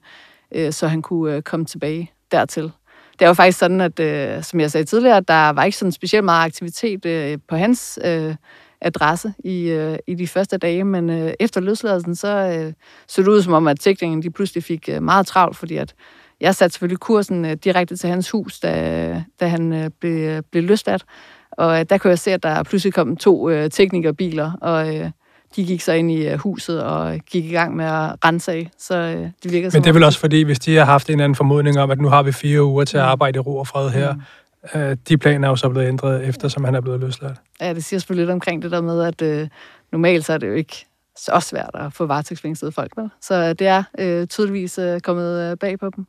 øh, 0.52 0.72
så 0.72 0.88
han 0.88 1.02
kunne 1.02 1.36
øh, 1.36 1.42
komme 1.42 1.66
tilbage 1.66 2.12
dertil 2.32 2.72
det 3.22 3.26
er 3.26 3.30
jo 3.30 3.34
faktisk 3.34 3.60
sådan, 3.60 3.82
at 3.82 4.00
øh, 4.00 4.44
som 4.44 4.60
jeg 4.60 4.72
sagde 4.72 4.86
tidligere, 4.86 5.22
der 5.22 5.50
var 5.50 5.64
ikke 5.64 5.78
sådan 5.78 5.92
specielt 5.92 6.26
meget 6.26 6.46
aktivitet 6.46 7.06
øh, 7.06 7.38
på 7.48 7.56
hans 7.56 8.00
øh, 8.06 8.36
adresse 8.82 9.34
i, 9.44 9.70
øh, 9.70 9.98
i 10.08 10.16
de 10.16 10.28
første 10.28 10.58
dage, 10.58 10.84
men 10.84 11.10
øh, 11.10 11.34
efter 11.40 11.62
løsladelsen, 11.62 12.16
så 12.16 12.28
øh, 12.28 12.74
så 13.08 13.22
det 13.22 13.28
ud 13.28 13.42
som 13.42 13.54
om, 13.54 13.68
at 13.68 13.80
tækningen 13.80 14.24
de 14.24 14.32
pludselig 14.32 14.64
fik 14.64 14.90
øh, 14.90 15.04
meget 15.04 15.28
travlt, 15.28 15.58
fordi 15.58 15.76
at 15.76 15.94
jeg 16.40 16.56
satte 16.56 16.74
selvfølgelig 16.74 17.00
kursen 17.00 17.46
øh, 17.46 17.54
direkte 17.54 17.98
til 17.98 18.10
hans 18.10 18.30
hus, 18.30 18.60
da, 18.60 19.24
da 19.40 19.48
han 19.48 19.74
øh, 19.74 19.90
blev, 20.00 20.30
øh, 20.30 20.44
blev 20.52 20.64
løsladt. 20.64 21.06
Og 21.52 21.80
øh, 21.80 21.86
der 21.90 21.98
kunne 21.98 22.10
jeg 22.10 22.20
se, 22.20 22.32
at 22.34 22.44
der 22.44 22.64
pludselig 22.64 22.94
kom 22.94 23.18
to 23.18 23.50
øh, 23.50 23.70
teknikerbiler, 23.70 24.52
og 24.62 24.98
øh, 24.98 25.12
de 25.56 25.66
gik 25.66 25.82
så 25.82 25.92
ind 25.92 26.12
i 26.12 26.28
øh, 26.28 26.38
huset 26.38 26.84
og 26.84 27.20
gik 27.32 27.46
i 27.46 27.52
gang 27.52 27.76
med 27.76 27.86
at 27.86 28.26
rense 28.26 28.52
af. 28.52 28.70
Så 28.78 28.98
øh, 28.98 29.30
det 29.44 29.52
virker 29.52 29.70
Men 29.74 29.84
det 29.84 29.90
er 29.90 29.94
vel 29.94 30.04
også 30.04 30.20
fordi, 30.20 30.42
hvis 30.42 30.60
de 30.60 30.76
har 30.76 30.86
haft 30.86 31.08
en 31.08 31.14
eller 31.14 31.24
anden 31.24 31.36
formodning 31.36 31.80
om, 31.80 31.92
at 31.92 32.02
nu 32.02 32.08
har 32.08 32.24
vi 32.24 32.32
fire 32.32 32.64
uger 32.64 32.86
til 32.86 32.98
at 32.98 33.04
mm. 33.04 33.10
arbejde 33.10 33.38
i 33.38 33.40
ro 33.40 33.58
og 33.58 33.68
fred 33.68 33.90
her, 33.90 34.14
mm. 34.14 34.80
øh, 34.80 34.98
de 35.08 35.18
planer 35.18 35.48
er 35.48 35.52
jo 35.52 35.56
så 35.56 35.70
blevet 35.70 35.88
ændret, 35.88 36.28
eftersom 36.28 36.64
han 36.64 36.76
er 36.76 36.82
blevet 36.82 37.00
løsladt. 37.00 37.38
Ja, 37.62 37.74
det 37.74 37.84
siger 37.84 38.00
selvfølgelig 38.00 38.26
lidt 38.26 38.34
omkring 38.34 38.62
det 38.62 38.72
der 38.72 38.82
med, 38.82 39.04
at 39.04 39.22
øh, 39.22 39.48
normalt 39.92 40.26
så 40.26 40.34
er 40.34 40.38
det 40.38 40.48
jo 40.48 40.54
ikke 40.54 40.86
så 41.18 41.40
svært 41.40 41.70
at 41.74 41.94
få 41.94 42.06
varetægtsfængslede 42.06 42.72
folk 42.72 42.98
med. 42.98 43.10
Så 43.22 43.54
det 43.54 43.68
er 43.68 43.84
øh, 44.00 44.28
tydeligvis 44.28 44.78
øh, 44.78 45.00
kommet 45.00 45.52
øh, 45.52 45.58
bag 45.58 45.80
på 45.80 45.90
dem. 45.96 46.06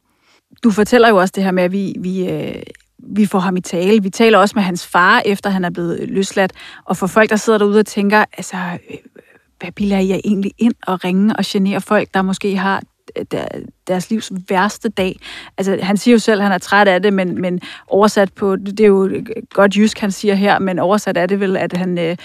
Du 0.64 0.70
fortæller 0.70 1.08
jo 1.08 1.16
også 1.16 1.32
det 1.36 1.44
her 1.44 1.50
med, 1.50 1.62
at 1.62 1.72
vi, 1.72 1.94
vi, 1.98 2.30
øh, 2.30 2.62
vi 2.98 3.26
får 3.26 3.38
ham 3.38 3.56
i 3.56 3.60
tale. 3.60 4.02
Vi 4.02 4.10
taler 4.10 4.38
også 4.38 4.52
med 4.56 4.62
hans 4.62 4.86
far, 4.86 5.22
efter 5.24 5.50
han 5.50 5.64
er 5.64 5.70
blevet 5.70 6.08
løsladt. 6.08 6.52
Og 6.84 6.96
for 6.96 7.06
folk, 7.06 7.30
der 7.30 7.36
sidder 7.36 7.58
derude 7.58 7.78
og 7.78 7.86
tænker, 7.86 8.24
altså, 8.36 8.56
hvad 9.62 9.72
bilder 9.72 9.98
jeg 9.98 10.20
egentlig 10.24 10.52
ind 10.58 10.74
og 10.86 11.04
ringe 11.04 11.36
og 11.36 11.44
genere 11.46 11.80
folk, 11.80 12.14
der 12.14 12.22
måske 12.22 12.56
har 12.56 12.82
øh, 13.16 13.24
deres 13.88 14.10
livs 14.10 14.32
værste 14.48 14.88
dag. 14.88 15.16
Altså, 15.58 15.78
han 15.82 15.96
siger 15.96 16.12
jo 16.12 16.18
selv, 16.18 16.40
at 16.40 16.44
han 16.44 16.52
er 16.52 16.58
træt 16.58 16.88
af 16.88 17.02
det, 17.02 17.12
men, 17.12 17.40
men 17.40 17.60
oversat 17.88 18.32
på, 18.32 18.56
det 18.56 18.80
er 18.80 18.86
jo 18.86 19.24
godt 19.54 19.76
jysk, 19.76 19.98
han 19.98 20.10
siger 20.10 20.34
her, 20.34 20.58
men 20.58 20.78
oversat 20.78 21.16
er 21.16 21.26
det 21.26 21.40
vel, 21.40 21.56
at 21.56 21.72
han 21.72 21.98
øh, 21.98 22.16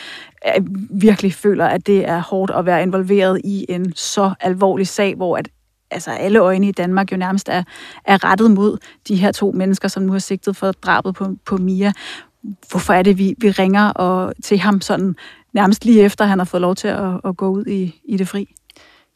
virkelig 0.90 1.34
føler, 1.34 1.66
at 1.66 1.88
det 1.88 2.10
er 2.10 2.20
hårdt 2.20 2.52
at 2.52 2.66
være 2.66 2.82
involveret 2.82 3.42
i 3.44 3.66
en 3.70 3.94
så 3.96 4.34
alvorlig 4.40 4.88
sag, 4.88 5.16
hvor 5.16 5.38
at 5.38 5.50
altså 5.92 6.12
alle 6.12 6.40
øjne 6.40 6.68
i 6.68 6.72
Danmark 6.72 7.12
jo 7.12 7.18
nærmest 7.18 7.50
er, 7.50 7.64
er 8.06 8.24
rettet 8.24 8.52
mod 8.52 8.78
de 9.08 9.16
her 9.16 9.32
to 9.32 9.52
mennesker, 9.52 9.88
som 9.88 10.04
nu 10.04 10.12
har 10.12 10.20
sigtet 10.20 10.56
for 10.56 10.72
drabet 10.72 11.16
på, 11.16 11.36
på 11.46 11.58
Mia. 11.58 11.94
Hvorfor 12.70 12.94
er 12.94 13.04
det, 13.04 13.18
vi, 13.18 13.36
vi 13.38 13.52
ringer 13.52 13.90
og, 13.90 14.34
til 14.44 14.60
ham 14.60 14.82
sådan 14.82 15.16
nærmest 15.58 15.86
lige 15.86 16.02
efter, 16.02 16.26
han 16.26 16.40
har 16.40 16.46
fået 16.46 16.62
lov 16.62 16.76
til 16.76 16.88
at, 16.88 17.22
at 17.26 17.38
gå 17.38 17.48
ud 17.48 17.66
i, 17.66 18.02
i 18.06 18.18
det 18.18 18.28
fri? 18.28 18.56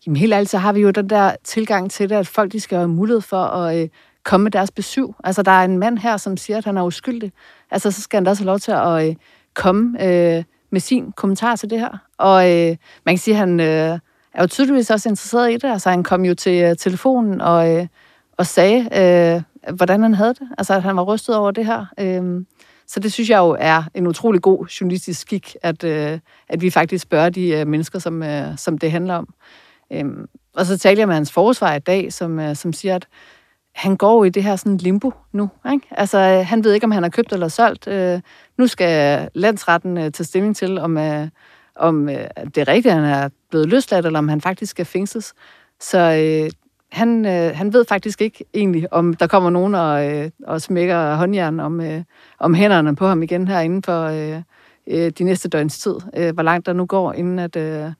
Jamen 0.06 0.16
helt 0.16 0.34
ærligt, 0.34 0.50
så 0.50 0.58
har 0.58 0.74
vi 0.74 0.80
jo 0.80 0.92
den 0.92 1.10
der 1.10 1.36
tilgang 1.44 1.92
til 1.92 2.10
det, 2.10 2.16
at 2.16 2.28
folk 2.28 2.52
de 2.52 2.60
skal 2.60 2.78
have 2.78 2.88
mulighed 2.88 3.22
for 3.22 3.44
at 3.44 3.82
øh, 3.82 3.90
komme 4.24 4.44
med 4.44 4.52
deres 4.52 4.72
besøg. 4.72 5.06
Altså, 5.24 5.44
der 5.44 5.52
er 5.52 5.64
en 5.66 5.78
mand 5.78 5.98
her, 5.98 6.18
som 6.18 6.38
siger, 6.38 6.58
at 6.58 6.66
han 6.66 6.78
er 6.78 6.84
uskyldig. 6.84 7.32
Altså, 7.72 7.92
så 7.92 8.02
skal 8.02 8.18
han 8.18 8.24
da 8.24 8.30
også 8.30 8.44
have 8.44 8.52
lov 8.52 8.60
til 8.60 8.72
at 8.72 9.08
øh, 9.08 9.16
komme 9.54 10.04
øh, 10.06 10.44
med 10.72 10.80
sin 10.80 11.12
kommentar 11.12 11.56
til 11.56 11.70
det 11.70 11.80
her. 11.80 11.98
Og 12.18 12.52
øh, 12.52 12.76
man 13.06 13.16
kan 13.16 13.18
sige, 13.18 13.34
at 13.34 13.40
han 13.40 13.60
øh, 13.60 14.00
er 14.34 14.42
jo 14.42 14.48
tydeligvis 14.48 14.92
også 14.92 15.10
interesseret 15.10 15.52
i 15.52 15.54
det. 15.54 15.64
Altså, 15.64 15.90
han 15.90 16.04
kom 16.04 16.26
jo 16.26 16.34
til 16.34 16.64
øh, 16.64 16.76
telefonen 16.78 17.42
og, 17.42 17.76
øh, 17.76 17.88
og 18.38 18.46
sagde, 18.48 18.80
øh, 19.02 19.74
hvordan 19.76 20.02
han 20.02 20.14
havde 20.14 20.34
det. 20.34 20.50
Altså, 20.58 20.74
at 20.74 20.84
han 20.84 20.96
var 20.96 21.04
rystet 21.04 21.36
over 21.36 21.52
det 21.52 21.66
her. 21.66 21.86
Øh, 22.00 22.46
så 22.92 23.00
det 23.00 23.14
synes 23.14 23.30
jeg 23.30 23.38
jo 23.38 23.58
er 23.60 23.84
en 23.94 24.08
utrolig 24.08 24.42
god 24.42 24.66
journalistisk 24.66 25.22
skik, 25.22 25.56
at, 25.62 25.84
øh, 25.84 26.20
at 26.50 26.62
vi 26.62 26.70
faktisk 26.70 27.02
spørger 27.02 27.30
de 27.30 27.50
øh, 27.50 27.68
mennesker, 27.68 28.00
som, 28.00 28.24
øh, 28.24 28.58
som 28.58 28.78
det 28.78 28.92
handler 28.92 29.16
om. 29.16 29.34
Øhm, 29.94 30.28
og 30.56 30.66
så 30.66 30.78
taler 30.78 31.02
jeg 31.02 31.08
med 31.08 31.16
hans 31.16 31.32
forsvar 31.32 31.76
i 31.76 31.80
dag, 31.80 32.14
som, 32.14 32.40
øh, 32.40 32.56
som 32.56 32.74
siger, 32.74 32.96
at 32.96 33.08
han 33.76 33.98
går 33.98 34.26
i 34.26 34.30
det 34.30 34.44
her 34.44 34.56
sådan 34.56 34.78
limbo 34.78 35.12
nu. 35.32 35.50
Ikke? 35.74 35.88
Altså, 35.92 36.18
øh, 36.18 36.46
han 36.46 36.64
ved 36.64 36.74
ikke, 36.74 36.84
om 36.84 36.92
han 36.92 37.04
har 37.04 37.10
købt 37.10 37.34
eller 37.34 37.48
solgt. 37.48 37.88
Øh, 37.88 38.22
nu 38.58 38.68
skal 38.68 39.30
landsretten 39.34 39.98
øh, 39.98 40.12
tage 40.12 40.26
stilling 40.26 40.56
til, 40.56 40.78
om, 40.78 40.98
øh, 40.98 41.28
om 41.76 42.10
øh, 42.10 42.28
det 42.56 42.58
er 42.58 42.68
rigtigt, 42.68 42.94
at 42.96 43.02
han 43.02 43.24
er 43.24 43.30
blevet 43.50 43.70
løsladt, 43.70 44.06
eller 44.06 44.20
om 44.20 44.30
han 44.30 44.42
faktisk 44.42 44.70
skal 44.70 44.86
fængsles. 44.86 45.34
Så 45.80 45.98
øh, 46.00 46.52
han, 46.92 47.26
øh, 47.26 47.56
han 47.56 47.74
ved 47.74 47.86
faktisk 47.86 48.22
ikke 48.22 48.46
egentlig, 48.54 48.94
om 48.94 49.14
der 49.14 49.28
kommer 49.28 49.50
nogen 49.50 49.76
og, 49.76 50.10
øh, 50.10 50.30
og 50.44 50.62
smækker 50.62 51.16
håndjern 51.16 51.60
om, 51.60 51.82
øh, 51.82 52.04
om 52.40 52.54
hænderne 52.54 52.96
på 52.96 53.08
ham 53.08 53.24
igen 53.24 53.48
her 53.48 53.60
inden 53.60 53.84
for 53.84 54.04
øh, 54.04 54.42
øh, 54.88 55.12
de 55.12 55.24
næste 55.24 55.50
døgns 55.50 55.80
tid. 55.80 55.96
Øh, 56.18 56.34
hvor 56.34 56.44
langt 56.44 56.66
der 56.66 56.74
nu 56.74 56.86
går, 56.86 57.14
inden 57.14 57.40
at... 57.40 57.56
Øh, 57.56 57.92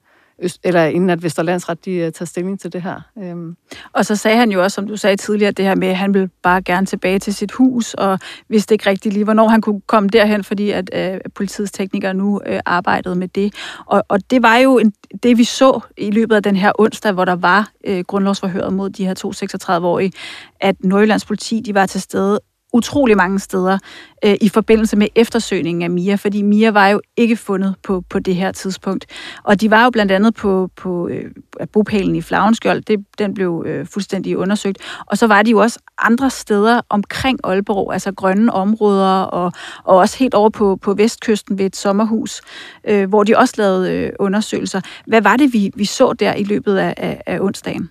eller 0.64 0.86
inden 0.86 1.10
at 1.10 1.24
Vesterlandsret 1.24 1.86
de, 1.86 1.92
uh, 1.92 1.98
tager 1.98 2.26
stilling 2.26 2.60
til 2.60 2.74
det 2.74 2.82
her. 2.82 3.02
Øhm. 3.18 3.56
Og 3.94 4.06
så 4.06 4.16
sagde 4.16 4.38
han 4.38 4.52
jo 4.52 4.64
også, 4.64 4.76
som 4.76 4.88
du 4.88 4.98
sagde 4.98 5.16
tidligere, 5.18 5.52
det 5.52 5.66
her 5.66 5.76
med, 5.76 5.88
at 5.88 5.98
han 5.98 6.14
ville 6.14 6.30
bare 6.44 6.62
gerne 6.62 6.86
tilbage 6.86 7.20
til 7.20 7.34
sit 7.34 7.52
hus, 7.52 7.94
og 7.94 8.20
vidste 8.50 8.74
ikke 8.76 8.90
rigtig 8.90 9.14
lige, 9.14 9.24
hvornår 9.24 9.48
han 9.48 9.62
kunne 9.62 9.82
komme 9.88 10.10
derhen, 10.10 10.44
fordi 10.44 10.72
at 10.72 10.90
uh, 10.96 11.32
politiets 11.36 11.72
teknikere 11.72 12.14
nu 12.14 12.42
uh, 12.50 12.60
arbejdede 12.66 13.16
med 13.16 13.28
det. 13.28 13.54
Og, 13.86 14.04
og 14.08 14.20
det 14.32 14.44
var 14.44 14.58
jo 14.58 14.78
en, 14.78 14.94
det, 15.24 15.38
vi 15.38 15.44
så 15.44 15.80
i 15.98 16.12
løbet 16.12 16.36
af 16.36 16.44
den 16.44 16.56
her 16.56 16.72
onsdag, 16.80 17.12
hvor 17.12 17.26
der 17.26 17.36
var 17.36 17.72
uh, 17.90 18.00
grundlovsforhøret 18.00 18.74
mod 18.74 18.90
de 18.90 19.06
her 19.06 19.14
to 19.14 19.32
36-årige, 19.32 20.12
at 20.60 20.76
Nordjyllands 20.84 21.26
politi 21.26 21.62
de 21.66 21.74
var 21.74 21.86
til 21.86 22.02
stede 22.02 22.40
utrolig 22.74 23.18
mange 23.18 23.40
steder 23.40 23.78
øh, 24.26 24.36
i 24.42 24.50
forbindelse 24.50 24.98
med 24.98 25.08
eftersøgningen 25.16 25.82
af 25.82 25.90
Mia, 25.90 26.16
fordi 26.16 26.42
Mia 26.42 26.72
var 26.72 26.88
jo 26.88 27.02
ikke 27.18 27.36
fundet 27.36 27.76
på, 27.84 28.04
på 28.10 28.20
det 28.20 28.36
her 28.36 28.52
tidspunkt. 28.52 29.06
Og 29.44 29.62
de 29.62 29.72
var 29.72 29.84
jo 29.84 29.90
blandt 29.90 30.12
andet 30.12 30.36
på, 30.36 30.70
på 30.76 31.08
øh, 31.08 31.32
bopælen 31.74 32.16
i 32.16 32.22
Flavenskjold, 32.22 32.82
det, 32.82 33.06
den 33.20 33.34
blev 33.34 33.64
øh, 33.68 33.86
fuldstændig 33.86 34.38
undersøgt. 34.38 34.78
Og 35.06 35.18
så 35.18 35.28
var 35.28 35.42
de 35.42 35.52
jo 35.52 35.58
også 35.58 35.80
andre 35.98 36.30
steder 36.30 36.82
omkring 36.90 37.40
Aalborg, 37.44 37.94
altså 37.94 38.12
grønne 38.12 38.54
områder, 38.54 39.22
og, 39.22 39.52
og 39.84 39.98
også 39.98 40.18
helt 40.18 40.34
over 40.34 40.50
på, 40.50 40.76
på 40.76 40.94
vestkysten 40.94 41.58
ved 41.58 41.66
et 41.66 41.76
sommerhus, 41.76 42.42
øh, 42.88 43.10
hvor 43.10 43.24
de 43.24 43.38
også 43.38 43.54
lavede 43.58 43.92
øh, 43.92 44.12
undersøgelser. 44.20 44.82
Hvad 45.08 45.22
var 45.22 45.38
det, 45.38 45.54
vi, 45.54 45.72
vi 45.76 45.86
så 45.86 46.14
der 46.14 46.34
i 46.34 46.44
løbet 46.44 46.78
af, 46.78 46.94
af, 46.98 47.22
af 47.26 47.40
onsdagen? 47.40 47.90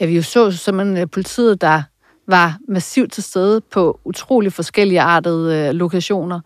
Ja, 0.00 0.06
vi 0.06 0.16
jo 0.16 0.22
så 0.22 0.50
simpelthen 0.50 0.96
øh, 0.96 1.06
politiet, 1.10 1.60
der 1.60 1.82
var 2.32 2.58
massivt 2.68 3.12
til 3.12 3.22
stede 3.22 3.60
på 3.60 4.00
utrolig 4.04 4.52
forskellige 4.52 5.00
artede 5.00 5.68
øh, 5.68 5.74
lokationer. 5.74 6.40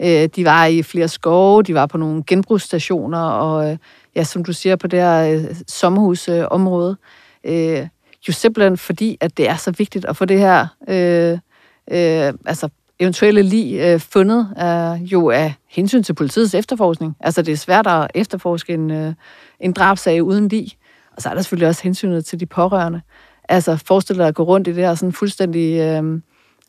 Øh, 0.00 0.28
de 0.36 0.44
var 0.44 0.66
i 0.66 0.82
flere 0.82 1.08
skove, 1.08 1.62
de 1.62 1.74
var 1.74 1.86
på 1.86 1.98
nogle 1.98 2.22
genbrugsstationer, 2.26 3.18
og 3.18 3.70
øh, 3.70 3.76
ja, 4.16 4.24
som 4.24 4.44
du 4.44 4.52
siger, 4.52 4.76
på 4.76 4.86
det 4.86 4.98
her 4.98 5.34
øh, 5.34 5.56
sommerhusområde. 5.68 6.96
Øh, 7.44 7.86
jo 8.28 8.32
simpelthen 8.32 8.76
fordi, 8.76 9.18
at 9.20 9.36
det 9.36 9.48
er 9.48 9.56
så 9.56 9.70
vigtigt 9.70 10.04
at 10.04 10.16
få 10.16 10.24
det 10.24 10.38
her 10.38 10.66
øh, 10.88 11.38
øh, 11.90 12.32
altså 12.46 12.68
eventuelle 12.98 13.42
lige 13.42 13.92
øh, 13.92 14.00
fundet 14.00 14.48
øh, 14.58 15.12
jo 15.12 15.30
af 15.30 15.54
hensyn 15.68 16.02
til 16.02 16.14
politiets 16.14 16.54
efterforskning. 16.54 17.16
Altså 17.20 17.42
det 17.42 17.52
er 17.52 17.56
svært 17.56 17.86
at 17.86 18.10
efterforske 18.14 18.72
en, 18.72 18.90
øh, 18.90 19.14
en 19.60 19.72
drabsag 19.72 20.22
uden 20.22 20.48
lige. 20.48 20.76
Og 21.16 21.22
så 21.22 21.28
er 21.28 21.34
der 21.34 21.42
selvfølgelig 21.42 21.68
også 21.68 21.82
hensynet 21.82 22.24
til 22.24 22.40
de 22.40 22.46
pårørende. 22.46 23.00
Altså, 23.52 23.76
forestil 23.76 24.18
dig 24.18 24.26
at 24.26 24.34
gå 24.34 24.42
rundt 24.42 24.68
i 24.68 24.72
det 24.72 24.84
her 24.84 24.94
sådan 24.94 25.12
fuldstændig 25.12 25.80
øh, 25.80 26.04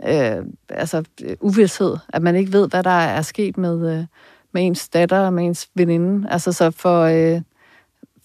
øh, 0.07 0.45
altså, 0.69 1.03
øh, 1.23 1.35
uvidshed, 1.41 1.97
at 2.09 2.21
man 2.21 2.35
ikke 2.35 2.53
ved, 2.53 2.69
hvad 2.69 2.83
der 2.83 2.89
er 2.89 3.21
sket 3.21 3.57
med, 3.57 3.97
øh, 3.97 4.05
med 4.51 4.65
ens 4.65 4.89
datter 4.89 5.19
og 5.19 5.33
med 5.33 5.45
ens 5.45 5.69
veninde. 5.75 6.29
Altså, 6.29 6.51
så 6.51 6.71
for, 6.71 7.01
øh, 7.03 7.41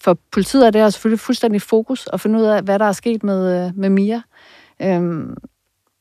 for 0.03 0.17
politiet 0.31 0.67
er 0.67 0.71
det 0.71 0.81
her 0.81 0.89
selvfølgelig 0.89 1.19
fuldstændig 1.19 1.61
fokus 1.61 2.07
at 2.13 2.21
finde 2.21 2.39
ud 2.39 2.43
af, 2.43 2.63
hvad 2.63 2.79
der 2.79 2.85
er 2.85 2.91
sket 2.91 3.23
med, 3.23 3.65
øh, 3.65 3.71
med 3.77 3.89
Mia. 3.89 4.21
Øh, 4.81 5.27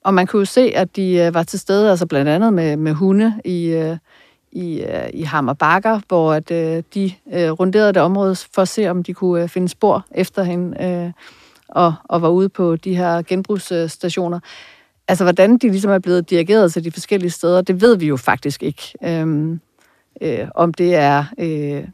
og 0.05 0.15
man 0.15 0.27
kunne 0.27 0.41
jo 0.41 0.45
se, 0.45 0.73
at 0.75 0.97
de 0.97 1.15
øh, 1.15 1.35
var 1.35 1.43
til 1.43 1.59
stede, 1.59 1.91
altså 1.91 2.07
blandt 2.07 2.29
andet 2.29 2.53
med, 2.53 2.77
med 2.77 2.93
hunde 2.93 3.41
i, 3.45 3.67
øh, 3.67 3.97
i, 4.53 4.81
øh, 4.81 5.09
i 5.15 5.23
Hammerbakker, 5.23 6.01
hvor 6.09 6.33
at, 6.33 6.51
øh, 6.51 6.83
de 6.95 7.13
øh, 7.33 7.51
runderede 7.51 7.93
det 7.93 8.03
område 8.03 8.37
for 8.37 8.63
at 8.63 8.69
se, 8.69 8.89
om 8.89 9.03
de 9.03 9.15
kunne 9.15 9.43
øh, 9.43 9.49
finde 9.49 9.69
spor 9.69 10.07
efter 10.11 10.43
hende. 10.43 10.85
Øh, 10.85 11.13
og, 11.69 11.95
og 12.05 12.23
var 12.23 12.29
ude 12.29 12.49
på 12.49 12.77
de 12.77 12.97
her 12.97 13.23
genbrugsstationer. 13.23 14.41
Altså, 15.09 15.25
hvordan 15.25 15.59
de 15.59 15.69
ligesom 15.69 15.91
er 15.91 15.99
blevet 15.99 16.31
dirigeret 16.31 16.73
til 16.73 16.85
de 16.85 16.91
forskellige 16.91 17.31
steder, 17.31 17.63
det 17.63 17.81
ved 17.81 17.97
vi 17.97 18.07
jo 18.07 18.17
faktisk 18.17 18.63
ikke. 18.63 18.95
Øhm, 19.05 19.61
øh, 20.21 20.49
om 20.55 20.75
det 20.75 20.95
er 20.95 21.25
øh, 21.39 21.85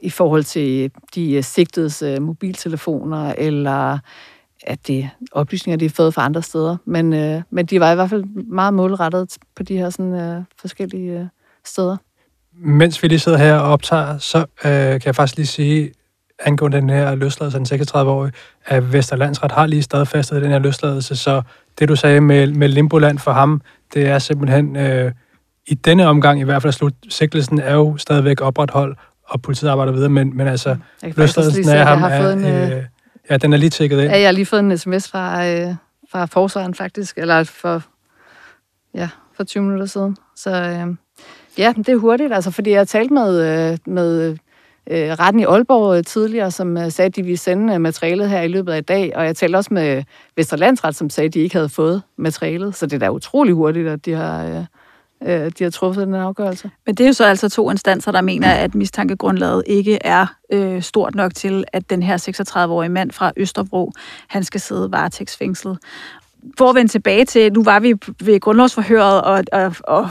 i 0.00 0.10
forhold 0.10 0.44
til 0.44 0.90
de 1.14 1.32
øh, 1.32 1.42
sigtedes 1.42 2.02
øh, 2.02 2.22
mobiltelefoner, 2.22 3.34
eller 3.38 3.98
at 4.62 4.86
det 4.86 5.10
oplysninger, 5.32 5.78
de 5.78 5.84
har 5.84 5.90
fået 5.90 6.14
fra 6.14 6.24
andre 6.24 6.42
steder. 6.42 6.76
Men, 6.84 7.12
øh, 7.12 7.42
men 7.50 7.66
de 7.66 7.80
var 7.80 7.92
i 7.92 7.94
hvert 7.94 8.10
fald 8.10 8.24
meget 8.46 8.74
målrettet 8.74 9.36
på 9.56 9.62
de 9.62 9.76
her 9.76 9.90
sådan, 9.90 10.12
øh, 10.12 10.42
forskellige 10.60 11.20
øh, 11.20 11.26
steder. 11.64 11.96
Mens 12.52 13.02
vi 13.02 13.08
lige 13.08 13.18
sidder 13.18 13.38
her 13.38 13.54
og 13.54 13.72
optager, 13.72 14.18
så 14.18 14.38
øh, 14.38 14.44
kan 14.64 15.02
jeg 15.04 15.14
faktisk 15.14 15.36
lige 15.36 15.46
sige, 15.46 15.92
angående 16.38 16.76
den 16.76 16.90
her 16.90 17.14
løsladelse 17.14 17.58
af 17.58 17.64
den 17.78 17.80
36-årige, 17.80 18.32
at 18.66 18.92
Vesterlandsret 18.92 19.52
har 19.52 19.66
lige 19.66 19.82
stadfæstet 19.82 20.42
den 20.42 20.50
her 20.50 20.58
løsladelse, 20.58 21.16
så 21.16 21.42
det 21.78 21.88
du 21.88 21.96
sagde 21.96 22.20
med, 22.20 22.46
med 22.46 22.68
Limboland 22.68 23.18
for 23.18 23.32
ham, 23.32 23.62
det 23.94 24.06
er 24.06 24.18
simpelthen 24.18 24.76
øh, 24.76 25.12
i 25.66 25.74
denne 25.74 26.06
omgang 26.06 26.40
i 26.40 26.44
hvert 26.44 26.62
fald 26.62 26.72
slut. 26.72 26.92
Sigtelsen 27.08 27.60
er 27.60 27.74
jo 27.74 27.96
stadigvæk 27.96 28.40
opretholdt, 28.40 28.98
og 29.24 29.42
politiet 29.42 29.70
arbejder 29.70 29.92
videre, 29.92 30.08
men, 30.08 30.36
men 30.36 30.48
altså 30.48 30.76
løsladelsen 31.02 31.68
af 31.68 31.86
ham 31.86 32.02
er, 32.02 32.32
en, 32.32 32.44
øh, 32.44 32.76
øh, 32.76 32.82
ja, 33.30 33.36
den 33.36 33.52
er 33.52 33.56
lige 33.56 33.70
tækket 33.70 34.00
ind. 34.00 34.10
Ja, 34.10 34.18
jeg 34.18 34.26
har 34.26 34.32
lige 34.32 34.46
fået 34.46 34.60
en 34.60 34.78
sms 34.78 35.08
fra, 35.08 35.46
øh, 35.46 35.74
fra 36.12 36.26
forsvaren 36.26 36.74
faktisk, 36.74 37.18
eller 37.18 37.44
for, 37.44 37.82
ja, 38.94 39.08
for 39.36 39.44
20 39.44 39.62
minutter 39.62 39.86
siden. 39.86 40.16
Så 40.36 40.50
øh, 40.50 40.96
ja, 41.58 41.72
det 41.76 41.88
er 41.88 41.96
hurtigt, 41.96 42.32
altså, 42.32 42.50
fordi 42.50 42.70
jeg 42.70 42.80
har 42.80 42.84
talt 42.84 43.10
med, 43.10 43.70
øh, 43.72 43.78
med 43.86 44.36
øh, 44.90 45.10
retten 45.10 45.40
i 45.40 45.44
Aalborg 45.44 45.96
øh, 45.96 46.04
tidligere, 46.04 46.50
som 46.50 46.76
øh, 46.76 46.90
sagde, 46.90 47.06
at 47.06 47.16
de 47.16 47.22
ville 47.22 47.38
sende 47.38 47.74
øh, 47.74 47.80
materialet 47.80 48.30
her 48.30 48.42
i 48.42 48.48
løbet 48.48 48.72
af 48.72 48.78
i 48.78 48.80
dag. 48.80 49.16
Og 49.16 49.24
jeg 49.24 49.36
talte 49.36 49.56
også 49.56 49.74
med 49.74 50.02
Vesterlandsret, 50.36 50.96
som 50.96 51.10
sagde, 51.10 51.26
at 51.26 51.34
de 51.34 51.40
ikke 51.40 51.54
havde 51.54 51.68
fået 51.68 52.02
materialet. 52.16 52.74
Så 52.74 52.86
det 52.86 52.92
er 52.92 52.98
da 52.98 53.10
utrolig 53.10 53.54
hurtigt, 53.54 53.88
at 53.88 54.04
de 54.06 54.12
har... 54.12 54.44
Øh, 54.46 54.64
øh, 55.22 55.52
de 55.58 55.64
har 55.64 55.70
truffet 55.70 56.06
den 56.06 56.14
afgørelse. 56.14 56.70
Men 56.86 56.94
det 56.94 57.04
er 57.04 57.08
jo 57.08 57.12
så 57.12 57.24
altså 57.24 57.48
to 57.48 57.70
instanser, 57.70 58.12
der 58.12 58.20
mener, 58.20 58.50
at 58.50 58.74
mistankegrundlaget 58.74 59.62
ikke 59.66 59.98
er 60.00 60.26
øh, 60.52 60.82
stort 60.82 61.14
nok 61.14 61.34
til, 61.34 61.64
at 61.72 61.90
den 61.90 62.02
her 62.02 62.16
36-årige 62.16 62.88
mand 62.88 63.10
fra 63.10 63.32
Østerbro, 63.36 63.92
han 64.28 64.44
skal 64.44 64.60
sidde 64.60 64.92
varetægtsfængslet 64.92 65.78
for 66.58 66.68
at 66.68 66.74
vende 66.74 66.92
tilbage 66.92 67.24
til, 67.24 67.52
nu 67.52 67.62
var 67.62 67.80
vi 67.80 67.94
ved 68.20 68.40
grundlovsforhøret, 68.40 69.22
og, 69.22 69.44
og, 69.52 69.74
og 69.84 70.10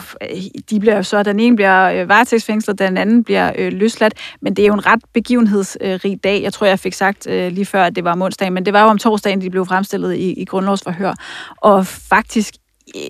de 0.70 0.80
bliver 0.80 1.02
så, 1.02 1.24
den 1.24 1.40
ene 1.40 1.56
bliver 1.56 2.02
øh, 2.02 2.10
varetægtsfængslet, 2.10 2.80
den 2.80 2.98
anden 2.98 3.24
bliver 3.24 3.52
øh, 3.58 3.74
løsladt, 3.74 4.14
men 4.42 4.56
det 4.56 4.64
er 4.64 4.68
jo 4.68 4.74
en 4.74 4.86
ret 4.86 5.02
begivenhedsrig 5.14 6.24
dag. 6.24 6.44
Jeg 6.44 6.54
tror, 6.54 6.68
jeg 6.68 6.80
fik 6.80 6.94
sagt 6.94 7.28
øh, 7.28 7.52
lige 7.52 7.66
før, 7.66 7.84
at 7.84 7.96
det 7.96 8.04
var 8.04 8.12
om 8.12 8.22
onsdagen, 8.22 8.54
men 8.54 8.66
det 8.66 8.74
var 8.74 8.82
jo 8.82 8.88
om 8.88 8.98
torsdagen, 8.98 9.42
de 9.42 9.50
blev 9.50 9.66
fremstillet 9.66 10.16
i, 10.16 10.34
i 10.34 10.46
grundlovsforhør. 10.46 11.14
Og 11.58 11.88
faktisk 11.88 12.54
øh, 12.96 13.02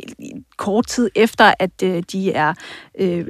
kort 0.58 0.88
tid 0.88 1.10
efter, 1.16 1.54
at 1.60 1.84
øh, 1.84 2.04
de 2.12 2.32
er 2.32 2.54
øh, 3.00 3.26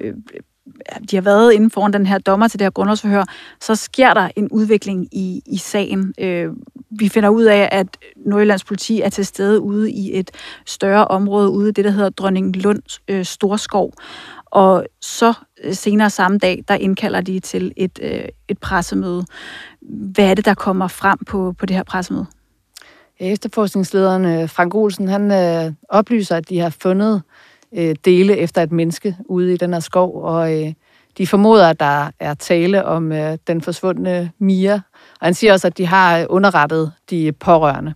de 1.12 1.16
har 1.16 1.22
været 1.22 1.54
inden 1.54 1.72
foran 1.72 1.94
den 1.94 2.06
her 2.06 2.18
dommer 2.18 2.48
til 2.48 2.60
det 2.60 2.66
her 2.66 2.72
grundlovsforhør, 2.72 3.24
så 3.62 3.76
sker 3.76 4.14
der 4.14 4.30
en 4.36 4.50
udvikling 4.50 5.08
i, 5.12 5.42
i 5.46 5.58
sagen. 5.58 6.14
Øh, 6.20 6.50
vi 6.90 7.10
finder 7.10 7.30
ud 7.30 7.44
af, 7.44 7.70
at 7.72 7.88
Nordjyllands 8.26 8.64
politi 8.64 9.02
er 9.02 9.10
til 9.10 9.26
stede 9.26 9.62
ude 9.62 9.92
i 9.92 10.20
et 10.20 10.32
større 10.66 11.08
område, 11.08 11.50
ude 11.50 11.70
i 11.70 11.72
det, 11.72 11.86
der 11.86 11.92
hedder 11.92 12.10
Dronning 12.10 12.56
Lunds 12.56 13.02
øh, 13.08 13.26
Storskov. 13.26 13.94
Og 14.46 14.86
så 15.02 15.34
øh, 15.64 15.74
senere 15.74 16.10
samme 16.10 16.38
dag, 16.38 16.64
der 16.68 16.76
indkalder 16.76 17.22
de 17.22 17.40
til 17.40 17.74
et, 17.78 18.00
øh, 18.02 18.26
et 18.48 18.58
pressemøde. 18.58 19.26
Hvad 19.82 20.26
er 20.26 20.34
det, 20.34 20.46
der 20.46 20.54
kommer 20.54 20.88
frem 20.88 21.18
på, 21.28 21.56
på 21.58 21.66
det 21.66 21.76
her 21.76 21.84
pressemøde? 21.84 22.26
Efterforskningslederen 23.20 24.26
øh, 24.26 24.50
Frank 24.50 24.76
Olsen, 24.76 25.08
han 25.08 25.32
øh, 25.32 25.74
oplyser, 25.90 26.36
at 26.36 26.50
de 26.50 26.60
har 26.60 26.70
fundet 26.70 27.16
øh, 27.16 27.53
dele 28.06 28.38
efter 28.38 28.64
et 28.64 28.72
menneske 28.72 29.16
ude 29.26 29.54
i 29.54 29.58
den 29.58 29.74
her 29.74 29.80
skov, 29.80 30.24
og 30.24 30.64
øh, 30.64 30.74
de 31.18 31.28
formoder, 31.28 31.70
at 31.70 31.80
der 31.80 32.12
er 32.20 32.34
tale 32.34 32.86
om 32.86 33.12
øh, 33.12 33.38
den 33.48 33.62
forsvundne 33.62 34.32
Mia. 34.40 34.74
Og 35.20 35.28
han 35.28 35.34
siger 35.34 35.54
også, 35.54 35.68
at 35.68 35.78
de 35.78 35.86
har 35.86 36.26
underrettet 36.30 36.92
de 37.10 37.32
pårørende. 37.32 37.94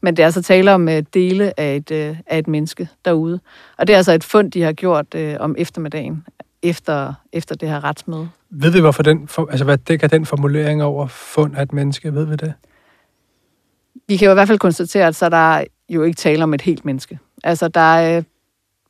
Men 0.00 0.16
det 0.16 0.22
er 0.22 0.26
altså 0.26 0.42
tale 0.42 0.72
om 0.72 0.88
øh, 0.88 1.02
dele 1.14 1.60
af 1.60 1.76
et, 1.76 1.90
øh, 1.90 2.16
af 2.26 2.38
et 2.38 2.48
menneske 2.48 2.88
derude. 3.04 3.40
Og 3.78 3.86
det 3.86 3.92
er 3.92 3.96
altså 3.96 4.12
et 4.12 4.24
fund, 4.24 4.52
de 4.52 4.62
har 4.62 4.72
gjort 4.72 5.14
øh, 5.14 5.36
om 5.40 5.54
eftermiddagen, 5.58 6.24
efter, 6.62 7.14
efter 7.32 7.54
det 7.54 7.68
her 7.68 7.84
retsmøde. 7.84 8.28
Ved 8.50 8.70
vi, 8.70 8.80
hvorfor 8.80 9.02
den, 9.02 9.28
for, 9.28 9.48
altså 9.50 9.64
hvad 9.64 9.78
dækker 9.78 10.08
den 10.08 10.26
formulering 10.26 10.82
over 10.82 11.06
fund 11.06 11.56
af 11.56 11.62
et 11.62 11.72
menneske? 11.72 12.14
Ved 12.14 12.24
vi 12.24 12.36
det? 12.36 12.52
Vi 14.08 14.16
kan 14.16 14.26
jo 14.26 14.32
i 14.32 14.34
hvert 14.34 14.48
fald 14.48 14.58
konstatere, 14.58 15.06
at 15.06 15.14
så 15.14 15.28
der 15.28 15.56
er 15.56 15.64
jo 15.88 16.02
ikke 16.02 16.16
tale 16.16 16.42
om 16.42 16.54
et 16.54 16.62
helt 16.62 16.84
menneske. 16.84 17.18
Altså, 17.44 17.68
der 17.68 18.16
øh, 18.16 18.22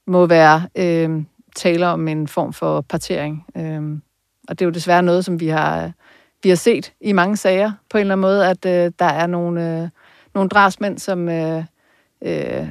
må 0.06 0.26
være 0.26 0.68
øh, 0.76 1.22
tale 1.56 1.86
om 1.86 2.08
en 2.08 2.28
form 2.28 2.52
for 2.52 2.80
partering. 2.80 3.46
Øh, 3.56 3.82
og 4.48 4.58
det 4.58 4.64
er 4.64 4.66
jo 4.66 4.72
desværre 4.72 5.02
noget, 5.02 5.24
som 5.24 5.40
vi 5.40 5.48
har, 5.48 5.92
vi 6.42 6.48
har 6.48 6.56
set 6.56 6.92
i 7.00 7.12
mange 7.12 7.36
sager 7.36 7.72
på 7.90 7.98
en 7.98 8.00
eller 8.00 8.14
anden 8.14 8.20
måde, 8.20 8.48
at 8.48 8.66
øh, 8.66 8.92
der 8.98 9.04
er 9.04 9.26
nogle, 9.26 9.82
øh, 9.82 9.88
nogle 10.34 10.48
drabsmænd, 10.48 10.98
som, 10.98 11.28
øh, 11.28 11.64
øh, 12.22 12.66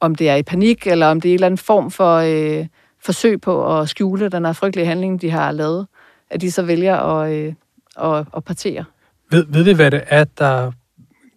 om 0.00 0.14
det 0.14 0.28
er 0.28 0.34
i 0.34 0.42
panik, 0.42 0.86
eller 0.86 1.06
om 1.06 1.20
det 1.20 1.28
er 1.28 1.32
en 1.32 1.34
eller 1.34 1.46
anden 1.46 1.58
form 1.58 1.90
for 1.90 2.16
øh, 2.16 2.66
forsøg 3.00 3.40
på 3.40 3.78
at 3.78 3.88
skjule 3.88 4.28
den 4.28 4.44
her 4.44 4.52
frygtelige 4.52 4.86
handling, 4.86 5.20
de 5.20 5.30
har 5.30 5.52
lavet, 5.52 5.86
at 6.30 6.40
de 6.40 6.50
så 6.50 6.62
vælger 6.62 6.96
at, 6.96 7.32
øh, 7.32 7.54
at, 8.00 8.26
at 8.36 8.44
partere. 8.44 8.84
Ved, 9.30 9.46
ved 9.48 9.62
vi, 9.62 9.72
hvad 9.72 9.90
det 9.90 10.02
er, 10.06 10.24
der 10.24 10.72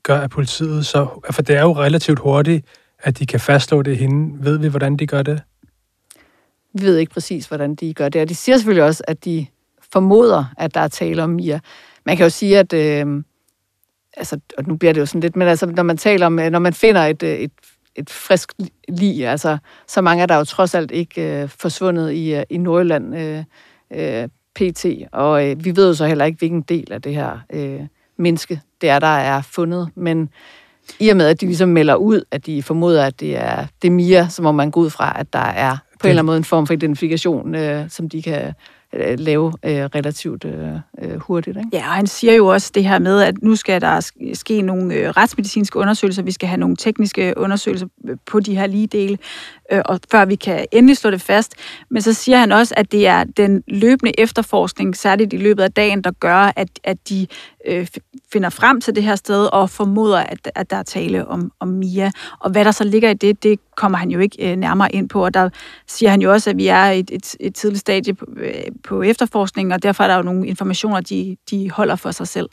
gør, 0.03 0.19
at 0.19 0.29
politiet 0.29 0.85
så... 0.85 1.07
For 1.31 1.41
det 1.41 1.55
er 1.55 1.61
jo 1.61 1.71
relativt 1.71 2.19
hurtigt, 2.19 2.65
at 3.05 3.19
de 3.19 3.25
kan 3.25 3.39
fastslå 3.39 3.81
det 3.81 3.97
hende. 3.97 4.43
Ved 4.45 4.57
vi, 4.57 4.67
hvordan 4.67 4.97
de 4.97 5.07
gør 5.07 5.21
det? 5.21 5.41
Vi 6.73 6.85
ved 6.85 6.97
ikke 6.97 7.11
præcis, 7.11 7.45
hvordan 7.45 7.75
de 7.75 7.93
gør 7.93 8.09
det. 8.09 8.21
Og 8.21 8.29
de 8.29 8.35
siger 8.35 8.57
selvfølgelig 8.57 8.83
også, 8.83 9.03
at 9.07 9.25
de 9.25 9.45
formoder, 9.91 10.45
at 10.57 10.75
der 10.75 10.81
er 10.81 10.87
tale 10.87 11.23
om 11.23 11.29
Mia. 11.29 11.59
Man 12.05 12.17
kan 12.17 12.25
jo 12.25 12.29
sige, 12.29 12.59
at... 12.59 12.73
Øh, 12.73 13.23
altså, 14.17 14.39
og 14.57 14.63
nu 14.67 14.75
bliver 14.75 14.93
det 14.93 15.01
jo 15.01 15.05
sådan 15.05 15.21
lidt, 15.21 15.35
men 15.35 15.47
altså, 15.47 15.65
når 15.65 15.83
man 15.83 15.97
taler 15.97 16.25
om, 16.25 16.39
øh, 16.39 16.49
når 16.49 16.59
man 16.59 16.73
finder 16.73 17.01
et, 17.01 17.23
øh, 17.23 17.29
et, 17.29 17.51
et 17.95 18.09
frisk 18.09 18.51
lig, 18.87 19.27
altså, 19.27 19.57
så 19.87 20.01
mange 20.01 20.23
er 20.23 20.27
der 20.27 20.37
jo 20.37 20.43
trods 20.43 20.75
alt 20.75 20.91
ikke 20.91 21.41
øh, 21.41 21.49
forsvundet 21.49 22.11
i, 22.11 22.35
øh, 22.35 22.43
i 22.49 22.57
Nordjylland 22.57 23.15
øh, 23.15 23.43
øh, 23.91 24.29
PT, 24.55 24.85
og 25.11 25.49
øh, 25.49 25.65
vi 25.65 25.75
ved 25.75 25.87
jo 25.87 25.93
så 25.93 26.05
heller 26.05 26.25
ikke, 26.25 26.37
hvilken 26.37 26.61
del 26.61 26.91
af 26.91 27.01
det 27.01 27.15
her 27.15 27.39
øh, 27.53 27.81
menneske 28.17 28.61
det 28.81 28.89
er, 28.89 28.99
der 28.99 29.07
er 29.07 29.41
fundet, 29.41 29.89
men 29.95 30.29
i 30.99 31.09
og 31.09 31.17
med, 31.17 31.27
at 31.27 31.41
de 31.41 31.45
ligesom 31.45 31.69
melder 31.69 31.95
ud, 31.95 32.21
at 32.31 32.45
de 32.45 32.63
formoder, 32.63 33.05
at 33.05 33.19
det 33.19 33.37
er, 33.37 33.65
det 33.81 33.91
Mia, 33.91 34.27
så 34.29 34.41
må 34.41 34.51
man 34.51 34.71
gå 34.71 34.79
ud 34.79 34.89
fra, 34.89 35.15
at 35.19 35.33
der 35.33 35.39
er 35.39 35.71
på 35.71 35.77
det. 35.93 36.03
en 36.03 36.09
eller 36.09 36.19
anden 36.19 36.25
måde 36.25 36.37
en 36.37 36.43
form 36.43 36.67
for 36.67 36.73
identifikation, 36.73 37.55
øh, 37.55 37.89
som 37.89 38.09
de 38.09 38.21
kan 38.21 38.53
øh, 38.93 39.19
lave 39.19 39.53
øh, 39.65 39.83
relativt 39.95 40.45
øh, 40.45 40.69
øh 41.01 41.19
hurtigt. 41.19 41.57
Ikke? 41.57 41.69
Ja, 41.73 41.87
og 41.87 41.93
han 41.93 42.07
siger 42.07 42.33
jo 42.33 42.47
også 42.47 42.71
det 42.75 42.83
her 42.83 42.99
med, 42.99 43.21
at 43.21 43.35
nu 43.41 43.55
skal 43.55 43.81
der 43.81 44.11
ske 44.33 44.61
nogle 44.61 44.93
øh, 44.93 45.09
retsmedicinske 45.09 45.79
undersøgelser, 45.79 46.23
vi 46.23 46.31
skal 46.31 46.49
have 46.49 46.59
nogle 46.59 46.75
tekniske 46.75 47.33
undersøgelser 47.37 47.87
øh, 48.07 48.17
på 48.25 48.39
de 48.39 48.55
her 48.55 48.67
lige 48.67 48.87
dele, 48.87 49.17
øh, 49.71 49.81
og 49.85 49.99
før 50.11 50.25
vi 50.25 50.35
kan 50.35 50.65
endelig 50.71 50.97
slå 50.97 51.11
det 51.11 51.21
fast. 51.21 51.53
Men 51.89 52.01
så 52.01 52.13
siger 52.13 52.37
han 52.37 52.51
også, 52.51 52.73
at 52.77 52.91
det 52.91 53.07
er 53.07 53.23
den 53.23 53.63
løbende 53.67 54.19
efterforskning, 54.19 54.97
særligt 54.97 55.33
i 55.33 55.37
løbet 55.37 55.63
af 55.63 55.71
dagen, 55.71 56.01
der 56.01 56.11
gør, 56.11 56.51
at, 56.55 56.69
at 56.83 56.97
de 57.09 57.27
øh, 57.67 57.87
finder 58.33 58.49
frem 58.49 58.81
til 58.81 58.95
det 58.95 59.03
her 59.03 59.15
sted 59.15 59.45
og 59.45 59.69
formoder, 59.69 60.19
at, 60.19 60.51
at 60.55 60.69
der 60.69 60.77
er 60.77 60.83
tale 60.83 61.27
om, 61.27 61.51
om 61.59 61.67
Mia. 61.67 62.11
Og 62.39 62.51
hvad 62.51 62.65
der 62.65 62.71
så 62.71 62.83
ligger 62.83 63.09
i 63.09 63.13
det, 63.13 63.43
det 63.43 63.59
kommer 63.75 63.97
han 63.97 64.11
jo 64.11 64.19
ikke 64.19 64.51
øh, 64.51 64.55
nærmere 64.55 64.95
ind 64.95 65.09
på. 65.09 65.25
Og 65.25 65.33
der 65.33 65.49
siger 65.87 66.09
han 66.09 66.21
jo 66.21 66.31
også, 66.31 66.49
at 66.49 66.57
vi 66.57 66.67
er 66.67 66.91
i 66.91 66.99
et, 66.99 67.11
et, 67.11 67.35
et 67.39 67.55
tidligt 67.55 67.79
stadie 67.79 68.13
på, 68.13 68.25
øh, 68.37 68.53
på 68.83 69.01
efterforskningen, 69.01 69.71
og 69.71 69.83
derfor 69.83 70.03
er 70.03 70.07
der 70.07 70.15
jo 70.15 70.21
nogle 70.21 70.47
informationer, 70.47 71.01
de, 71.01 71.37
de 71.49 71.71
holder 71.71 71.95
for 71.95 72.11
sig 72.11 72.27
selv. 72.27 72.49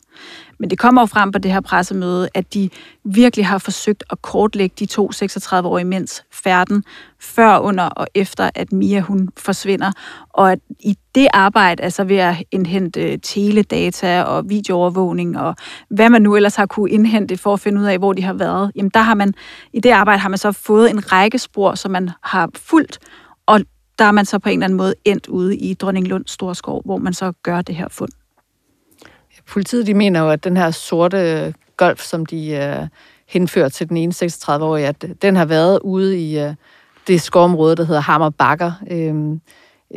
Men 0.62 0.70
det 0.70 0.78
kommer 0.78 1.02
jo 1.02 1.06
frem 1.06 1.32
på 1.32 1.38
det 1.38 1.52
her 1.52 1.60
pressemøde, 1.60 2.28
at 2.34 2.54
de 2.54 2.70
virkelig 3.04 3.46
har 3.46 3.58
forsøgt 3.58 4.04
at 4.10 4.22
kortlægge 4.22 4.74
de 4.78 4.86
to 4.86 5.10
36-årige 5.14 5.84
mænds 5.84 6.24
færden, 6.32 6.84
før, 7.20 7.58
under 7.58 7.84
og 7.84 8.06
efter, 8.14 8.50
at 8.54 8.72
Mia 8.72 9.00
hun 9.00 9.28
forsvinder. 9.36 9.92
Og 10.30 10.52
at 10.52 10.58
i 10.80 10.96
det 11.14 11.28
arbejde, 11.32 11.82
altså 11.82 12.04
ved 12.04 12.16
at 12.16 12.36
indhente 12.50 13.12
øh, 13.12 13.18
teledata 13.22 14.22
og 14.22 14.48
videoovervågning 14.48 15.38
og 15.38 15.56
hvad 15.90 16.10
man 16.10 16.22
nu 16.22 16.36
ellers 16.36 16.56
har 16.56 16.66
kunne 16.66 16.90
indhente 16.90 17.36
for 17.36 17.52
at 17.52 17.60
finde 17.60 17.80
ud 17.80 17.86
af, 17.86 17.98
hvor 17.98 18.12
de 18.12 18.22
har 18.22 18.32
været, 18.32 18.72
jamen 18.76 18.90
der 18.94 19.00
har 19.00 19.14
man, 19.14 19.34
i 19.72 19.80
det 19.80 19.90
arbejde 19.90 20.18
har 20.18 20.28
man 20.28 20.38
så 20.38 20.52
fået 20.52 20.90
en 20.90 21.12
række 21.12 21.38
spor, 21.38 21.74
som 21.74 21.90
man 21.90 22.10
har 22.22 22.50
fulgt, 22.56 22.98
og 23.46 23.60
der 23.98 24.04
er 24.04 24.12
man 24.12 24.24
så 24.24 24.38
på 24.38 24.48
en 24.48 24.52
eller 24.52 24.64
anden 24.64 24.76
måde 24.76 24.94
endt 25.04 25.26
ude 25.26 25.56
i 25.56 25.74
Dronninglund 25.74 26.24
Storskov, 26.26 26.82
hvor 26.84 26.96
man 26.96 27.14
så 27.14 27.32
gør 27.42 27.62
det 27.62 27.74
her 27.74 27.88
fund. 27.88 28.12
Politiet 29.52 29.86
de 29.86 29.94
mener 29.94 30.20
jo, 30.20 30.30
at 30.30 30.44
den 30.44 30.56
her 30.56 30.70
sorte 30.70 31.54
golf, 31.76 32.00
som 32.00 32.26
de 32.26 32.76
uh, 32.80 32.88
henfører 33.28 33.68
til 33.68 33.88
den 33.88 33.96
ene 33.96 34.12
36-årige, 34.12 34.86
at 34.86 35.04
den 35.22 35.36
har 35.36 35.44
været 35.44 35.78
ude 35.82 36.18
i 36.18 36.44
uh, 36.44 36.54
det 37.06 37.20
skovområde, 37.20 37.76
der 37.76 37.84
hedder 37.84 38.00
Hammer 38.00 38.30
Bakker. 38.30 38.72
Uh, 38.90 39.16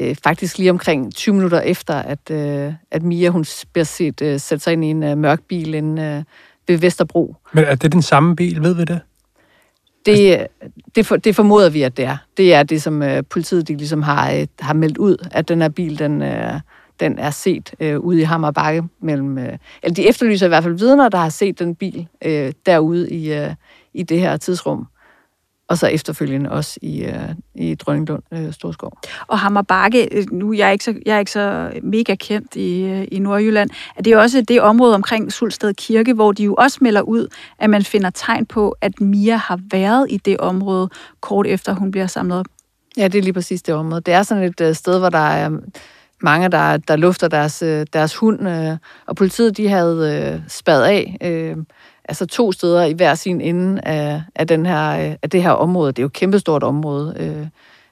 uh, 0.04 0.16
faktisk 0.24 0.58
lige 0.58 0.70
omkring 0.70 1.14
20 1.16 1.36
minutter 1.36 1.62
efter, 1.62 1.94
at, 1.94 2.20
uh, 2.32 2.74
at 2.92 3.04
Mia 3.04 3.30
hun 3.30 3.46
bliver 3.74 3.86
set 3.86 4.22
uh, 4.22 4.40
sætte 4.40 4.60
sig 4.60 4.74
ind 4.74 4.86
i 4.86 4.88
en 4.88 5.04
uh, 5.04 5.18
mørk 5.18 5.42
bil 5.48 5.74
inde 5.74 6.18
uh, 6.18 6.24
ved 6.68 6.78
Vesterbro. 6.78 7.36
Men 7.54 7.64
er 7.64 7.76
det 7.76 7.94
den 7.94 8.02
samme 8.02 8.36
bil, 8.36 8.62
ved 8.62 8.76
vi 8.76 8.84
det? 8.84 9.00
Det, 10.06 10.48
det, 10.96 11.06
for, 11.06 11.16
det 11.16 11.36
formoder 11.36 11.70
vi, 11.70 11.82
at 11.82 11.98
det 11.98 12.06
er. 12.06 12.18
Det 12.38 12.54
er 12.54 12.64
det, 12.64 12.82
som 12.82 13.02
uh, 13.02 13.20
politiet 13.30 13.68
de 13.68 13.76
ligesom 13.76 14.02
har, 14.02 14.34
uh, 14.34 14.44
har 14.60 14.74
meldt 14.74 14.98
ud, 14.98 15.28
at 15.32 15.48
den 15.48 15.62
her 15.62 15.70
bil, 15.70 16.00
den, 16.00 16.22
uh, 16.22 16.60
den 17.00 17.20
er 17.20 17.30
set 17.30 17.74
øh, 17.80 18.00
ude 18.00 18.22
i 18.22 18.24
Hammer 18.24 18.52
Bakke 18.52 18.84
mellem... 19.02 19.38
Øh, 19.38 19.58
eller 19.84 19.96
de 19.96 20.08
efterlyser 20.08 20.46
i 20.46 20.50
hvert 20.50 20.64
fald 20.64 20.78
vidner, 20.78 21.10
der 21.10 21.18
har 21.18 21.30
set 21.30 21.60
den 21.60 21.76
bil 21.76 22.08
øh, 22.26 22.54
derude 22.66 23.10
i, 23.10 23.34
øh, 23.34 23.54
i 23.94 24.04
det 24.04 24.20
her 24.20 24.38
tidsrum. 24.38 24.88
Og 25.68 25.78
så 25.78 25.88
efterfølgende 25.88 26.52
også 26.52 26.80
i, 26.82 27.04
øh, 27.04 27.30
i 27.56 27.76
Drønninglund 27.76 28.24
øh, 28.32 28.54
Storskov. 28.54 28.98
Og 29.28 29.40
Hammer 29.40 29.62
Bakke, 29.62 30.08
øh, 30.12 30.26
nu 30.32 30.54
jeg 30.54 30.68
er 30.68 30.72
ikke 30.72 30.84
så, 30.84 30.94
jeg 31.06 31.16
er 31.16 31.20
ikke 31.20 31.32
så 31.32 31.72
mega 31.84 32.16
kendt 32.16 32.56
i, 32.56 32.84
øh, 32.84 33.08
i 33.12 33.20
Nordjylland, 33.20 33.70
er 33.96 34.02
det 34.02 34.18
også 34.18 34.42
det 34.42 34.62
område 34.62 34.96
omkring 34.96 35.32
Sulsted 35.32 35.74
Kirke, 35.74 36.14
hvor 36.14 36.32
de 36.32 36.44
jo 36.44 36.54
også 36.54 36.78
melder 36.82 37.02
ud, 37.02 37.28
at 37.60 37.70
man 37.70 37.84
finder 37.84 38.10
tegn 38.10 38.46
på, 38.46 38.76
at 38.82 39.02
Mia 39.02 39.36
har 39.36 39.60
været 39.72 40.08
i 40.10 40.18
det 40.18 40.38
område, 40.38 40.90
kort 41.22 41.48
efter 41.48 41.74
hun 41.74 41.92
bliver 41.92 42.08
samlet 42.08 42.40
op. 42.40 42.46
Ja, 42.98 43.08
det 43.08 43.20
er 43.20 43.24
lige 43.24 43.34
præcis 43.34 43.62
det 43.62 43.76
område. 43.76 44.02
Det 44.02 44.14
er 44.14 44.24
sådan 44.24 44.44
et 44.44 44.62
øh, 44.62 44.76
sted, 44.76 45.00
hvor 45.00 45.10
der 45.10 45.18
er 45.18 45.50
mange, 46.26 46.50
der, 46.50 46.78
der 46.78 46.96
lufter 46.96 47.28
deres, 47.28 47.62
øh, 47.62 47.86
deres 47.94 48.16
hund, 48.16 48.50
øh, 48.50 48.78
og 49.06 49.16
politiet 49.16 49.58
de 49.58 49.70
havde 49.70 50.34
øh, 50.36 50.42
spadet 50.48 50.84
af, 50.84 51.18
øh, 51.22 51.58
altså 52.10 52.26
to 52.26 52.52
steder 52.52 52.84
i 52.86 52.94
hver 52.94 53.16
sin 53.16 53.42
ende 53.42 53.82
af, 53.82 54.22
af, 54.36 54.48
den 54.48 54.66
her, 54.66 55.10
øh, 55.10 55.16
af 55.22 55.30
det 55.30 55.44
her 55.44 55.52
område. 55.52 55.92
Det 55.92 56.00
er 56.00 56.04
jo 56.04 56.08
et 56.08 56.14
kæmpestort 56.14 56.64
område 56.64 57.16
øh, 57.20 57.48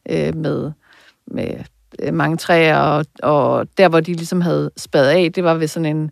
øh, 0.09 0.36
med, 0.36 0.71
med 1.27 1.55
øh, 1.99 2.13
mange 2.13 2.38
træer, 2.38 2.77
og, 2.77 3.05
og 3.23 3.67
der, 3.77 3.89
hvor 3.89 3.99
de 3.99 4.13
ligesom 4.13 4.41
havde 4.41 4.71
spadet 4.77 5.09
af, 5.09 5.31
det 5.36 5.43
var 5.43 5.53
ved 5.53 5.67
sådan 5.67 5.95
en, 5.95 6.11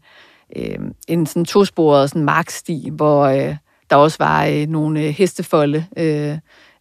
øh, 0.55 0.80
en 1.07 1.26
sådan 1.26 1.45
tosporet 1.45 2.09
sådan 2.09 2.26
marksti, 2.26 2.89
hvor 2.91 3.26
øh, 3.26 3.55
der 3.89 3.95
også 3.95 4.17
var 4.19 4.45
øh, 4.45 4.67
nogle 4.67 5.01
øh, 5.01 5.09
hestefolde 5.09 5.86
øh, 5.97 6.38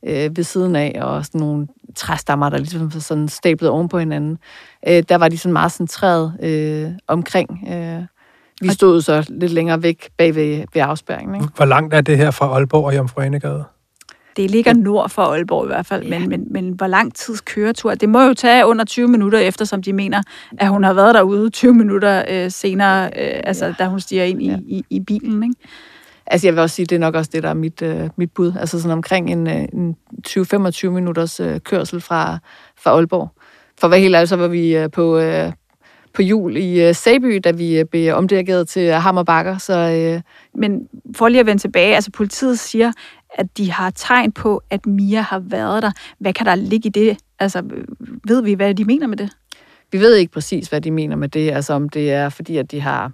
øh, 0.07 0.37
ved 0.37 0.45
siden 0.45 0.77
af, 0.77 0.99
og 1.03 1.25
sådan 1.25 1.41
nogle 1.41 1.67
træstammer, 1.97 2.49
der 2.49 2.59
ligesom 2.59 2.91
sådan 2.91 3.29
stablet 3.29 3.71
oven 3.71 3.89
på 3.89 3.99
hinanden. 3.99 4.39
Øh, 4.89 5.03
der 5.09 5.17
var 5.17 5.29
de 5.29 5.39
sådan 5.39 5.53
meget 5.53 5.73
centreret 5.73 6.35
øh, 6.43 6.91
omkring. 7.07 7.69
Øh, 7.73 8.03
vi 8.61 8.69
stod 8.69 9.01
så 9.01 9.27
lidt 9.29 9.53
længere 9.53 9.83
væk 9.83 10.11
bag 10.19 10.35
ved, 10.35 10.65
ved 10.75 10.83
afspærringen. 10.83 11.35
Ikke? 11.35 11.49
Hvor 11.57 11.65
langt 11.65 11.95
er 11.95 12.01
det 12.01 12.17
her 12.17 12.31
fra 12.31 12.47
Aalborg 12.47 12.85
og 12.85 12.97
Jomfru 12.97 13.21
Anegade? 13.21 13.65
Det 14.37 14.51
ligger 14.51 14.73
nord 14.73 15.11
for 15.11 15.23
Aalborg 15.23 15.65
i 15.65 15.67
hvert 15.67 15.87
fald, 15.87 16.07
ja. 16.07 16.19
men, 16.19 16.29
men, 16.29 16.47
men 16.51 16.73
hvor 16.73 16.87
lang 16.87 17.15
tids 17.15 17.41
køretur? 17.41 17.95
Det 17.95 18.09
må 18.09 18.23
jo 18.23 18.35
tage 18.35 18.67
under 18.67 18.85
20 18.85 19.09
minutter 19.09 19.39
efter, 19.39 19.65
som 19.65 19.83
de 19.83 19.93
mener, 19.93 20.23
at 20.59 20.69
hun 20.69 20.85
har 20.85 20.93
været 20.93 21.15
derude 21.15 21.51
20 21.51 21.75
minutter 21.75 22.25
øh, 22.29 22.51
senere, 22.51 23.05
øh, 23.05 23.41
altså 23.45 23.67
ja. 23.67 23.75
da 23.79 23.87
hun 23.87 24.01
stiger 24.01 24.25
ind 24.25 24.43
i, 24.43 24.49
ja. 24.51 24.57
i, 24.67 24.85
i 24.91 25.01
bilen. 25.01 25.43
Ikke? 25.43 25.55
Altså 26.31 26.47
jeg 26.47 26.55
vil 26.55 26.63
også 26.63 26.77
sige, 26.77 26.87
det 26.87 26.95
er 26.97 27.01
nok 27.01 27.15
også 27.15 27.31
det, 27.35 27.43
der 27.43 27.49
er 27.49 27.55
mit, 27.55 27.83
øh, 27.83 28.09
mit 28.17 28.33
bud. 28.33 28.53
Altså 28.61 28.81
sådan 28.81 28.97
omkring 28.97 29.31
en, 29.31 29.47
øh, 29.47 29.65
en 29.73 29.97
20-25 30.29 30.89
minutters 30.89 31.41
øh, 31.41 31.61
kørsel 31.61 32.01
fra, 32.01 32.39
fra 32.83 32.91
Aalborg. 32.91 33.29
For 33.81 33.89
hvad 33.89 33.99
helt 33.99 34.15
ærlig, 34.15 34.29
så 34.29 34.37
var 34.37 34.49
vi 34.49 34.77
øh, 34.77 34.91
på, 34.91 35.19
øh, 35.19 35.53
på 36.15 36.23
jul 36.23 36.57
i 36.57 36.83
øh, 36.89 36.95
Sæby, 36.95 37.41
da 37.45 37.51
vi 37.51 37.79
øh, 37.79 37.85
blev 37.85 38.15
omdirigeret 38.15 38.69
til 38.69 38.93
Hammer 38.93 39.23
Bakker. 39.23 39.59
Så, 39.59 39.79
øh, 39.79 40.21
Men 40.55 40.89
for 41.17 41.29
lige 41.29 41.41
at 41.41 41.47
vende 41.47 41.63
tilbage, 41.63 41.95
altså 41.95 42.11
politiet 42.11 42.59
siger, 42.59 42.93
at 43.35 43.47
de 43.57 43.73
har 43.73 43.91
tegn 43.91 44.33
på, 44.33 44.63
at 44.71 44.87
Mia 44.87 45.21
har 45.21 45.39
været 45.39 45.83
der. 45.83 45.91
Hvad 46.19 46.33
kan 46.33 46.47
der 46.47 46.55
ligge 46.55 46.87
i 46.87 46.91
det? 46.91 47.19
Altså, 47.39 47.63
ved 48.25 48.43
vi, 48.43 48.53
hvad 48.53 48.75
de 48.75 48.85
mener 48.85 49.07
med 49.07 49.17
det? 49.17 49.31
Vi 49.93 50.01
ved 50.01 50.15
ikke 50.15 50.33
præcis, 50.33 50.69
hvad 50.69 50.81
de 50.81 50.91
mener 50.91 51.17
med 51.17 51.29
det. 51.29 51.51
Altså, 51.51 51.73
om 51.73 51.89
det 51.89 52.13
er 52.13 52.29
fordi, 52.29 52.57
at 52.57 52.71
de 52.71 52.81
har... 52.81 53.13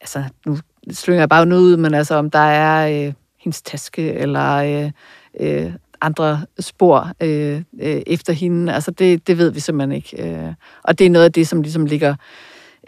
Altså, 0.00 0.24
nu 0.46 0.58
slynger 0.90 1.20
jeg 1.20 1.28
bare 1.28 1.46
noget 1.46 1.62
ud, 1.62 1.76
men 1.76 1.94
altså 1.94 2.14
om 2.14 2.30
der 2.30 2.38
er 2.38 3.06
øh, 3.06 3.12
hendes 3.40 3.62
taske, 3.62 4.12
eller 4.12 4.54
øh, 4.54 4.90
øh, 5.40 5.72
andre 6.00 6.40
spor 6.60 7.12
øh, 7.20 7.62
øh, 7.80 8.02
efter 8.06 8.32
hende, 8.32 8.72
altså 8.72 8.90
det, 8.90 9.26
det 9.26 9.38
ved 9.38 9.50
vi 9.50 9.60
simpelthen 9.60 9.92
ikke. 9.92 10.28
Øh, 10.28 10.52
og 10.82 10.98
det 10.98 11.06
er 11.06 11.10
noget 11.10 11.24
af 11.24 11.32
det, 11.32 11.48
som 11.48 11.62
ligesom 11.62 11.86
ligger 11.86 12.14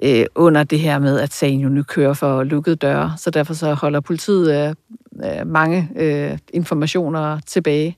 øh, 0.03 0.27
under 0.35 0.65
det 0.65 0.81
her 0.81 0.99
med, 0.99 1.21
at 1.21 1.33
sagen 1.33 1.61
jo 1.61 1.69
nu 1.69 1.83
kører 1.83 2.15
for 2.15 2.43
lukkede 2.43 2.77
døre, 2.77 3.13
så 3.17 3.31
derfor 3.31 3.55
så 3.55 3.75
holder 3.75 4.01
politiet 4.01 4.69
øh, 4.69 4.75
øh, 5.25 5.47
mange 5.47 5.91
øh, 5.97 6.39
informationer 6.53 7.41
tilbage. 7.47 7.97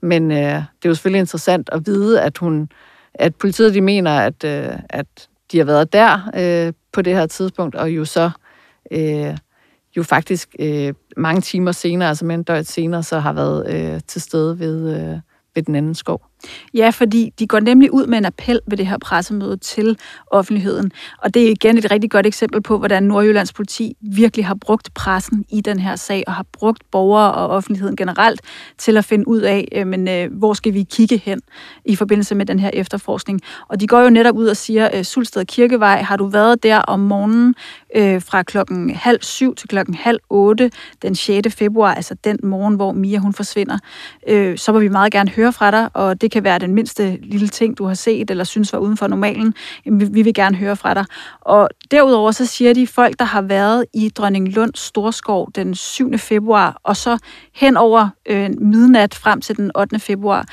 Men 0.00 0.30
øh, 0.30 0.38
det 0.38 0.84
er 0.84 0.88
jo 0.88 0.94
selvfølgelig 0.94 1.20
interessant 1.20 1.68
at 1.72 1.86
vide, 1.86 2.22
at 2.22 2.38
hun, 2.38 2.68
at 3.14 3.34
politiet 3.36 3.74
de 3.74 3.80
mener, 3.80 4.10
at, 4.10 4.44
øh, 4.44 4.76
at 4.88 5.28
de 5.52 5.58
har 5.58 5.64
været 5.64 5.92
der 5.92 6.30
øh, 6.36 6.72
på 6.92 7.02
det 7.02 7.14
her 7.14 7.26
tidspunkt, 7.26 7.74
og 7.74 7.90
jo 7.90 8.04
så 8.04 8.30
øh, 8.90 9.36
jo 9.96 10.02
faktisk 10.02 10.56
øh, 10.58 10.94
mange 11.16 11.40
timer 11.40 11.72
senere, 11.72 12.08
altså 12.08 12.24
med 12.24 12.34
en 12.34 12.42
døgn 12.42 12.64
senere, 12.64 13.02
så 13.02 13.18
har 13.18 13.32
været 13.32 13.70
øh, 13.74 14.00
til 14.06 14.20
stede 14.20 14.58
ved, 14.58 15.00
øh, 15.00 15.18
ved 15.54 15.62
den 15.62 15.74
anden 15.74 15.94
skov. 15.94 16.29
Ja, 16.74 16.90
fordi 16.90 17.32
de 17.38 17.46
går 17.46 17.60
nemlig 17.60 17.92
ud 17.92 18.06
med 18.06 18.18
en 18.18 18.24
appel 18.24 18.60
ved 18.66 18.76
det 18.76 18.86
her 18.86 18.98
pressemøde 18.98 19.56
til 19.56 19.98
offentligheden. 20.26 20.92
Og 21.18 21.34
det 21.34 21.46
er 21.46 21.50
igen 21.50 21.78
et 21.78 21.90
rigtig 21.90 22.10
godt 22.10 22.26
eksempel 22.26 22.62
på, 22.62 22.78
hvordan 22.78 23.02
Nordjyllands 23.02 23.52
politi 23.52 23.96
virkelig 24.00 24.46
har 24.46 24.54
brugt 24.54 24.94
pressen 24.94 25.44
i 25.48 25.60
den 25.60 25.78
her 25.78 25.96
sag, 25.96 26.24
og 26.26 26.32
har 26.32 26.46
brugt 26.52 26.82
borgere 26.90 27.34
og 27.34 27.48
offentligheden 27.48 27.96
generelt 27.96 28.40
til 28.78 28.96
at 28.96 29.04
finde 29.04 29.28
ud 29.28 29.40
af, 29.40 29.68
øh, 29.72 29.86
men, 29.86 30.08
øh, 30.08 30.32
hvor 30.32 30.54
skal 30.54 30.74
vi 30.74 30.82
kigge 30.82 31.16
hen 31.16 31.40
i 31.84 31.96
forbindelse 31.96 32.34
med 32.34 32.46
den 32.46 32.58
her 32.58 32.70
efterforskning. 32.72 33.40
Og 33.68 33.80
de 33.80 33.86
går 33.86 34.00
jo 34.00 34.10
netop 34.10 34.36
ud 34.36 34.46
og 34.46 34.56
siger, 34.56 34.88
øh, 34.94 35.04
Sulsted 35.04 35.44
Kirkevej, 35.44 36.02
har 36.02 36.16
du 36.16 36.26
været 36.26 36.62
der 36.62 36.78
om 36.78 37.00
morgenen 37.00 37.54
øh, 37.96 38.22
fra 38.22 38.42
klokken 38.42 38.90
halv 38.90 39.22
syv 39.22 39.54
til 39.54 39.68
klokken 39.68 39.94
halv 39.94 40.18
otte 40.30 40.70
den 41.02 41.14
6. 41.14 41.54
februar, 41.54 41.94
altså 41.94 42.14
den 42.24 42.38
morgen, 42.42 42.74
hvor 42.74 42.92
Mia 42.92 43.18
hun 43.18 43.32
forsvinder, 43.32 43.78
øh, 44.28 44.58
så 44.58 44.72
vil 44.72 44.82
vi 44.82 44.88
meget 44.88 45.12
gerne 45.12 45.30
høre 45.30 45.52
fra 45.52 45.70
dig, 45.70 45.88
og 45.94 46.20
det 46.20 46.29
det 46.30 46.34
kan 46.34 46.44
være 46.44 46.58
den 46.58 46.74
mindste 46.74 47.18
lille 47.22 47.48
ting, 47.48 47.78
du 47.78 47.84
har 47.84 47.94
set 47.94 48.30
eller 48.30 48.44
synes 48.44 48.72
var 48.72 48.78
uden 48.78 48.96
for 48.96 49.06
normalen. 49.06 49.54
Jamen, 49.86 50.14
vi 50.14 50.22
vil 50.22 50.34
gerne 50.34 50.56
høre 50.56 50.76
fra 50.76 50.94
dig. 50.94 51.04
Og 51.40 51.68
derudover 51.90 52.30
så 52.30 52.46
siger 52.46 52.74
de, 52.74 52.86
folk, 52.86 53.18
der 53.18 53.24
har 53.24 53.42
været 53.42 53.84
i 53.94 54.08
Dronning 54.08 54.48
Lund 54.48 54.70
Storskov 54.74 55.48
den 55.54 55.74
7. 55.74 56.18
februar, 56.18 56.80
og 56.84 56.96
så 56.96 57.18
hen 57.54 57.76
over 57.76 58.08
øh, 58.26 58.50
midnat 58.60 59.14
frem 59.14 59.40
til 59.40 59.56
den 59.56 59.70
8. 59.76 59.98
februar, 59.98 60.46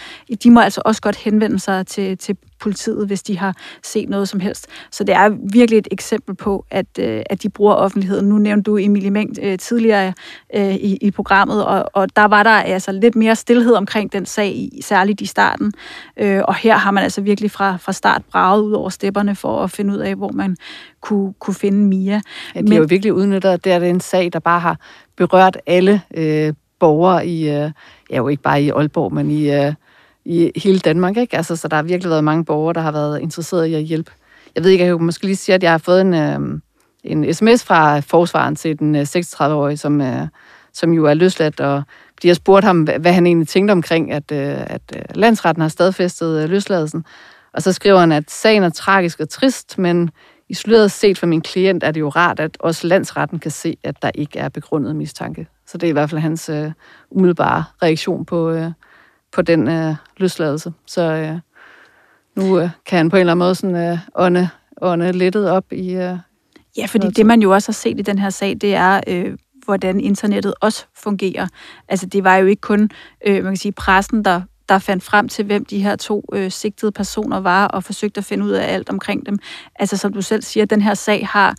de 0.44 0.52
må 0.52 0.60
altså 0.60 0.82
også 0.86 1.02
godt 1.02 1.16
henvende 1.16 1.60
sig 1.60 1.88
til, 1.88 2.18
til 2.18 2.38
politiet, 2.60 3.08
hvis 3.08 3.24
de 3.24 3.38
har 3.38 3.55
set 3.84 4.10
noget 4.10 4.30
som 4.30 4.39
helst. 4.39 4.68
Så 4.91 5.03
det 5.03 5.16
er 5.16 5.30
virkelig 5.51 5.78
et 5.78 5.88
eksempel 5.91 6.36
på, 6.36 6.66
at, 6.72 6.86
øh, 6.99 7.22
at 7.30 7.43
de 7.43 7.49
bruger 7.49 7.74
offentligheden. 7.74 8.30
Nu 8.30 8.38
nævnte 8.38 8.72
du 8.72 8.78
Emilie 8.78 9.12
Mængd 9.12 9.39
øh, 9.41 9.58
tidligere 9.58 10.14
øh, 10.55 10.76
i, 10.76 10.97
i 11.01 11.12
programmet, 11.12 11.66
og, 11.66 11.86
og 11.93 12.16
der 12.16 12.26
var 12.26 12.43
der 12.43 12.49
altså 12.49 12.91
lidt 12.91 13.16
mere 13.16 13.36
stillhed 13.36 13.74
omkring 13.74 14.14
den 14.14 14.26
sag, 14.26 14.70
særligt 14.82 15.22
i 15.22 15.26
starten. 15.26 15.74
Øh, 16.18 16.41
og 16.47 16.55
her 16.55 16.78
har 16.78 16.91
man 16.91 17.03
altså 17.03 17.22
virkelig 17.22 17.51
fra, 17.51 17.78
fra 17.78 17.91
start 17.91 18.22
braget 18.32 18.62
ud 18.62 18.72
over 18.72 18.89
stepperne 18.89 19.36
for 19.36 19.64
at 19.64 19.72
finde 19.72 19.93
ud 19.93 19.99
af, 19.99 20.16
hvor 20.16 20.32
man 20.32 20.58
kunne, 21.01 21.34
kunne 21.39 21.55
finde 21.55 21.86
Mia. 21.86 22.22
Ja, 22.55 22.62
de 22.62 22.72
har 22.72 22.80
jo 22.80 22.86
virkelig 22.89 23.14
udnyttet, 23.14 23.49
at 23.49 23.64
det 23.64 23.72
er 23.72 23.80
en 23.80 23.99
sag, 23.99 24.30
der 24.34 24.39
bare 24.39 24.60
har 24.60 24.80
berørt 25.18 25.58
alle 25.66 26.01
øh, 26.14 26.53
borgere 26.80 27.28
i, 27.28 27.49
øh, 27.49 27.72
ja 28.10 28.18
jo 28.18 28.28
ikke 28.28 28.43
bare 28.43 28.62
i 28.62 28.70
Aalborg, 28.70 29.14
men 29.14 29.32
i... 29.32 29.51
Øh, 29.51 29.74
i 30.28 30.52
hele 30.56 30.80
Danmark, 30.80 31.18
ikke? 31.18 31.38
Altså, 31.38 31.56
så 31.56 31.68
der 31.68 31.76
har 31.76 31.84
virkelig 31.84 32.10
været 32.10 32.24
mange 32.24 32.46
borgere, 32.46 32.74
der 32.74 32.82
har 32.82 32.92
været 32.92 33.20
interesseret 33.20 33.66
i 33.66 33.74
at 33.74 33.84
hjælpe. 33.84 34.12
Jeg 34.56 34.64
ved 34.64 34.72
ikke, 34.72 34.86
jeg 34.86 34.98
kan 34.98 35.06
måske 35.06 35.26
lige 35.26 35.36
sige, 35.36 35.56
at 35.56 35.64
jeg 35.64 35.72
har 35.72 35.78
fået 35.78 36.02
en, 36.02 36.14
øh, 36.14 36.40
en 37.04 37.34
sms 37.34 37.64
fra 37.64 38.00
forsvaren 38.00 38.56
til 38.56 38.80
den 38.80 38.96
øh, 38.96 39.02
36-årige, 39.02 39.78
som, 39.78 40.02
øh, 40.02 40.28
som 40.74 40.94
jo 40.94 41.06
er 41.06 41.14
løsladt, 41.14 41.60
og 41.60 41.84
de 42.22 42.28
har 42.28 42.36
spurgt 42.36 42.66
ham, 42.66 42.82
hvad 42.82 43.14
han 43.14 43.26
egentlig 43.28 43.48
tænkte 43.48 43.72
omkring, 43.72 44.12
at, 44.12 44.32
øh, 44.32 44.58
at 44.68 44.82
øh, 44.96 45.02
landsretten 45.16 45.62
har 45.62 45.70
stadfæstet 45.70 46.44
øh, 46.44 46.50
løsladelsen. 46.50 47.06
Og 47.54 47.62
så 47.62 47.74
skriver 47.74 48.00
han, 48.00 48.12
at 48.12 48.32
sagen 48.32 48.64
er 48.64 48.70
tragisk 48.70 49.20
og 49.20 49.30
trist, 49.30 49.78
men 49.78 50.10
isoleret 50.50 50.92
set 50.92 51.18
for 51.18 51.26
min 51.26 51.42
klient 51.42 51.84
er 51.84 51.92
det 51.92 52.00
jo 52.00 52.10
rart, 52.10 52.40
at 52.40 52.58
også 52.60 52.88
landsretten 52.88 53.40
kan 53.40 53.52
se, 53.52 53.78
at 53.84 53.96
der 54.02 54.12
ikke 54.16 54.40
er 54.40 54.50
begrundet 54.50 54.96
mistanke. 54.96 55.48
Så 55.68 55.78
det 55.78 55.88
er 55.88 55.90
i 55.90 55.94
hvert 55.94 56.10
fald 56.10 56.22
hans 56.22 56.50
øh, 56.50 56.72
umiddelbare 57.12 57.64
reaktion 57.84 58.26
på, 58.26 58.52
øh, 58.52 58.72
på 59.38 59.42
den 59.42 59.68
øh, 59.68 59.96
løsladelse. 60.18 60.74
Så 60.86 61.02
øh, 61.02 61.40
nu 62.36 62.60
øh, 62.60 62.70
kan 62.86 62.98
han 62.98 63.10
på 63.10 63.16
en 63.16 63.20
eller 63.20 63.32
anden 63.32 63.46
måde 63.46 63.56
sådan, 63.56 63.76
øh, 63.76 63.98
ånde, 64.16 64.50
ånde 64.82 65.12
lettet 65.12 65.50
op 65.50 65.74
i... 65.74 65.94
Øh, 65.94 66.18
ja, 66.78 66.86
fordi 66.86 67.08
det 67.08 67.26
man 67.26 67.42
jo 67.42 67.52
også 67.52 67.68
har 67.68 67.74
set 67.74 68.00
i 68.00 68.02
den 68.02 68.20
her 68.20 68.30
sag, 68.30 68.58
det 68.62 68.76
er... 68.76 69.02
Øh, 69.08 69.38
hvordan 69.66 70.00
internettet 70.00 70.54
også 70.62 70.86
fungerer. 70.96 71.48
Altså 71.90 72.06
det 72.06 72.24
var 72.24 72.36
jo 72.36 72.48
ikke 72.48 72.62
kun 72.62 72.90
øh, 73.28 73.34
man 73.34 73.44
kan 73.44 73.58
sige, 73.58 73.72
pressen, 73.72 74.26
der, 74.26 74.42
der 74.70 74.80
fandt 74.80 75.04
frem 75.04 75.30
til, 75.30 75.46
hvem 75.46 75.66
de 75.66 75.84
her 75.84 75.96
to 75.96 76.26
øh, 76.34 76.52
sigtede 76.52 76.92
personer 76.92 77.40
var, 77.40 77.68
og 77.68 77.84
forsøgte 77.84 78.18
at 78.18 78.26
finde 78.26 78.46
ud 78.46 78.52
af 78.52 78.74
alt 78.74 78.90
omkring 78.90 79.26
dem. 79.26 79.40
Altså 79.76 79.98
som 79.98 80.14
du 80.14 80.22
selv 80.22 80.42
siger, 80.42 80.66
den 80.66 80.82
her 80.82 80.94
sag 80.94 81.28
har 81.28 81.56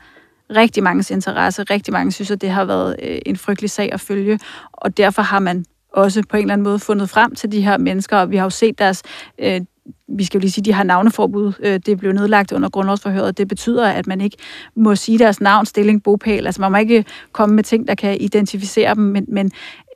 rigtig 0.51 0.83
mange 0.83 1.15
interesse. 1.15 1.63
Rigtig 1.63 1.93
mange 1.93 2.13
synes, 2.13 2.31
at 2.31 2.41
det 2.41 2.51
har 2.51 2.65
været 2.65 2.97
øh, 3.03 3.19
en 3.27 3.37
frygtelig 3.37 3.71
sag 3.71 3.93
at 3.93 4.01
følge, 4.01 4.39
og 4.73 4.97
derfor 4.97 5.23
har 5.23 5.39
man 5.39 5.65
også 5.93 6.23
på 6.29 6.37
en 6.37 6.43
eller 6.43 6.53
anden 6.53 6.65
måde 6.65 6.79
fundet 6.79 7.11
frem 7.11 7.35
til 7.35 7.53
de 7.53 7.61
her 7.61 7.79
mennesker, 7.79 8.17
og 8.17 8.31
vi 8.31 8.37
har 8.37 8.45
jo 8.45 8.51
set 8.51 8.79
deres... 8.79 9.03
Øh, 9.39 9.61
vi 10.09 10.25
skal 10.25 10.39
jo 10.39 10.41
lige 10.41 10.51
sige, 10.51 10.65
de 10.65 10.73
har 10.73 10.85
navneforbud. 10.85 11.53
Øh, 11.61 11.81
det 11.87 11.99
blev 11.99 12.13
nedlagt 12.13 12.53
under 12.53 12.69
grundlovsforhøret. 12.69 13.39
Det 13.39 13.49
betyder, 13.49 13.89
at 13.89 14.07
man 14.07 14.21
ikke 14.21 14.37
må 14.77 14.97
sige 14.97 15.19
deres 15.19 15.41
navn, 15.41 15.67
stilling, 15.67 16.03
bopæl. 16.03 16.47
Altså 16.47 16.61
man 16.61 16.73
må 16.73 16.79
ikke 16.79 17.05
komme 17.33 17.55
med 17.55 17.65
ting, 17.65 17.89
der 17.89 17.95
kan 17.95 18.21
identificere 18.21 18.95
dem, 18.95 19.03
men, 19.03 19.25
men 19.29 19.51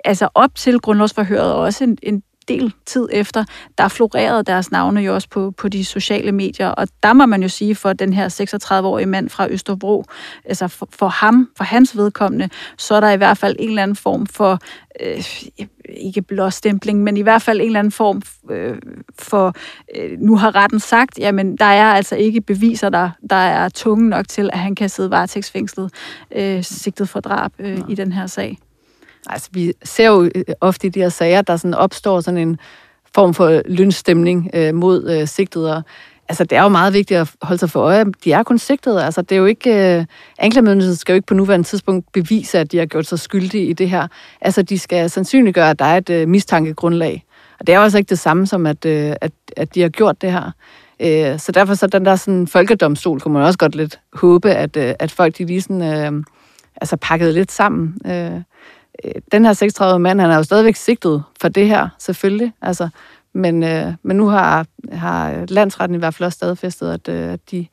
altså 0.05 0.29
op 0.35 0.55
til 0.55 0.79
grundlovsforhøret, 0.79 1.53
og 1.53 1.61
også 1.61 1.85
en, 1.85 1.99
en 2.03 2.23
del 2.49 2.73
tid 2.87 3.09
efter, 3.13 3.45
der 3.79 3.89
florerede 3.89 4.43
deres 4.43 4.71
navne 4.71 5.01
jo 5.01 5.15
også 5.15 5.29
på, 5.29 5.51
på 5.51 5.69
de 5.69 5.85
sociale 5.85 6.33
medier. 6.33 6.69
Og 6.69 6.89
der 7.03 7.13
må 7.13 7.27
man 7.27 7.43
jo 7.43 7.49
sige 7.49 7.75
for 7.75 7.93
den 7.93 8.13
her 8.13 8.29
36-årige 8.29 9.07
mand 9.07 9.29
fra 9.29 9.51
Østerbro, 9.51 10.05
altså 10.45 10.69
for, 10.69 10.89
for 10.93 11.09
ham, 11.09 11.49
for 11.57 11.65
hans 11.65 11.97
vedkommende, 11.97 12.49
så 12.79 12.95
er 12.95 13.01
der 13.01 13.11
i 13.11 13.17
hvert 13.17 13.39
fald 13.39 13.57
en 13.59 13.69
eller 13.69 13.83
anden 13.83 13.97
form 13.97 14.27
for, 14.27 14.59
øh, 15.01 15.25
ikke 15.89 16.23
blåstempling, 16.23 17.03
men 17.03 17.17
i 17.17 17.21
hvert 17.21 17.43
fald 17.43 17.61
en 17.61 17.67
eller 17.67 17.79
anden 17.79 17.93
form 17.93 18.23
øh, 18.51 18.77
for, 19.19 19.55
øh, 19.97 20.19
nu 20.19 20.37
har 20.37 20.55
retten 20.55 20.81
sagt, 20.81 21.19
jamen 21.19 21.57
der 21.57 21.65
er 21.65 21.93
altså 21.93 22.17
ikke 22.17 22.41
beviser, 22.41 22.89
der, 22.89 23.11
der 23.31 23.37
er 23.37 23.69
tunge 23.69 24.09
nok 24.09 24.29
til, 24.29 24.51
at 24.53 24.59
han 24.59 24.75
kan 24.75 24.89
sidde 24.89 25.11
varetægtsfængslet, 25.11 25.91
øh, 26.37 26.65
sigtet 26.65 27.09
for 27.09 27.21
drab 27.21 27.53
øh, 27.59 27.79
i 27.89 27.95
den 27.95 28.13
her 28.13 28.27
sag. 28.27 28.59
Altså, 29.27 29.49
vi 29.53 29.73
ser 29.83 30.07
jo 30.07 30.31
øh, 30.35 30.45
ofte 30.61 30.87
i 30.87 30.91
de 30.91 31.01
her 31.01 31.09
sager, 31.09 31.43
der 31.43 31.57
sådan 31.57 31.75
opstår 31.75 32.21
sådan 32.21 32.49
en 32.49 32.59
form 33.15 33.35
for 33.35 33.63
lønstemning 33.65 34.51
øh, 34.55 34.75
mod 34.75 35.11
øh, 35.11 35.29
sigtede. 35.29 35.83
Altså, 36.33 36.45
det 36.45 36.59
er 36.59 36.63
jo 36.63 36.69
meget 36.69 36.95
vigtigt 36.95 37.21
at 37.21 37.31
holde 37.43 37.59
sig 37.59 37.71
for 37.71 37.81
øje. 37.81 38.05
De 38.25 38.33
er 38.33 38.43
kun 38.43 38.59
sigtede. 38.59 39.05
Altså, 39.05 39.23
det 39.23 39.33
er 39.33 39.37
jo 39.37 39.47
ikke... 39.47 39.97
Øh, 39.99 40.05
anklagemyndigheden 40.39 40.97
skal 40.97 41.13
jo 41.13 41.15
ikke 41.15 41.27
på 41.27 41.35
nuværende 41.35 41.67
tidspunkt 41.67 42.13
bevise, 42.13 42.59
at 42.59 42.73
de 42.73 42.79
har 42.79 42.87
gjort 42.87 43.07
sig 43.07 43.19
skyldige 43.19 43.67
i 43.67 43.73
det 43.73 43.91
her. 43.91 44.07
Altså, 44.41 44.63
de 44.63 44.79
skal 44.79 45.11
sandsynliggøre, 45.11 45.71
at 45.71 45.79
der 45.79 45.85
er 45.85 45.97
et 45.97 46.11
øh, 46.11 46.29
mistankegrundlag. 46.29 47.25
Og 47.61 47.67
det 47.67 47.73
er 47.73 47.77
jo 47.77 47.83
altså 47.83 47.99
ikke 47.99 48.09
det 48.09 48.19
samme 48.19 48.47
som, 48.47 48.67
at, 48.67 48.85
øh, 48.85 49.15
at, 49.21 49.33
at 49.57 49.75
de 49.75 49.81
har 49.81 49.89
gjort 49.89 50.23
det 50.23 50.33
her. 50.33 50.51
Øh, 51.01 51.39
så 51.39 51.53
derfor 51.53 51.75
så 51.75 51.87
den 51.87 52.05
der 52.05 52.17
sådan 52.17 52.47
folkedomstol, 52.47 53.21
kunne 53.21 53.35
man 53.35 53.43
også 53.43 53.59
godt 53.59 53.75
lidt 53.75 54.01
håbe, 54.13 54.51
at, 54.51 54.77
øh, 54.77 54.95
at 54.99 55.11
folk 55.11 55.39
de 55.39 55.45
lige 55.45 55.63
sådan... 55.63 55.83
Øh, 55.83 56.25
altså 56.77 56.97
pakket 56.97 57.35
lidt 57.35 57.53
sammen. 57.53 57.99
Øh, 58.07 58.41
Øh, 59.05 59.15
den 59.33 59.45
her 59.45 59.53
36 59.53 59.99
mand, 59.99 60.21
han 60.21 60.31
er 60.31 60.37
jo 60.37 60.43
stadigvæk 60.43 60.77
sigtet 60.77 61.23
for 61.41 61.49
det 61.49 61.67
her, 61.67 61.89
selvfølgelig. 61.99 62.53
Altså, 62.63 62.89
men, 63.35 63.63
øh, 63.63 63.93
men 64.03 64.17
nu 64.17 64.29
har, 64.29 64.67
har 64.93 65.45
landsretten 65.49 65.95
i 65.95 65.99
hvert 65.99 66.15
fald 66.15 66.27
også 66.27 66.37
stadfæstet, 66.37 66.93
at 66.93 67.09
øh, 67.09 67.39
de 67.51 67.67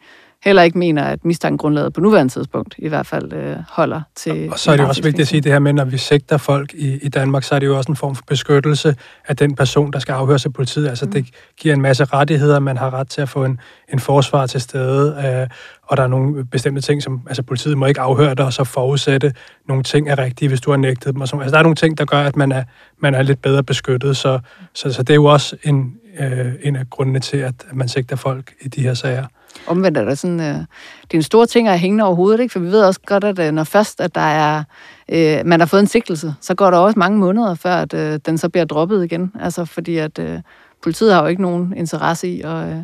heller 0.44 0.62
ikke 0.62 0.78
mener, 0.78 1.04
at 1.04 1.26
mistankegrundlaget 1.26 1.94
på 1.94 2.02
nuværende 2.02 2.34
tidspunkt 2.34 2.76
i 2.78 2.88
hvert 2.88 3.06
fald 3.06 3.34
øh, 3.34 3.58
holder 3.70 4.02
til... 4.16 4.50
Og 4.52 4.60
så 4.60 4.72
er 4.72 4.78
det 4.78 4.86
også 4.86 5.04
vigtigt 5.04 5.22
at 5.22 5.28
sige 5.28 5.42
det 5.42 5.52
her 5.52 5.60
med, 5.60 5.74
når 5.74 5.86
vi 5.86 5.98
sigter 5.98 6.38
folk 6.38 6.74
i, 6.74 7.00
i 7.02 7.10
Danmark, 7.10 7.44
så 7.44 7.56
er 7.56 7.60
det 7.60 7.68
jo 7.68 7.78
også 7.78 7.92
en 7.92 7.96
form 7.96 8.16
for 8.16 8.24
beskyttelse 8.28 8.96
af 9.28 9.38
den 9.38 9.56
person, 9.56 9.94
der 9.94 10.00
skal 10.00 10.14
afhøres 10.14 10.46
af 10.46 10.54
politiet. 10.54 10.88
Altså 10.88 11.06
mm. 11.06 11.12
det 11.12 11.26
giver 11.58 11.76
en 11.76 11.82
masse 11.82 12.06
rettigheder, 12.06 12.60
man 12.60 12.78
har 12.78 12.94
ret 12.94 13.10
til 13.10 13.22
at 13.22 13.30
få 13.30 13.46
en, 13.46 13.60
en 13.94 14.00
forsvar 14.00 14.48
til 14.48 14.62
stede, 14.62 15.16
øh, 15.26 15.48
og 15.90 15.98
der 15.98 16.04
er 16.04 16.08
nogle 16.08 16.46
bestemte 16.46 16.82
ting, 16.82 17.04
som 17.04 17.22
altså 17.28 17.44
politiet 17.44 17.78
må 17.78 17.86
ikke 17.86 18.02
afhøre 18.02 18.36
dig, 18.36 18.46
og 18.46 18.54
så 18.54 18.64
forudsætte 18.64 19.34
nogle 19.68 19.84
ting 19.84 20.10
er 20.10 20.20
rigtige, 20.20 20.50
hvis 20.50 20.62
du 20.62 20.72
har 20.72 20.78
nægtet 20.78 21.14
dem. 21.14 21.22
Og 21.22 21.28
så, 21.28 21.38
altså 21.38 21.52
der 21.52 21.58
er 21.58 21.64
nogle 21.64 21.76
ting, 21.76 21.98
der 21.98 22.06
gør, 22.06 22.20
at 22.20 22.36
man 22.36 22.52
er, 22.52 22.64
man 23.00 23.16
er 23.16 23.22
lidt 23.22 23.42
bedre 23.42 23.64
beskyttet, 23.64 24.18
så, 24.18 24.40
så, 24.74 24.94
så 24.94 25.04
det 25.04 25.10
er 25.10 25.16
jo 25.16 25.26
også 25.26 25.56
en, 25.64 25.94
øh, 26.20 26.54
en 26.64 26.76
af 26.76 26.90
grundene 26.90 27.20
til, 27.20 27.38
at 27.38 27.54
man 27.74 27.88
sigter 27.88 28.16
folk 28.16 28.54
i 28.62 28.68
de 28.68 28.82
her 28.82 28.94
sager. 28.94 29.26
Omvendt 29.68 29.98
er 29.98 30.06
det 30.06 30.20
sådan, 30.20 30.40
øh, 30.40 30.46
det 30.46 31.14
er 31.14 31.18
en 31.18 31.24
stor 31.24 31.46
ting 31.46 31.68
at 31.68 31.80
hænge 31.80 32.04
over 32.04 32.16
hovedet, 32.16 32.40
ikke? 32.40 32.52
for 32.52 32.60
vi 32.60 32.68
ved 32.68 32.82
også 32.82 33.00
godt, 33.06 33.24
at 33.24 33.40
øh, 33.40 33.52
når 33.52 33.64
først 33.64 34.02
at 34.02 34.16
der 34.16 34.22
er, 34.22 34.64
øh, 35.10 35.46
man 35.46 35.60
har 35.60 35.68
fået 35.68 35.80
en 35.82 35.88
sigtelse, 35.88 36.34
så 36.42 36.56
går 36.56 36.72
der 36.72 36.78
også 36.78 37.00
mange 37.00 37.18
måneder, 37.18 37.56
før 37.56 37.76
at 37.76 37.94
øh, 37.94 38.20
den 38.26 38.38
så 38.38 38.50
bliver 38.50 38.66
droppet 38.66 39.04
igen. 39.04 39.32
Altså 39.40 39.66
fordi 39.66 39.98
at 39.98 40.20
øh, 40.20 40.40
politiet 40.84 41.14
har 41.14 41.22
jo 41.22 41.28
ikke 41.28 41.42
nogen 41.42 41.74
interesse 41.78 42.28
i 42.28 42.42
at, 42.42 42.68
øh, 42.68 42.78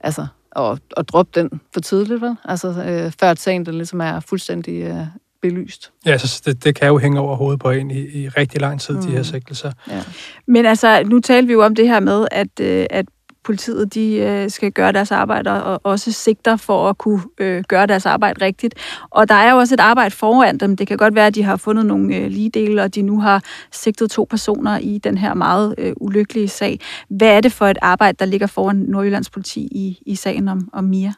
altså, 0.00 0.26
at, 0.56 0.78
at 0.96 1.08
droppe 1.08 1.40
den 1.40 1.60
for 1.72 1.80
tidligt, 1.80 2.20
vel? 2.20 2.36
Altså 2.44 2.68
øh, 2.68 3.12
før 3.20 3.34
sagen 3.34 3.66
den 3.66 3.74
ligesom 3.74 4.00
er 4.00 4.20
fuldstændig 4.20 4.82
øh, 4.82 5.06
belyst. 5.42 5.92
Ja, 6.06 6.18
så 6.18 6.42
det, 6.44 6.64
det 6.64 6.74
kan 6.74 6.88
jo 6.88 6.98
hænge 6.98 7.20
over 7.20 7.36
hovedet 7.36 7.60
på 7.60 7.70
en 7.70 7.90
i, 7.90 8.00
i 8.00 8.28
rigtig 8.28 8.60
lang 8.60 8.80
tid, 8.80 8.94
mm. 8.94 9.02
de 9.02 9.10
her 9.10 9.18
mm. 9.18 9.24
sigtelser. 9.24 9.72
Ja. 9.90 10.02
Men 10.46 10.66
altså, 10.66 11.02
nu 11.06 11.20
talte 11.20 11.46
vi 11.46 11.52
jo 11.52 11.64
om 11.64 11.74
det 11.74 11.88
her 11.88 12.00
med, 12.00 12.26
at, 12.30 12.60
øh, 12.60 12.86
at 12.90 13.06
politiet 13.44 13.94
de 13.94 14.14
øh, 14.14 14.50
skal 14.50 14.72
gøre 14.72 14.92
deres 14.92 15.10
arbejde 15.10 15.64
og 15.64 15.80
også 15.84 16.12
sigter 16.12 16.56
for 16.56 16.88
at 16.88 16.98
kunne 16.98 17.22
øh, 17.38 17.64
gøre 17.68 17.86
deres 17.86 18.06
arbejde 18.06 18.44
rigtigt. 18.44 18.74
Og 19.10 19.28
der 19.28 19.34
er 19.34 19.50
jo 19.50 19.56
også 19.56 19.74
et 19.74 19.80
arbejde 19.80 20.14
foran 20.14 20.58
dem. 20.58 20.76
Det 20.76 20.86
kan 20.86 20.96
godt 20.96 21.14
være, 21.14 21.26
at 21.26 21.34
de 21.34 21.42
har 21.42 21.56
fundet 21.56 21.86
nogle 21.86 22.16
øh, 22.16 22.30
ligedele, 22.30 22.82
og 22.82 22.94
de 22.94 23.02
nu 23.02 23.20
har 23.20 23.42
sigtet 23.72 24.10
to 24.10 24.26
personer 24.30 24.78
i 24.78 24.98
den 24.98 25.18
her 25.18 25.34
meget 25.34 25.74
øh, 25.78 25.92
ulykkelige 25.96 26.48
sag. 26.48 26.80
Hvad 27.08 27.28
er 27.28 27.40
det 27.40 27.52
for 27.52 27.66
et 27.66 27.78
arbejde, 27.82 28.16
der 28.18 28.24
ligger 28.24 28.46
foran 28.46 28.76
Nordjyllands 28.76 29.30
politi 29.30 29.60
i, 29.60 29.98
i 30.06 30.14
sagen 30.14 30.48
om, 30.48 30.68
om 30.72 30.84
Mia? 30.84 31.12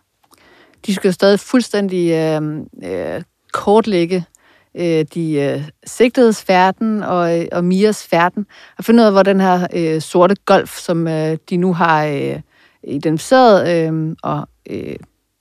De 0.86 0.94
skal 0.94 1.08
jo 1.08 1.12
stadig 1.12 1.40
fuldstændig 1.40 2.10
øh, 2.10 2.42
øh, 2.84 3.22
kortlægge 3.52 4.24
øh, 4.76 5.04
de 5.14 5.32
øh, 5.32 5.68
sigtedes 5.86 6.42
færden 6.42 7.02
og, 7.02 7.40
øh, 7.40 7.46
og 7.52 7.64
Mias 7.64 8.06
færden, 8.06 8.46
og 8.78 8.84
finde 8.84 9.00
ud 9.00 9.06
af, 9.06 9.12
hvor 9.12 9.22
den 9.22 9.40
her 9.40 9.66
øh, 9.74 10.00
sorte 10.00 10.36
golf, 10.46 10.78
som 10.78 11.08
øh, 11.08 11.36
de 11.50 11.56
nu 11.56 11.72
har 11.72 12.04
øh, 12.04 12.40
identificeret 12.82 13.88
øh, 13.88 14.16
og, 14.22 14.48
øh, 14.70 14.96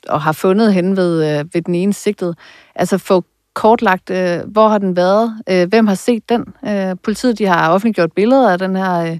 og 0.07 0.21
har 0.21 0.31
fundet 0.31 0.73
hen 0.73 0.97
ved, 0.97 1.39
øh, 1.39 1.45
ved 1.53 1.61
den 1.61 1.75
ene 1.75 1.93
sigtede, 1.93 2.36
altså 2.75 2.97
få 2.97 3.23
kortlagt, 3.53 4.09
øh, 4.09 4.39
hvor 4.47 4.67
har 4.67 4.77
den 4.77 4.95
været, 4.95 5.38
øh, 5.49 5.69
hvem 5.69 5.88
har 5.88 5.95
set 5.95 6.29
den. 6.29 6.45
Øh, 6.67 6.95
politiet 7.03 7.38
de 7.39 7.45
har 7.45 7.71
offentliggjort 7.71 8.11
billeder 8.11 8.51
af 8.51 8.59
den 8.59 8.75
her 8.75 8.99
øh, 8.99 9.19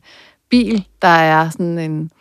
bil, 0.50 0.88
der 1.02 1.08
er 1.08 1.50
sådan 1.50 1.80
en, 1.80 2.12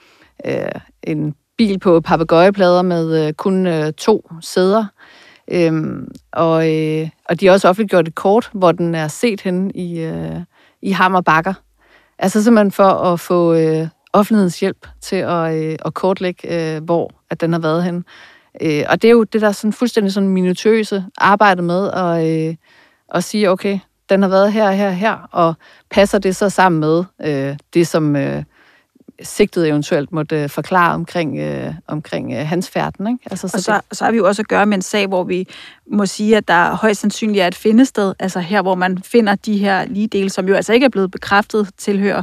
øh, 0.44 0.80
en 1.02 1.34
bil 1.58 1.78
på 1.78 2.00
papegøjeplader 2.00 2.82
med 2.82 3.26
øh, 3.26 3.32
kun 3.32 3.66
øh, 3.66 3.92
to 3.92 4.30
sæder. 4.40 4.86
Øhm, 5.52 6.08
og, 6.32 6.74
øh, 6.74 7.08
og 7.28 7.40
de 7.40 7.46
har 7.46 7.52
også 7.52 7.68
offentliggjort 7.68 8.08
et 8.08 8.14
kort, 8.14 8.50
hvor 8.52 8.72
den 8.72 8.94
er 8.94 9.08
set 9.08 9.40
hen 9.40 9.70
i, 9.74 10.00
øh, 10.00 10.40
i 10.82 10.90
Hammer 10.90 11.20
Bakker. 11.20 11.54
Altså 12.18 12.42
simpelthen 12.42 12.72
for 12.72 12.88
at 12.88 13.20
få 13.20 13.54
øh, 13.54 13.88
offentlighedens 14.12 14.60
hjælp 14.60 14.86
til 15.00 15.16
at, 15.16 15.54
øh, 15.54 15.76
at 15.84 15.94
kortlægge, 15.94 16.74
øh, 16.76 16.84
hvor 16.84 17.10
at 17.30 17.40
den 17.40 17.52
har 17.52 17.60
været 17.60 17.84
hen. 17.84 18.04
Øh, 18.60 18.84
og 18.88 19.02
det 19.02 19.08
er 19.08 19.12
jo 19.12 19.24
det, 19.24 19.40
der 19.40 19.52
sådan 19.52 19.72
fuldstændig 19.72 20.12
sådan 20.12 20.28
minutøse 20.28 21.04
arbejde 21.18 21.62
med 21.62 21.90
at, 21.90 22.48
øh, 22.48 22.54
at 23.14 23.24
sige, 23.24 23.50
okay, 23.50 23.78
den 24.08 24.22
har 24.22 24.28
været 24.28 24.52
her, 24.52 24.70
her, 24.70 24.90
her, 24.90 25.28
og 25.32 25.54
passer 25.90 26.18
det 26.18 26.36
så 26.36 26.50
sammen 26.50 26.80
med 26.80 27.04
øh, 27.24 27.56
det, 27.74 27.86
som 27.86 28.16
øh, 28.16 28.42
sigtet 29.22 29.68
eventuelt 29.68 30.12
måtte 30.12 30.42
øh, 30.42 30.48
forklare 30.48 30.94
omkring, 30.94 31.38
øh, 31.38 31.74
omkring 31.86 32.32
øh, 32.32 32.46
hans 32.46 32.70
færden. 32.70 33.06
Ikke? 33.06 33.18
Altså, 33.30 33.48
så 33.48 33.56
og 33.56 33.62
så, 33.62 33.72
det... 33.72 33.98
så 33.98 34.04
har 34.04 34.10
vi 34.10 34.16
jo 34.16 34.26
også 34.26 34.42
at 34.42 34.48
gøre 34.48 34.66
med 34.66 34.74
en 34.74 34.82
sag, 34.82 35.06
hvor 35.06 35.24
vi 35.24 35.48
må 35.86 36.06
sige, 36.06 36.36
at 36.36 36.48
der 36.48 36.76
højst 36.76 37.00
sandsynligt 37.00 37.42
er 37.42 37.46
et 37.46 37.54
findested, 37.54 38.14
altså 38.18 38.40
her, 38.40 38.62
hvor 38.62 38.74
man 38.74 38.98
finder 38.98 39.34
de 39.34 39.58
her 39.58 39.84
lige 39.84 40.06
dele, 40.06 40.30
som 40.30 40.48
jo 40.48 40.54
altså 40.54 40.72
ikke 40.72 40.84
er 40.84 40.90
blevet 40.90 41.10
bekræftet 41.10 41.68
tilhører 41.78 42.22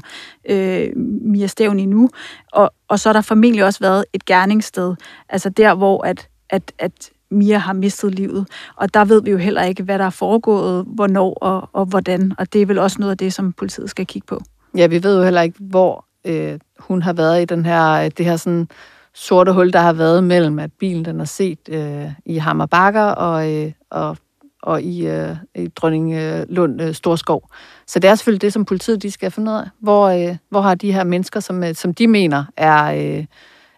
øh, 0.49 0.87
Mia 1.21 1.47
Stævn 1.47 1.79
endnu. 1.79 2.09
Og, 2.51 2.73
og 2.87 2.99
så 2.99 3.09
har 3.09 3.13
der 3.13 3.21
formentlig 3.21 3.65
også 3.65 3.79
været 3.79 4.05
et 4.13 4.25
gerningssted, 4.25 4.95
altså 5.29 5.49
der, 5.49 5.75
hvor 5.75 6.05
at, 6.05 6.27
at, 6.49 6.71
at 6.79 7.09
Mia 7.31 7.57
har 7.57 7.73
mistet 7.73 8.15
livet. 8.15 8.47
Og 8.75 8.93
der 8.93 9.05
ved 9.05 9.23
vi 9.23 9.31
jo 9.31 9.37
heller 9.37 9.63
ikke, 9.63 9.83
hvad 9.83 9.99
der 9.99 10.05
er 10.05 10.09
foregået, 10.09 10.85
hvornår 10.87 11.33
og, 11.33 11.69
og 11.73 11.85
hvordan. 11.85 12.33
Og 12.37 12.53
det 12.53 12.61
er 12.61 12.65
vel 12.65 12.77
også 12.77 12.97
noget 12.99 13.11
af 13.11 13.17
det, 13.17 13.33
som 13.33 13.53
politiet 13.53 13.89
skal 13.89 14.05
kigge 14.05 14.25
på. 14.25 14.41
Ja, 14.77 14.87
vi 14.87 15.03
ved 15.03 15.17
jo 15.17 15.23
heller 15.23 15.41
ikke, 15.41 15.57
hvor 15.59 16.05
øh, 16.25 16.59
hun 16.79 17.01
har 17.01 17.13
været 17.13 17.41
i 17.41 17.45
den 17.45 17.65
her, 17.65 18.09
det 18.09 18.25
her 18.25 18.37
sådan 18.37 18.67
sorte 19.13 19.51
hul, 19.51 19.73
der 19.73 19.79
har 19.79 19.93
været 19.93 20.23
mellem, 20.23 20.59
at 20.59 20.71
bilen 20.79 21.05
den 21.05 21.19
er 21.19 21.25
set 21.25 21.59
øh, 21.69 22.11
i 22.25 22.37
Hammerbakker 22.37 23.01
og, 23.01 23.53
øh, 23.53 23.71
og, 23.89 24.17
og 24.63 24.81
i, 24.81 25.07
øh, 25.07 25.35
i 25.55 25.67
Dronning 25.67 26.13
øh, 26.13 26.45
Lund 26.49 26.81
øh, 26.81 26.93
Storskov. 26.93 27.49
Så 27.87 27.99
det 27.99 28.09
er 28.09 28.15
selvfølgelig 28.15 28.41
det, 28.41 28.53
som 28.53 28.65
politiet 28.65 29.03
de 29.03 29.11
skal 29.11 29.31
finde 29.31 29.51
ud 29.51 29.57
af. 29.57 29.67
Hvor, 29.79 30.07
øh, 30.07 30.35
hvor 30.49 30.61
har 30.61 30.75
de 30.75 30.93
her 30.93 31.03
mennesker, 31.03 31.39
som, 31.39 31.63
øh, 31.63 31.75
som 31.75 31.93
de 31.93 32.07
mener 32.07 32.43
er... 32.57 33.17
Øh, 33.17 33.25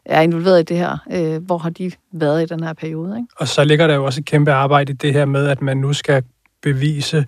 er 0.06 0.22
involveret 0.22 0.60
i 0.60 0.64
det 0.64 0.78
her. 0.78 0.98
Øh, 1.12 1.44
hvor 1.44 1.58
har 1.58 1.70
de 1.70 1.92
været 2.12 2.44
i 2.44 2.46
den 2.46 2.64
her 2.64 2.74
periode? 2.74 3.18
Ikke? 3.18 3.28
Og 3.40 3.48
så 3.48 3.64
ligger 3.64 3.88
der 3.88 3.96
jo 3.96 4.06
også 4.06 4.20
et 4.20 4.26
kæmpe 4.26 4.52
arbejde 4.52 4.92
i 4.92 4.96
det 4.96 5.14
her 5.14 5.26
med, 5.26 5.48
at 5.48 5.62
man 5.62 5.78
nu 5.78 5.94
skal 5.94 6.24
bevise 6.62 7.26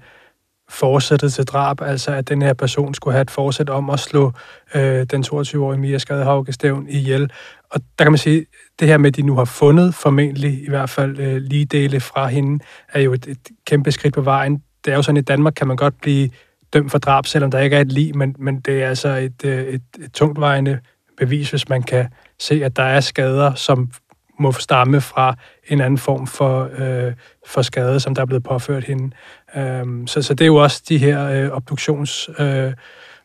forsættet 0.74 1.34
til 1.34 1.46
drab, 1.46 1.82
altså 1.82 2.12
at 2.12 2.30
den 2.30 2.42
her 2.42 2.54
person 2.54 2.94
skulle 2.94 3.14
have 3.14 3.22
et 3.22 3.32
forsæt 3.32 3.70
om 3.70 3.90
at 3.90 4.00
slå 4.00 4.32
øh, 4.76 5.06
den 5.12 5.24
22-årige 5.24 5.80
Mia 5.80 5.98
Skadehauke 5.98 6.54
Stævn 6.54 6.90
ihjel. 6.90 7.32
Og 7.70 7.82
der 8.00 8.06
kan 8.06 8.12
man 8.12 8.18
sige, 8.18 8.46
det 8.80 8.88
her 8.88 8.98
med, 8.98 9.08
at 9.08 9.16
de 9.16 9.22
nu 9.22 9.36
har 9.36 9.46
fundet 9.46 9.96
formentlig 9.96 10.64
i 10.66 10.70
hvert 10.70 10.90
fald 10.90 11.20
øh, 11.20 11.36
lige 11.36 11.66
dele 11.66 12.00
fra 12.00 12.28
hende, 12.28 12.64
er 12.94 13.02
jo 13.02 13.14
et, 13.14 13.28
et 13.28 13.38
kæmpe 13.66 13.92
skridt 13.92 14.14
på 14.14 14.22
vejen. 14.22 14.64
Det 14.86 14.92
er 14.92 14.96
jo 14.96 15.02
sådan, 15.02 15.18
at 15.18 15.22
i 15.22 15.26
Danmark 15.26 15.54
kan 15.54 15.68
man 15.68 15.78
godt 15.78 16.02
blive 16.02 16.30
dømt 16.74 16.92
for 16.92 16.98
drab, 16.98 17.26
selvom 17.26 17.52
der 17.52 17.60
ikke 17.60 17.76
er 17.76 17.82
et 17.82 17.92
lig, 17.92 18.18
men, 18.18 18.36
men 18.40 18.60
det 18.60 18.84
er 18.84 18.90
altså 18.90 19.10
et, 19.10 19.46
øh, 19.46 19.64
et, 19.64 19.82
et 20.00 20.12
tungtvejende 20.14 20.80
bevis, 21.18 21.50
hvis 21.50 21.70
man 21.70 21.84
kan 21.84 22.08
se, 22.40 22.66
at 22.66 22.76
der 22.76 22.84
er 22.84 23.00
skader, 23.00 23.54
som 23.54 23.92
må 24.40 24.52
stamme 24.52 25.02
fra 25.02 25.36
en 25.68 25.82
anden 25.82 25.98
form 25.98 26.28
for, 26.28 26.70
øh, 26.78 27.14
for 27.48 27.62
skade, 27.62 28.00
som 28.00 28.16
der 28.16 28.22
er 28.22 28.26
blevet 28.26 28.44
påført 28.44 28.84
hende. 28.84 29.16
Øhm, 29.58 30.08
så, 30.08 30.22
så 30.22 30.34
det 30.34 30.46
er 30.46 30.48
jo 30.48 30.56
også 30.56 30.84
de 30.90 30.98
her 30.98 31.30
øh, 31.30 31.50
obduktions, 31.52 32.30
øh, 32.40 32.74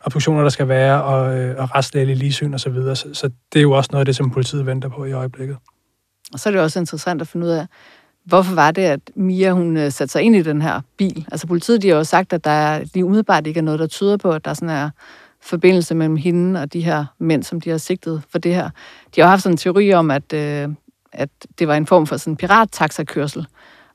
obduktioner, 0.01 0.43
der 0.43 0.49
skal 0.49 0.69
være, 0.69 1.03
og, 1.03 1.39
øh, 1.39 1.57
og 1.59 1.75
restlægelige 1.75 2.17
ligesyn 2.17 2.55
osv. 2.55 2.59
Så, 2.59 2.71
videre. 2.71 2.97
så, 2.97 3.09
så 3.13 3.31
det 3.53 3.59
er 3.59 3.63
jo 3.63 3.73
også 3.73 3.89
noget 3.93 4.01
af 4.01 4.07
det, 4.07 4.17
som 4.17 4.31
politiet 4.31 4.67
venter 4.67 4.89
på 4.89 5.05
i 5.05 5.13
øjeblikket. 5.13 5.57
Og 6.33 6.41
så 6.41 6.49
er 6.49 6.51
det 6.51 6.61
også 6.61 6.79
interessant 6.79 7.21
at 7.21 7.29
finde 7.29 7.47
ud 7.47 7.51
af, 7.51 7.67
hvorfor 8.25 8.55
var 8.55 8.71
det, 8.71 8.83
at 8.83 9.01
Mia 9.17 9.53
hun 9.53 9.77
øh, 9.77 9.93
satte 9.93 10.13
sig 10.13 10.23
ind 10.23 10.37
i 10.37 10.43
den 10.43 10.63
her 10.63 10.81
bil? 10.97 11.27
Altså 11.33 11.47
politiet 11.47 11.83
de 11.83 11.89
har 11.89 11.97
jo 11.97 12.05
sagt, 12.05 12.33
at 12.33 12.45
der 12.45 12.51
er, 12.51 12.85
lige 12.95 13.05
umiddelbart 13.05 13.47
ikke 13.47 13.59
er 13.59 13.65
noget, 13.65 13.81
der 13.81 13.87
tyder 13.87 14.17
på, 14.17 14.31
at 14.31 14.45
der 14.45 14.55
sådan 14.55 14.69
er 14.69 14.91
forbindelse 15.41 15.95
mellem 15.95 16.17
hende 16.17 16.61
og 16.61 16.73
de 16.73 16.81
her 16.81 17.05
mænd, 17.19 17.43
som 17.43 17.61
de 17.61 17.71
har 17.71 17.79
sigtet 17.79 18.23
for 18.31 18.39
det 18.39 18.55
her. 18.55 18.71
De 19.17 19.21
har 19.21 19.29
haft 19.29 19.43
sådan 19.43 19.55
en 19.55 19.57
teori 19.57 19.93
om, 19.93 20.11
at, 20.11 20.33
øh, 20.33 20.69
at 21.13 21.29
det 21.59 21.69
var 21.69 21.75
en 21.75 21.87
form 21.87 22.07
for 22.07 22.17
sådan 22.17 22.37
pirat-taxakørsel. 22.37 23.47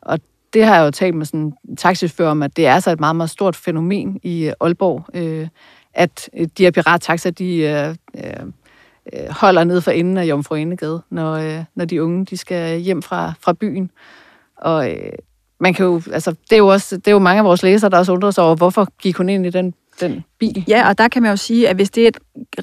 Og 0.01 0.19
det 0.53 0.65
har 0.65 0.75
jeg 0.75 0.85
jo 0.85 0.91
talt 0.91 1.15
med 1.15 1.25
sådan 1.25 1.53
en 1.69 1.75
taxichauffør 1.75 2.29
om, 2.29 2.43
at 2.43 2.57
det 2.57 2.67
er 2.67 2.79
så 2.79 2.91
et 2.91 2.99
meget, 2.99 3.15
meget 3.15 3.29
stort 3.29 3.55
fænomen 3.55 4.19
i 4.23 4.45
øh, 4.45 4.53
Aalborg, 4.61 5.05
øh, 5.13 5.47
at 5.93 6.29
øh, 6.37 6.47
de 6.57 6.63
her 6.63 6.71
pirattaxer, 6.71 7.31
de 7.31 7.57
øh, 7.57 7.95
øh, 8.17 8.45
øh, 9.13 9.29
holder 9.29 9.63
ned 9.63 9.81
for 9.81 9.91
enden 9.91 10.17
af 10.17 10.23
Jomfru 10.23 10.55
Enegade, 10.55 11.01
når, 11.09 11.33
øh, 11.33 11.63
når 11.75 11.85
de 11.85 12.03
unge 12.03 12.25
de 12.25 12.37
skal 12.37 12.79
hjem 12.79 13.01
fra, 13.01 13.33
fra 13.41 13.53
byen. 13.53 13.91
Og 14.57 14.91
øh, 14.91 15.11
man 15.59 15.73
kan 15.73 15.85
jo, 15.85 16.01
altså, 16.11 16.31
det 16.31 16.53
er 16.53 16.57
jo 16.57 16.67
også, 16.67 16.97
det 16.97 17.07
er 17.07 17.11
jo 17.11 17.19
mange 17.19 17.39
af 17.39 17.45
vores 17.45 17.63
læsere, 17.63 17.89
der 17.89 17.97
også 17.97 18.13
undrer 18.13 18.31
sig 18.31 18.43
over, 18.43 18.55
hvorfor 18.55 18.87
gik 19.01 19.17
hun 19.17 19.29
ind 19.29 19.45
i 19.45 19.49
den 19.49 19.73
den 19.99 20.23
bil. 20.39 20.63
Ja, 20.67 20.87
og 20.87 20.97
der 20.97 21.07
kan 21.07 21.21
man 21.21 21.31
jo 21.31 21.37
sige, 21.37 21.69
at 21.69 21.75
hvis 21.75 21.89
det 21.89 22.03
er 22.03 22.07
et 22.07 22.17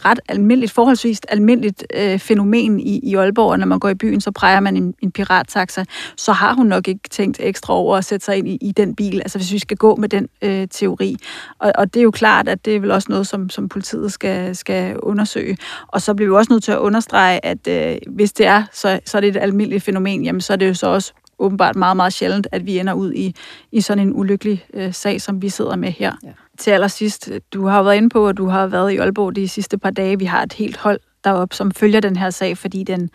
ret 0.05 0.21
almindeligt, 0.29 0.73
forholdsvis 0.73 1.21
almindeligt 1.29 1.87
øh, 1.97 2.19
fænomen 2.19 2.81
i, 2.81 3.01
i 3.03 3.15
Aalborg, 3.15 3.59
når 3.59 3.67
man 3.67 3.79
går 3.79 3.89
i 3.89 3.95
byen, 3.95 4.21
så 4.21 4.31
præger 4.31 4.61
man 4.61 4.77
en, 4.77 4.95
en 5.03 5.13
pirattaxa, 5.13 5.85
så 6.17 6.33
har 6.33 6.55
hun 6.55 6.67
nok 6.67 6.89
ikke 6.89 7.09
tænkt 7.11 7.37
ekstra 7.41 7.75
over 7.75 7.97
at 7.97 8.05
sætte 8.05 8.25
sig 8.25 8.37
ind 8.37 8.49
i, 8.49 8.59
i 8.61 8.73
den 8.73 8.95
bil, 8.95 9.21
altså 9.21 9.39
hvis 9.39 9.53
vi 9.53 9.59
skal 9.59 9.77
gå 9.77 9.97
med 9.97 10.09
den 10.09 10.29
øh, 10.43 10.69
teori. 10.71 11.17
Og, 11.59 11.73
og 11.75 11.95
det 11.95 12.01
er 12.01 12.05
jo 12.05 12.11
klart, 12.11 12.49
at 12.49 12.65
det 12.65 12.77
er 12.77 12.81
vel 12.81 12.91
også 12.91 13.07
noget, 13.11 13.27
som, 13.27 13.51
som 13.51 13.69
politiet 13.69 14.13
skal, 14.13 14.57
skal 14.57 14.97
undersøge. 14.99 15.57
Og 15.89 16.03
så 16.03 16.15
bliver 16.15 16.31
vi 16.31 16.37
også 16.37 16.53
nødt 16.53 16.65
til 16.65 16.73
at 16.73 16.79
understrege, 16.79 17.45
at 17.45 17.69
øh, 17.69 17.97
hvis 18.11 18.33
det 18.33 18.47
er, 18.47 18.65
så, 18.73 19.01
så 19.07 19.17
er 19.17 19.21
det 19.21 19.29
et 19.29 19.37
almindeligt 19.37 19.85
fænomen, 19.85 20.25
jamen 20.25 20.41
så 20.41 20.53
er 20.53 20.57
det 20.57 20.69
jo 20.69 20.75
så 20.75 20.87
også 20.87 21.13
åbenbart 21.41 21.77
meget, 21.77 21.97
meget 21.97 22.13
sjældent, 22.13 22.47
at 22.53 22.67
vi 22.67 22.79
ender 22.79 22.93
ud 22.93 23.13
i, 23.13 23.35
i 23.73 23.81
sådan 23.81 24.09
en 24.09 24.13
ulykkelig 24.17 24.65
øh, 24.75 24.95
sag, 24.95 25.21
som 25.21 25.43
vi 25.43 25.49
sidder 25.49 25.77
med 25.77 25.91
her. 25.91 26.13
Ja. 26.23 26.29
Til 26.61 26.71
allersidst, 26.71 27.31
du 27.53 27.67
har 27.67 27.83
været 27.83 27.97
inde 27.97 28.09
på, 28.09 28.29
at 28.29 28.37
du 28.37 28.47
har 28.47 28.67
været 28.67 28.93
i 28.93 28.97
Aalborg 28.97 29.37
de 29.37 29.49
sidste 29.49 29.79
par 29.79 29.91
dage. 29.91 30.19
Vi 30.19 30.25
har 30.25 30.43
et 30.43 30.53
helt 30.53 30.77
hold 30.77 31.01
deroppe, 31.25 31.55
som 31.55 31.71
følger 31.71 32.01
den 32.01 32.17
her 32.17 32.31
sag, 32.31 32.59
fordi 32.59 32.85
den 32.85 33.11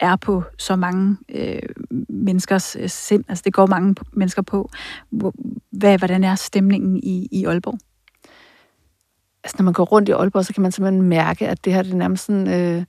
er 0.00 0.16
på 0.16 0.42
så 0.58 0.76
mange 0.76 1.16
øh, 1.28 1.58
menneskers 2.08 2.76
øh, 2.80 2.88
sind. 2.88 3.24
Altså 3.28 3.42
det 3.44 3.52
går 3.52 3.66
mange 3.66 3.94
mennesker 4.12 4.42
på. 4.42 4.70
Hvad, 5.70 5.98
hvordan 5.98 6.24
er 6.24 6.34
stemningen 6.34 6.96
i, 6.96 7.28
i 7.32 7.44
Aalborg? 7.44 7.78
Altså 9.44 9.56
når 9.58 9.64
man 9.64 9.72
går 9.72 9.84
rundt 9.84 10.08
i 10.08 10.12
Aalborg, 10.12 10.44
så 10.44 10.54
kan 10.54 10.62
man 10.62 10.72
simpelthen 10.72 11.02
mærke, 11.02 11.48
at 11.48 11.64
det 11.64 11.72
her 11.72 11.82
det 11.82 11.92
er 11.92 11.96
nærmest 11.96 12.26
sådan... 12.26 12.48
Øh 12.48 12.84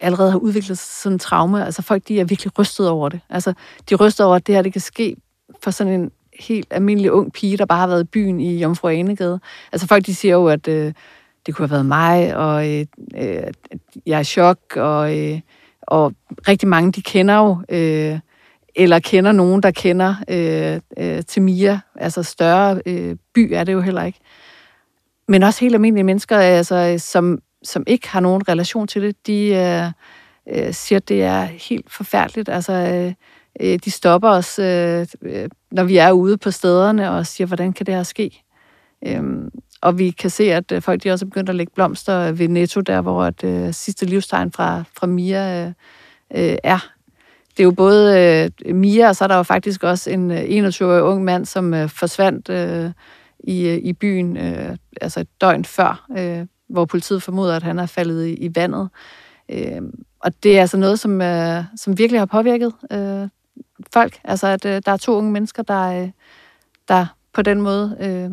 allerede 0.00 0.30
har 0.30 0.38
udviklet 0.38 0.78
sådan 0.78 1.14
en 1.14 1.18
traume. 1.18 1.64
Altså 1.64 1.82
folk, 1.82 2.08
de 2.08 2.20
er 2.20 2.24
virkelig 2.24 2.58
rystet 2.58 2.88
over 2.88 3.08
det. 3.08 3.20
Altså, 3.28 3.52
de 3.90 3.94
ryster 3.94 4.24
over, 4.24 4.36
at 4.36 4.46
det 4.46 4.54
her, 4.54 4.62
det 4.62 4.72
kan 4.72 4.80
ske 4.80 5.16
for 5.62 5.70
sådan 5.70 6.00
en 6.00 6.10
helt 6.40 6.66
almindelig 6.70 7.12
ung 7.12 7.32
pige, 7.32 7.56
der 7.56 7.66
bare 7.66 7.78
har 7.78 7.86
været 7.86 8.04
i 8.04 8.08
byen 8.12 8.40
i 8.40 8.58
Jomfru 8.58 8.88
Anegade. 8.88 9.40
Altså 9.72 9.86
folk, 9.86 10.06
de 10.06 10.14
siger 10.14 10.34
jo, 10.34 10.46
at 10.46 10.68
øh, 10.68 10.92
det 11.46 11.54
kunne 11.54 11.68
have 11.68 11.70
været 11.70 11.86
mig, 11.86 12.36
og 12.36 12.70
øh, 12.70 12.86
øh, 13.16 13.52
jeg 14.06 14.16
er 14.16 14.20
i 14.20 14.24
chok, 14.24 14.58
og, 14.76 15.18
øh, 15.18 15.40
og 15.82 16.12
rigtig 16.48 16.68
mange, 16.68 16.92
de 16.92 17.02
kender 17.02 17.36
jo, 17.36 17.58
øh, 17.68 18.18
eller 18.76 18.98
kender 18.98 19.32
nogen, 19.32 19.62
der 19.62 19.70
kender 19.70 20.14
øh, 20.28 20.80
øh, 20.96 21.22
til 21.22 21.42
Mia. 21.42 21.80
Altså 21.96 22.22
større 22.22 22.80
øh, 22.86 23.16
by 23.34 23.52
er 23.52 23.64
det 23.64 23.72
jo 23.72 23.80
heller 23.80 24.04
ikke. 24.04 24.18
Men 25.28 25.42
også 25.42 25.60
helt 25.60 25.74
almindelige 25.74 26.04
mennesker, 26.04 26.38
altså, 26.38 26.94
som 26.98 27.38
som 27.64 27.84
ikke 27.86 28.08
har 28.08 28.20
nogen 28.20 28.48
relation 28.48 28.86
til 28.86 29.02
det, 29.02 29.26
de 29.26 29.48
øh, 29.48 30.66
øh, 30.66 30.74
siger, 30.74 30.96
at 30.96 31.08
det 31.08 31.22
er 31.22 31.42
helt 31.44 31.92
forfærdeligt. 31.92 32.48
Altså, 32.48 32.72
øh, 32.72 33.12
øh 33.60 33.78
de 33.84 33.90
stopper 33.90 34.28
os 34.28 34.58
øh, 34.58 35.06
øh 35.22 35.48
når 35.74 35.84
vi 35.84 35.96
er 35.96 36.12
ude 36.12 36.36
på 36.36 36.50
stederne 36.50 37.10
og 37.10 37.26
siger, 37.26 37.46
hvordan 37.46 37.72
kan 37.72 37.86
det 37.86 37.94
her 37.94 38.02
ske? 38.02 38.42
Øhm, 39.06 39.50
og 39.80 39.98
vi 39.98 40.10
kan 40.10 40.30
se, 40.30 40.52
at 40.52 40.72
øh, 40.72 40.82
folk 40.82 41.02
de 41.02 41.10
også 41.10 41.24
er 41.24 41.28
begyndt 41.28 41.48
at 41.48 41.56
lægge 41.56 41.72
blomster 41.74 42.32
ved 42.32 42.48
Netto, 42.48 42.80
der 42.80 43.00
hvor 43.00 43.24
et 43.24 43.44
øh, 43.44 43.74
sidste 43.74 44.06
livstegn 44.06 44.52
fra, 44.52 44.84
fra 44.96 45.06
Mia 45.06 45.64
øh, 45.64 45.72
øh, 46.34 46.56
er. 46.64 46.78
Det 47.50 47.60
er 47.60 47.64
jo 47.64 47.70
både 47.70 48.50
øh, 48.66 48.74
Mia, 48.74 49.08
og 49.08 49.16
så 49.16 49.24
er 49.24 49.28
der 49.28 49.36
jo 49.36 49.42
faktisk 49.42 49.82
også 49.82 50.10
en 50.10 50.30
øh, 50.30 50.68
21-årig 50.68 51.02
ung 51.02 51.24
mand, 51.24 51.46
som 51.46 51.74
øh, 51.74 51.88
forsvandt 51.88 52.48
øh, 52.48 52.90
i, 53.38 53.68
øh, 53.68 53.76
i 53.76 53.92
byen 53.92 54.36
øh, 54.36 54.76
altså 55.00 55.20
et 55.20 55.28
døgn 55.40 55.64
før, 55.64 56.06
øh, 56.18 56.46
hvor 56.68 56.84
politiet 56.84 57.22
formoder, 57.22 57.56
at 57.56 57.62
han 57.62 57.78
er 57.78 57.86
faldet 57.86 58.26
i, 58.26 58.34
i 58.34 58.50
vandet. 58.54 58.88
Øh, 59.48 59.82
og 60.20 60.42
det 60.42 60.56
er 60.56 60.60
altså 60.60 60.76
noget, 60.76 60.98
som, 60.98 61.22
øh, 61.22 61.64
som 61.76 61.98
virkelig 61.98 62.20
har 62.20 62.26
påvirket 62.26 62.72
øh, 62.92 63.28
folk. 63.92 64.20
Altså, 64.24 64.46
at 64.46 64.64
øh, 64.64 64.82
der 64.86 64.92
er 64.92 64.96
to 64.96 65.16
unge 65.16 65.32
mennesker, 65.32 65.62
der, 65.62 66.02
øh, 66.02 66.10
der 66.88 67.06
på 67.32 67.42
den 67.42 67.60
måde 67.60 67.96
øh, 68.00 68.30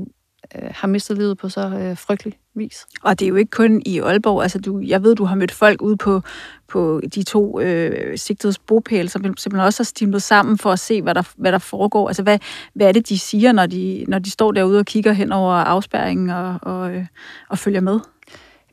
øh, 0.56 0.72
har 0.76 0.88
mistet 0.88 1.18
livet 1.18 1.38
på 1.38 1.50
så 1.50 1.62
øh, 1.62 1.98
frygtelig 1.98 2.40
vis. 2.54 2.86
Og 3.02 3.20
det 3.20 3.26
er 3.26 3.30
jo 3.30 3.36
ikke 3.36 3.52
kun 3.52 3.82
i 3.86 4.00
Aalborg. 4.00 4.42
Altså, 4.42 4.60
du, 4.60 4.80
jeg 4.80 5.04
ved, 5.04 5.16
du 5.16 5.26
har 5.26 5.36
mødt 5.36 5.52
folk 5.52 5.82
ude 5.82 5.98
på, 5.98 6.22
på 6.68 7.02
de 7.16 7.24
to 7.24 7.60
øh, 7.60 8.18
sigtedes 8.18 8.60
bopæl, 8.60 9.10
som 9.10 9.22
simpelthen 9.24 9.66
også 9.66 9.80
har 9.80 9.86
stimlet 9.86 10.22
sammen 10.22 10.58
for 10.58 10.72
at 10.72 10.80
se, 10.80 11.02
hvad 11.02 11.16
der, 11.16 11.24
hvad 11.36 11.52
der 11.52 11.58
foregår. 11.58 12.08
Altså, 12.08 12.24
hvad, 12.24 12.40
hvad 12.74 12.88
er 12.88 12.92
det, 12.92 13.10
de 13.10 13.20
siger, 13.20 13.52
når 13.52 13.66
de, 13.66 14.06
når 14.08 14.20
de 14.20 14.30
står 14.30 14.52
derude 14.52 14.80
og 14.80 14.86
kigger 14.86 15.12
hen 15.14 15.32
over 15.32 15.54
afspærringen 15.54 16.30
og, 16.30 16.60
og, 16.62 16.92
øh, 16.92 17.06
og 17.50 17.58
følger 17.58 17.82
med? 17.82 18.00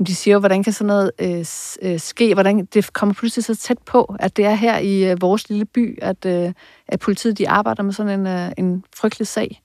De 0.07 0.15
siger 0.15 0.33
jo, 0.35 0.39
hvordan 0.39 0.63
kan 0.63 0.73
sådan 0.73 0.87
noget 0.87 1.11
øh, 1.19 1.45
øh, 1.83 2.01
ske? 2.01 2.35
Hvordan 2.35 2.65
det 2.65 2.93
kommer 2.93 3.15
pludselig 3.15 3.45
så 3.45 3.57
tæt 3.57 3.79
på, 3.79 4.17
at 4.21 4.37
det 4.37 4.45
er 4.45 4.55
her 4.55 4.79
i 4.79 5.11
øh, 5.11 5.21
vores 5.21 5.49
lille 5.49 5.65
by, 5.65 5.99
at, 6.03 6.27
øh, 6.27 6.53
at 6.89 7.01
politiet 7.01 7.39
de 7.39 7.49
arbejder 7.49 7.83
med 7.83 7.93
sådan 7.93 8.21
en, 8.21 8.27
øh, 8.27 8.51
en 8.57 8.85
frygtelig 8.97 9.27
sag. 9.27 9.63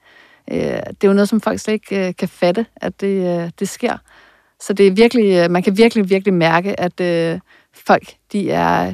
Øh, 0.51 0.57
det 0.57 1.03
er 1.03 1.07
jo 1.07 1.13
noget, 1.13 1.29
som 1.29 1.41
folk 1.41 1.59
slet 1.59 1.73
ikke 1.73 2.07
øh, 2.07 2.15
kan 2.15 2.27
fatte, 2.27 2.65
at 2.75 3.01
det, 3.01 3.41
øh, 3.41 3.49
det 3.59 3.69
sker. 3.69 3.97
Så 4.59 4.73
det 4.73 4.87
er 4.87 4.91
virkelig, 4.91 5.43
øh, 5.43 5.51
man 5.51 5.63
kan 5.63 5.77
virkelig, 5.77 6.09
virkelig 6.09 6.33
mærke, 6.33 6.79
at 6.79 6.99
øh, 7.01 7.39
folk 7.73 8.15
de 8.31 8.51
er 8.51 8.93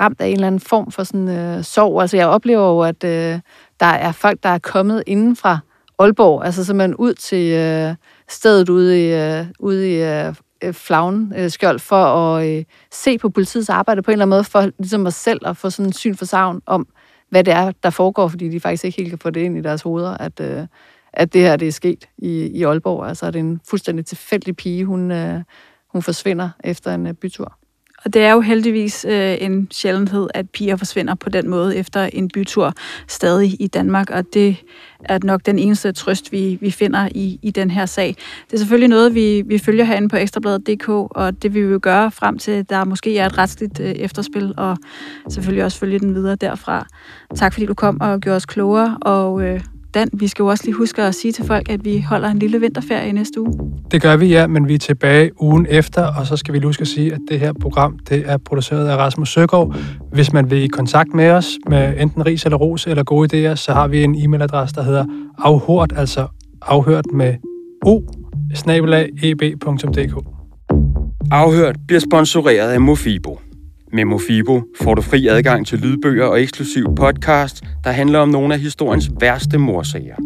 ramt 0.00 0.20
af 0.20 0.26
en 0.26 0.32
eller 0.32 0.46
anden 0.46 0.60
form 0.60 0.90
for 0.90 1.04
sådan 1.04 1.28
øh, 1.28 1.64
sorg. 1.64 2.00
Altså 2.00 2.16
jeg 2.16 2.26
oplever 2.26 2.68
jo, 2.68 2.80
at 2.80 3.04
øh, 3.04 3.40
der 3.80 3.86
er 3.86 4.12
folk, 4.12 4.42
der 4.42 4.48
er 4.48 4.58
kommet 4.58 5.02
inden 5.06 5.36
fra 5.36 5.58
Aalborg, 5.98 6.44
altså 6.44 6.64
simpelthen 6.64 6.94
ud 6.94 7.14
til 7.14 7.52
øh, 7.52 7.94
stedet 8.28 8.68
ude 8.68 9.06
i, 9.06 9.12
øh, 9.12 9.46
ude 9.58 9.90
i 9.90 10.02
øh, 10.02 10.34
øh, 10.62 10.74
øh, 11.36 11.50
skjold 11.50 11.78
for 11.78 12.04
at 12.04 12.48
øh, 12.48 12.64
se 12.90 13.18
på 13.18 13.28
politiets 13.28 13.68
arbejde 13.68 14.02
på 14.02 14.10
en 14.10 14.12
eller 14.12 14.24
anden 14.24 14.36
måde, 14.36 14.44
for 14.44 14.70
ligesom 14.78 15.06
os 15.06 15.14
selv 15.14 15.40
at 15.46 15.56
få 15.56 15.70
sådan 15.70 15.86
en 15.86 15.92
syn 15.92 16.14
for 16.14 16.24
savn 16.24 16.62
om, 16.66 16.86
hvad 17.30 17.44
det 17.44 17.54
er, 17.54 17.72
der 17.82 17.90
foregår, 17.90 18.28
fordi 18.28 18.48
de 18.48 18.60
faktisk 18.60 18.84
ikke 18.84 18.96
helt 18.96 19.10
kan 19.10 19.18
få 19.18 19.30
det 19.30 19.40
ind 19.40 19.58
i 19.58 19.60
deres 19.60 19.82
hoveder, 19.82 20.16
at, 20.16 20.40
øh, 20.40 20.66
at 21.12 21.32
det 21.32 21.40
her 21.40 21.56
det 21.56 21.68
er 21.68 21.72
sket 21.72 22.08
i, 22.18 22.46
i 22.46 22.62
Aalborg. 22.62 23.08
Altså, 23.08 23.26
at 23.26 23.34
det 23.34 23.40
er 23.40 23.44
en 23.44 23.60
fuldstændig 23.68 24.06
tilfældig 24.06 24.56
pige, 24.56 24.84
hun, 24.84 25.10
øh, 25.10 25.40
hun 25.88 26.02
forsvinder 26.02 26.50
efter 26.64 26.94
en 26.94 27.06
øh, 27.06 27.14
bytur. 27.14 27.58
Og 28.04 28.14
det 28.14 28.22
er 28.22 28.32
jo 28.32 28.40
heldigvis 28.40 29.06
øh, 29.08 29.36
en 29.40 29.68
sjældenhed, 29.70 30.28
at 30.34 30.50
piger 30.50 30.76
forsvinder 30.76 31.14
på 31.14 31.30
den 31.30 31.50
måde 31.50 31.76
efter 31.76 32.02
en 32.12 32.28
bytur 32.28 32.72
stadig 33.08 33.56
i 33.60 33.66
Danmark, 33.66 34.10
og 34.10 34.24
det 34.34 34.56
er 35.04 35.18
nok 35.22 35.46
den 35.46 35.58
eneste 35.58 35.92
trøst, 35.92 36.32
vi, 36.32 36.58
vi 36.60 36.70
finder 36.70 37.08
i, 37.14 37.38
i 37.42 37.50
den 37.50 37.70
her 37.70 37.86
sag. 37.86 38.16
Det 38.46 38.52
er 38.52 38.58
selvfølgelig 38.58 38.88
noget, 38.88 39.14
vi, 39.14 39.42
vi 39.46 39.58
følger 39.58 39.84
herinde 39.84 40.08
på 40.08 40.16
ekstrabladet.dk, 40.16 40.88
og 40.88 41.42
det 41.42 41.54
vi 41.54 41.66
vil 41.66 41.80
gøre 41.80 42.10
frem 42.10 42.38
til, 42.38 42.70
der 42.70 42.84
måske 42.84 43.18
er 43.18 43.26
et 43.26 43.38
retsligt 43.38 43.80
øh, 43.80 43.90
efterspil, 43.90 44.54
og 44.56 44.76
selvfølgelig 45.28 45.64
også 45.64 45.78
følge 45.78 45.98
den 45.98 46.14
videre 46.14 46.36
derfra. 46.36 46.86
Tak 47.34 47.52
fordi 47.52 47.66
du 47.66 47.74
kom 47.74 48.00
og 48.00 48.20
gjorde 48.20 48.36
os 48.36 48.46
klogere, 48.46 48.98
og 49.02 49.42
øh, 49.42 49.60
Dan, 49.94 50.08
vi 50.12 50.28
skal 50.28 50.42
jo 50.42 50.46
også 50.46 50.64
lige 50.64 50.74
huske 50.74 51.02
at 51.02 51.14
sige 51.14 51.32
til 51.32 51.44
folk, 51.44 51.68
at 51.68 51.84
vi 51.84 52.00
holder 52.08 52.28
en 52.28 52.38
lille 52.38 52.60
vinterferie 52.60 53.08
i 53.08 53.12
næste 53.12 53.40
uge. 53.40 53.52
Det 53.90 54.02
gør 54.02 54.16
vi, 54.16 54.26
ja, 54.26 54.46
men 54.46 54.68
vi 54.68 54.74
er 54.74 54.78
tilbage 54.78 55.42
ugen 55.42 55.66
efter, 55.70 56.06
og 56.06 56.26
så 56.26 56.36
skal 56.36 56.54
vi 56.54 56.60
huske 56.64 56.80
at 56.80 56.88
sige, 56.88 57.12
at 57.12 57.20
det 57.30 57.40
her 57.40 57.52
program 57.60 57.98
det 58.08 58.22
er 58.26 58.36
produceret 58.36 58.88
af 58.88 58.96
Rasmus 58.96 59.32
Søgaard. 59.32 59.76
Hvis 60.12 60.32
man 60.32 60.50
vil 60.50 60.58
i 60.58 60.66
kontakt 60.66 61.14
med 61.14 61.30
os 61.30 61.58
med 61.68 61.94
enten 61.98 62.26
ris 62.26 62.44
eller 62.44 62.56
ros 62.58 62.86
eller 62.86 63.04
gode 63.04 63.50
idéer, 63.50 63.54
så 63.54 63.72
har 63.72 63.88
vi 63.88 64.04
en 64.04 64.14
e-mailadresse, 64.14 64.74
der 64.74 64.82
hedder 64.82 65.04
afhørt, 65.38 65.92
altså 65.96 66.26
afhørt 66.62 67.04
med 67.14 67.34
o, 67.86 68.02
eb.dk. 69.22 70.26
Afhørt 71.30 71.76
bliver 71.86 72.00
sponsoreret 72.00 72.70
af 72.70 72.80
Mofibo. 72.80 73.38
Med 73.92 74.04
Mofibo 74.04 74.62
får 74.80 74.94
du 74.94 75.02
fri 75.02 75.26
adgang 75.26 75.66
til 75.66 75.78
lydbøger 75.78 76.24
og 76.24 76.42
eksklusiv 76.42 76.94
podcast, 76.96 77.64
der 77.84 77.90
handler 77.90 78.18
om 78.18 78.28
nogle 78.28 78.54
af 78.54 78.60
historiens 78.60 79.10
værste 79.20 79.58
morsager. 79.58 80.16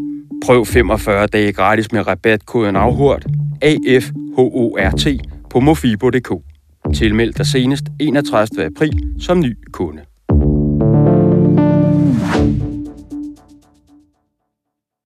Prøv 0.45 0.67
45 0.67 1.27
dage 1.27 1.53
gratis 1.53 1.93
med 1.93 2.07
rabatkoden 2.07 2.77
AFHORT, 2.77 3.27
AFHORT, 3.63 5.07
på 5.51 5.61
mofibo.dk. 5.61 6.33
Tilmeld 6.95 7.33
dig 7.33 7.47
senest 7.47 7.85
31. 8.01 8.65
april 8.65 9.15
som 9.21 9.41
ny 9.41 9.59
kunde. 9.73 10.03